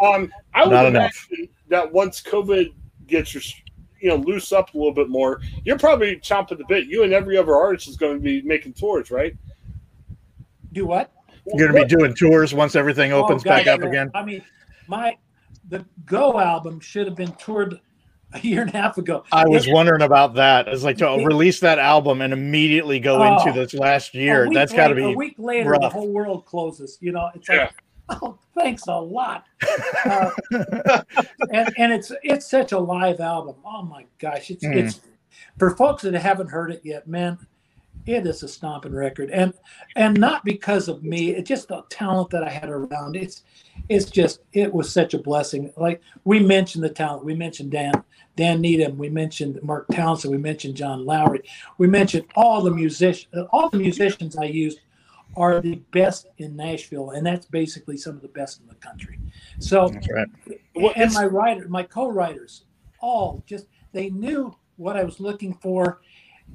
um, 0.01 0.31
I 0.53 0.63
would 0.63 0.71
Not 0.71 0.85
imagine 0.87 0.93
enough. 1.37 1.49
that 1.69 1.91
once 1.91 2.21
COVID 2.21 2.73
gets 3.07 3.33
your, 3.33 3.43
you 3.99 4.09
know, 4.09 4.15
loose 4.15 4.51
up 4.51 4.73
a 4.73 4.77
little 4.77 4.93
bit 4.93 5.09
more, 5.09 5.41
you're 5.63 5.77
probably 5.77 6.15
chomping 6.17 6.57
the 6.57 6.65
bit. 6.67 6.87
You 6.87 7.03
and 7.03 7.13
every 7.13 7.37
other 7.37 7.55
artist 7.55 7.87
is 7.87 7.97
going 7.97 8.15
to 8.15 8.19
be 8.19 8.41
making 8.41 8.73
tours, 8.73 9.11
right? 9.11 9.35
Do 10.71 10.85
what? 10.85 11.11
You're 11.45 11.71
going 11.71 11.81
to 11.81 11.87
be 11.87 11.97
doing 11.97 12.13
tours 12.13 12.53
once 12.53 12.75
everything 12.75 13.11
oh, 13.11 13.23
opens 13.23 13.43
oh, 13.45 13.49
back 13.49 13.67
up 13.67 13.81
again. 13.81 14.11
I 14.13 14.23
mean, 14.23 14.43
my 14.87 15.17
the 15.69 15.85
Go 16.05 16.39
album 16.39 16.79
should 16.79 17.07
have 17.07 17.15
been 17.15 17.31
toured 17.33 17.79
a 18.33 18.39
year 18.39 18.61
and 18.61 18.73
a 18.73 18.77
half 18.77 18.97
ago. 18.97 19.23
I 19.31 19.47
was 19.47 19.67
it, 19.67 19.73
wondering 19.73 20.01
about 20.01 20.35
that. 20.35 20.67
It's 20.67 20.83
like 20.83 20.97
to 20.97 21.13
it, 21.13 21.25
release 21.25 21.59
that 21.61 21.79
album 21.79 22.21
and 22.21 22.33
immediately 22.33 22.99
go 22.99 23.23
oh, 23.23 23.37
into 23.37 23.51
this 23.51 23.73
last 23.73 24.13
year. 24.13 24.49
That's 24.51 24.73
got 24.73 24.89
to 24.89 24.95
be 24.95 25.03
a 25.03 25.15
week 25.15 25.35
later. 25.37 25.71
Rough. 25.71 25.81
The 25.81 25.89
whole 25.89 26.09
world 26.09 26.45
closes. 26.45 26.97
You 27.01 27.11
know, 27.11 27.29
it's 27.33 27.49
yeah. 27.49 27.71
like, 28.09 28.21
oh, 28.21 28.37
thanks 28.55 28.87
a 28.87 28.99
lot. 28.99 29.45
Uh, 30.05 30.31
and 31.51 31.73
and 31.77 31.93
it's 31.93 32.11
it's 32.23 32.49
such 32.49 32.71
a 32.71 32.79
live 32.79 33.19
album. 33.19 33.55
Oh 33.65 33.83
my 33.83 34.05
gosh, 34.19 34.51
it's 34.51 34.63
mm. 34.63 34.75
it's 34.75 35.01
for 35.57 35.75
folks 35.75 36.03
that 36.03 36.13
haven't 36.13 36.49
heard 36.49 36.71
it 36.71 36.81
yet, 36.83 37.07
man. 37.07 37.37
It 38.09 38.25
is 38.25 38.41
a 38.41 38.47
stomping 38.47 38.93
record, 38.93 39.29
and 39.29 39.53
and 39.95 40.19
not 40.19 40.43
because 40.43 40.87
of 40.87 41.03
me. 41.03 41.29
It's 41.29 41.47
just 41.47 41.67
the 41.67 41.83
talent 41.89 42.31
that 42.31 42.43
I 42.43 42.49
had 42.49 42.67
around. 42.67 43.15
It's 43.15 43.43
it's 43.87 44.09
just 44.09 44.39
it 44.51 44.73
was 44.73 44.91
such 44.91 45.13
a 45.13 45.19
blessing. 45.19 45.71
Like 45.77 46.01
we 46.23 46.39
mentioned 46.39 46.83
the 46.83 46.89
talent, 46.89 47.23
we 47.23 47.35
mentioned 47.35 47.71
Dan 47.71 48.03
Dan 48.35 48.61
Needham, 48.61 48.97
we 48.97 49.09
mentioned 49.09 49.61
Mark 49.61 49.85
Townsend, 49.91 50.31
we 50.31 50.39
mentioned 50.39 50.75
John 50.75 51.05
Lawry, 51.05 51.43
we 51.77 51.85
mentioned 51.85 52.25
all 52.35 52.63
the 52.63 52.71
musicians. 52.71 53.27
All 53.51 53.69
the 53.69 53.77
musicians 53.77 54.35
I 54.35 54.45
used 54.45 54.79
are 55.37 55.61
the 55.61 55.75
best 55.91 56.25
in 56.39 56.55
Nashville, 56.55 57.11
and 57.11 57.23
that's 57.23 57.45
basically 57.45 57.97
some 57.97 58.15
of 58.15 58.23
the 58.23 58.27
best 58.29 58.59
in 58.59 58.67
the 58.67 58.75
country. 58.75 59.19
So, 59.59 59.93
right. 60.11 60.95
and 60.95 61.13
my 61.13 61.25
writer, 61.25 61.67
my 61.69 61.83
co-writers, 61.83 62.63
all 63.01 63.43
just 63.45 63.67
they 63.93 64.09
knew 64.09 64.55
what 64.77 64.95
I 64.97 65.03
was 65.03 65.19
looking 65.19 65.53
for, 65.55 66.01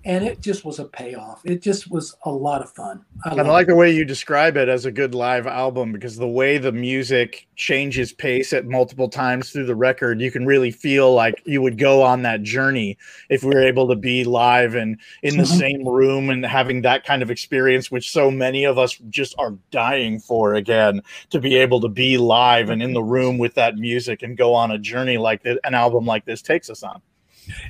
and 0.07 0.25
it 0.25 0.41
just 0.41 0.65
was 0.65 0.79
a 0.79 0.85
payoff. 0.85 1.41
It 1.45 1.63
just 1.63 1.91
was 1.91 2.15
a 2.25 2.31
lot 2.31 2.61
of 2.61 2.71
fun. 2.71 3.05
I, 3.25 3.31
I 3.31 3.43
like 3.43 3.67
it. 3.67 3.71
the 3.71 3.75
way 3.75 3.91
you 3.91 4.05
describe 4.05 4.57
it 4.57 4.69
as 4.69 4.85
a 4.85 4.93
good 4.93 5.15
live 5.15 5.47
album 5.47 5.93
because 5.93 6.17
the 6.17 6.29
way 6.29 6.59
the 6.59 6.73
music 6.73 7.47
changes 7.57 8.13
pace 8.13 8.53
at 8.53 8.67
multiple 8.67 9.09
times 9.09 9.51
through 9.51 9.65
the 9.65 9.75
record, 9.75 10.21
you 10.21 10.31
can 10.31 10.45
really 10.45 10.71
feel 10.71 11.15
like 11.15 11.43
you 11.47 11.63
would 11.63 11.79
go 11.79 12.03
on 12.03 12.23
that 12.23 12.43
journey 12.43 12.99
if 13.31 13.43
we 13.43 13.55
were 13.55 13.63
able 13.63 13.89
to 13.89 13.97
be 13.97 14.25
live 14.25 14.75
and 14.75 15.01
in 15.23 15.39
the 15.39 15.45
mm-hmm. 15.45 15.59
same 15.59 15.89
room 15.89 16.29
and 16.29 16.45
having 16.45 16.83
that 16.83 17.07
kind 17.07 17.23
of 17.23 17.31
experience, 17.31 17.91
which 17.91 18.11
so 18.11 18.31
many 18.31 18.65
of 18.65 18.77
us 18.77 18.99
just 19.09 19.35
are 19.39 19.57
dying 19.71 20.21
for 20.21 20.55
again 20.55 21.01
to 21.31 21.41
be 21.41 21.57
able 21.57 21.81
to 21.81 21.89
be 21.89 22.19
live 22.19 22.69
and 22.69 22.83
in 22.83 22.93
the 22.93 23.03
room 23.03 23.39
with 23.39 23.55
that 23.55 23.77
music 23.77 24.23
and 24.23 24.37
go 24.37 24.53
on 24.53 24.71
a 24.71 24.79
journey 24.79 25.17
like 25.17 25.43
this, 25.43 25.59
an 25.65 25.73
album 25.73 26.05
like 26.05 26.27
this 26.27 26.43
takes 26.43 26.69
us 26.69 26.83
on. 26.83 27.01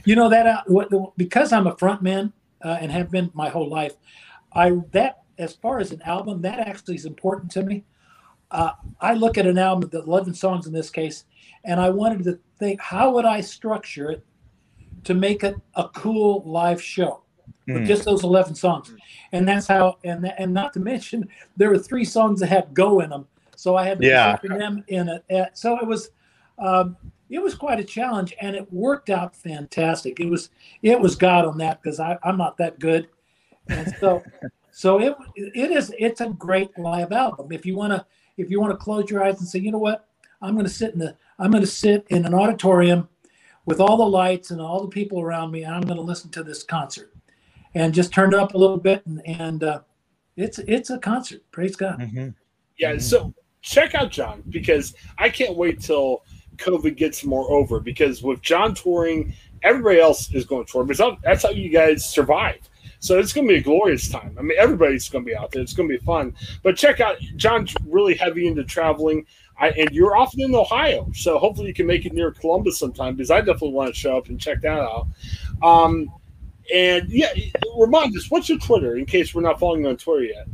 You 0.05 0.16
know 0.16 0.29
that 0.29 0.47
uh, 0.47 1.07
because 1.16 1.53
I'm 1.53 1.66
a 1.66 1.75
frontman 1.75 2.33
uh, 2.64 2.79
and 2.81 2.91
have 2.91 3.11
been 3.11 3.31
my 3.35 3.49
whole 3.49 3.68
life. 3.68 3.95
I 4.53 4.72
that 4.93 5.22
as 5.39 5.55
far 5.55 5.81
as 5.81 5.93
an 5.93 6.03
album, 6.03 6.43
that 6.43 6.61
actually 6.61 6.95
is 6.95 7.07
important 7.07 7.51
to 7.53 7.62
me. 7.62 7.85
Uh, 8.51 8.72
I 9.01 9.14
look 9.14 9.37
at 9.37 9.47
an 9.47 9.59
album, 9.59 9.89
the 9.91 10.03
11 10.03 10.35
songs 10.35 10.66
in 10.66 10.72
this 10.72 10.91
case, 10.91 11.25
and 11.64 11.81
I 11.81 11.91
wanted 11.91 12.22
to 12.25 12.39
think 12.59 12.81
how 12.81 13.12
would 13.12 13.25
I 13.25 13.41
structure 13.41 14.11
it 14.12 14.25
to 15.05 15.14
make 15.14 15.45
it 15.45 15.57
a 15.75 15.89
cool 15.89 16.43
live 16.47 16.81
show 16.81 17.22
with 17.66 17.83
mm. 17.83 17.87
just 17.87 18.05
those 18.05 18.25
11 18.25 18.55
songs. 18.55 18.93
And 19.33 19.47
that's 19.47 19.66
how, 19.66 19.99
and 20.05 20.33
and 20.39 20.53
not 20.53 20.72
to 20.75 20.81
mention, 20.81 21.29
there 21.57 21.70
were 21.70 21.79
three 21.79 22.05
songs 22.05 22.41
that 22.41 22.49
had 22.49 22.75
go 22.75 23.01
in 23.01 23.11
them. 23.11 23.27
So 23.57 23.77
I 23.77 23.87
had 23.87 24.01
to 24.01 24.07
yeah. 24.07 24.37
them 24.43 24.85
in 24.89 25.09
it. 25.09 25.51
So 25.55 25.79
it 25.79 25.87
was, 25.87 26.11
um, 26.59 26.97
it 27.35 27.43
was 27.43 27.57
quite 27.57 27.80
a 27.80 27.85
challenge 27.85 28.32
and 28.41 28.55
it 28.55 28.72
worked 28.72 29.11
out 29.11 29.35
fantastic. 29.35 30.20
It 30.20 30.30
was 30.30 30.51
it 30.82 31.01
was 31.01 31.16
God 31.16 31.45
on 31.45 31.59
that 31.59 31.82
because 31.82 31.99
I'm 31.99 32.37
not 32.39 32.57
that 32.59 32.78
good. 32.78 33.09
And 33.66 33.93
so 33.99 34.22
so 34.70 35.01
it 35.01 35.16
it 35.35 35.72
is 35.72 35.93
it's 35.99 36.20
a 36.20 36.28
great 36.28 36.70
live 36.78 37.11
album. 37.11 37.51
If 37.51 37.66
you 37.66 37.74
wanna 37.74 38.07
if 38.37 38.51
you 38.51 38.61
want 38.61 38.70
to 38.72 38.76
close 38.76 39.11
your 39.11 39.24
eyes 39.24 39.41
and 39.41 39.49
say, 39.49 39.59
you 39.59 39.72
know 39.72 39.78
what, 39.78 40.07
I'm 40.41 40.55
gonna 40.55 40.68
sit 40.68 40.93
in 40.93 41.01
the 41.01 41.16
I'm 41.41 41.51
gonna 41.51 41.66
sit 41.66 42.07
in 42.09 42.24
an 42.24 42.35
auditorium 42.35 43.09
with 43.66 43.80
all 43.80 43.97
the 43.97 44.07
lights 44.07 44.53
and 44.53 44.61
all 44.61 44.82
the 44.82 44.89
people 44.89 45.20
around 45.20 45.51
me, 45.51 45.64
and 45.64 45.74
I'm 45.74 45.82
gonna 45.82 46.03
listen 46.03 46.30
to 46.32 46.45
this 46.45 46.62
concert. 46.62 47.12
And 47.74 47.93
just 47.93 48.12
turn 48.12 48.32
it 48.32 48.39
up 48.39 48.55
a 48.55 48.59
little 48.59 48.76
bit 48.76 49.05
and, 49.07 49.20
and 49.26 49.64
uh, 49.64 49.80
it's 50.37 50.61
it's 50.61 50.91
a 50.91 50.99
concert. 50.99 51.43
Praise 51.51 51.74
God. 51.74 51.99
Mm-hmm. 51.99 52.28
Yeah, 52.78 52.99
so 52.99 53.35
check 53.61 53.97
out 53.97 54.12
John 54.12 54.45
because 54.51 54.95
I 55.18 55.28
can't 55.28 55.57
wait 55.57 55.80
till 55.80 56.22
COVID 56.57 56.97
gets 56.97 57.25
more 57.25 57.51
over 57.51 57.81
because 57.81 58.23
with 58.23 58.43
John 58.43 58.75
touring, 58.75 59.35
everybody 59.63 60.01
else 60.01 60.33
is 60.33 60.45
going 60.45 60.65
to 60.65 60.73
tour 60.73 61.15
that's 61.23 61.43
how 61.43 61.51
you 61.51 61.69
guys 61.71 62.09
survive. 62.09 62.59
So 63.01 63.19
it's 63.19 63.35
going 63.35 63.47
to 63.47 63.53
be 63.53 63.59
a 63.59 63.63
glorious 63.63 64.09
time. 64.09 64.35
I 64.39 64.43
mean, 64.43 64.57
everybody's 64.59 65.09
going 65.11 65.25
to 65.25 65.29
be 65.29 65.37
out 65.37 65.53
there. 65.53 65.61
It's 65.61 65.75
going 65.75 65.91
to 65.91 65.99
be 65.99 66.05
fun. 66.05 66.35
But 66.63 66.77
check 66.77 67.01
out 67.01 67.19
John's 67.37 67.75
really 67.87 68.15
heavy 68.15 68.47
into 68.47 68.65
traveling. 68.65 69.27
I, 69.59 69.71
and 69.71 69.91
you're 69.91 70.17
often 70.17 70.41
in 70.41 70.55
Ohio, 70.55 71.11
so 71.15 71.39
hopefully 71.39 71.69
you 71.69 71.75
can 71.75 71.87
make 71.87 72.07
it 72.07 72.13
near 72.13 72.33
Columbus 72.33 72.79
sometime 72.79 73.15
because 73.15 73.31
I 73.31 73.41
definitely 73.41 73.73
want 73.73 73.95
to 73.95 74.01
show 74.01 74.17
up 74.17 74.29
and 74.29 74.41
check 74.41 74.63
that 74.63 74.81
out. 74.81 75.07
Um, 75.63 76.11
and 76.75 77.09
yeah, 77.11 77.33
remind 77.77 78.17
us 78.17 78.31
what's 78.31 78.49
your 78.49 78.59
Twitter 78.59 78.97
in 78.97 79.05
case 79.05 79.35
we're 79.35 79.43
not 79.43 79.61
following 79.61 79.83
you 79.83 79.91
on 79.91 79.97
Twitter 79.97 80.25
yet. 80.25 80.47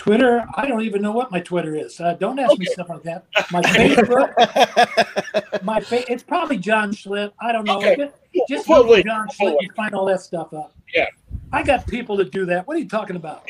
Twitter, 0.00 0.46
I 0.54 0.66
don't 0.66 0.80
even 0.80 1.02
know 1.02 1.12
what 1.12 1.30
my 1.30 1.40
Twitter 1.40 1.76
is. 1.76 2.00
Uh, 2.00 2.14
don't 2.14 2.38
ask 2.38 2.52
okay. 2.52 2.60
me 2.60 2.64
stuff 2.64 2.88
like 2.88 3.02
that. 3.02 3.26
My 3.52 3.60
Facebook, 3.60 4.32
my 5.62 5.78
fa- 5.78 6.10
it's 6.10 6.22
probably 6.22 6.56
John 6.56 6.90
Schlitt. 6.90 7.32
I 7.38 7.52
don't 7.52 7.66
know. 7.66 7.76
Okay. 7.76 8.08
Just 8.48 8.66
well, 8.66 8.82
John 9.02 9.28
Schlitt, 9.28 9.56
you 9.60 9.70
find 9.76 9.94
all 9.94 10.06
that 10.06 10.22
stuff 10.22 10.54
up. 10.54 10.72
Yeah. 10.94 11.04
I 11.52 11.62
got 11.62 11.86
people 11.86 12.16
to 12.16 12.24
do 12.24 12.46
that. 12.46 12.66
What 12.66 12.76
are 12.76 12.80
you 12.80 12.88
talking 12.88 13.16
about? 13.16 13.48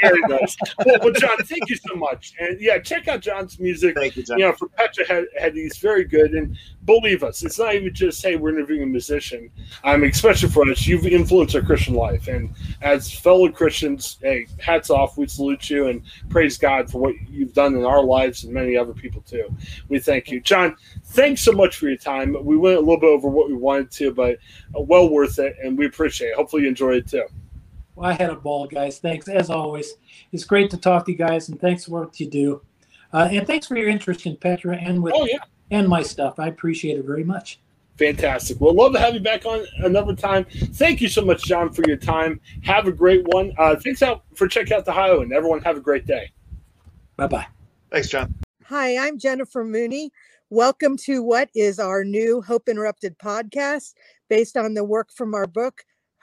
Very 0.00 0.20
nice. 0.28 0.56
Well, 0.84 0.96
well, 1.02 1.12
John, 1.12 1.36
thank 1.38 1.68
you 1.68 1.76
so 1.76 1.96
much. 1.96 2.34
And 2.38 2.60
yeah, 2.60 2.78
check 2.78 3.08
out 3.08 3.20
John's 3.20 3.58
music. 3.58 3.96
Thank 3.96 4.16
you, 4.16 4.22
John. 4.22 4.38
You 4.38 4.46
know, 4.46 4.52
for 4.52 4.68
Petra 4.68 5.06
had, 5.06 5.24
had 5.38 5.54
these 5.54 5.78
very 5.78 6.04
good. 6.04 6.32
And 6.32 6.56
believe 6.84 7.24
us, 7.24 7.42
it's 7.42 7.58
not 7.58 7.74
even 7.74 7.92
just 7.92 8.22
hey, 8.22 8.36
we're 8.36 8.50
interviewing 8.50 8.82
a 8.82 8.86
musician. 8.86 9.50
I'm 9.84 10.02
um, 10.02 10.08
especially 10.08 10.48
for 10.48 10.68
us. 10.70 10.86
You've 10.86 11.06
influenced 11.06 11.56
our 11.56 11.62
Christian 11.62 11.94
life, 11.94 12.28
and 12.28 12.54
as 12.82 13.12
fellow 13.12 13.50
Christians, 13.50 14.18
hey, 14.22 14.46
hats 14.58 14.90
off. 14.90 15.18
We 15.18 15.26
salute 15.26 15.68
you 15.68 15.88
and 15.88 16.02
praise 16.28 16.56
God 16.56 16.90
for 16.90 16.98
what 16.98 17.14
you've 17.28 17.52
done 17.52 17.74
in 17.74 17.84
our 17.84 18.02
lives 18.02 18.44
and 18.44 18.52
many 18.52 18.76
other 18.76 18.94
people 18.94 19.22
too. 19.22 19.48
We 19.88 19.98
thank 19.98 20.30
you, 20.30 20.40
John. 20.40 20.76
Thanks 21.06 21.40
so 21.40 21.52
much 21.52 21.76
for 21.76 21.88
your 21.88 21.96
time. 21.96 22.36
We 22.44 22.56
went 22.56 22.76
a 22.76 22.80
little 22.80 23.00
bit 23.00 23.08
over 23.08 23.28
what 23.28 23.48
we 23.48 23.54
wanted 23.54 23.90
to, 23.92 24.12
but 24.12 24.38
uh, 24.76 24.80
well 24.80 25.08
worth 25.08 25.38
it, 25.38 25.56
and 25.62 25.76
we 25.76 25.86
appreciate 25.86 26.28
it. 26.28 26.36
Hopefully, 26.36 26.62
you 26.62 26.68
enjoyed 26.76 26.96
it 26.96 27.08
too. 27.08 27.24
Well, 27.94 28.10
I 28.10 28.12
had 28.12 28.28
a 28.28 28.36
ball, 28.36 28.66
guys. 28.66 28.98
Thanks 28.98 29.28
as 29.28 29.48
always. 29.48 29.94
It's 30.30 30.44
great 30.44 30.70
to 30.70 30.76
talk 30.76 31.06
to 31.06 31.12
you 31.12 31.16
guys, 31.16 31.48
and 31.48 31.58
thanks 31.58 31.86
for 31.86 31.92
what 31.92 32.20
you 32.20 32.28
do. 32.28 32.60
Uh, 33.14 33.28
and 33.32 33.46
thanks 33.46 33.66
for 33.66 33.78
your 33.78 33.88
interest 33.88 34.26
in 34.26 34.36
Petra 34.36 34.76
and 34.76 35.02
with 35.02 35.14
oh, 35.16 35.24
yeah. 35.24 35.38
and 35.70 35.88
my 35.88 36.02
stuff. 36.02 36.38
I 36.38 36.48
appreciate 36.48 36.98
it 36.98 37.06
very 37.06 37.24
much. 37.24 37.60
Fantastic. 37.96 38.60
Well, 38.60 38.74
love 38.74 38.92
to 38.92 38.98
have 38.98 39.14
you 39.14 39.20
back 39.20 39.46
on 39.46 39.64
another 39.78 40.14
time. 40.14 40.44
Thank 40.50 41.00
you 41.00 41.08
so 41.08 41.24
much, 41.24 41.44
John, 41.44 41.72
for 41.72 41.82
your 41.86 41.96
time. 41.96 42.38
Have 42.62 42.86
a 42.86 42.92
great 42.92 43.26
one. 43.28 43.54
Uh, 43.56 43.76
thanks 43.76 44.02
out 44.02 44.24
for 44.34 44.46
checking 44.46 44.74
out 44.74 44.84
the 44.84 44.90
Ohioan. 44.90 45.32
Everyone, 45.32 45.62
have 45.62 45.78
a 45.78 45.80
great 45.80 46.04
day. 46.04 46.30
Bye 47.16 47.28
bye. 47.28 47.46
Thanks, 47.90 48.10
John. 48.10 48.34
Hi, 48.64 48.98
I'm 48.98 49.18
Jennifer 49.18 49.64
Mooney. 49.64 50.10
Welcome 50.50 50.98
to 50.98 51.22
what 51.22 51.48
is 51.54 51.78
our 51.78 52.04
new 52.04 52.42
Hope 52.42 52.68
Interrupted 52.68 53.18
podcast 53.18 53.94
based 54.28 54.58
on 54.58 54.74
the 54.74 54.84
work 54.84 55.10
from 55.10 55.34
our 55.34 55.46
book, 55.46 55.82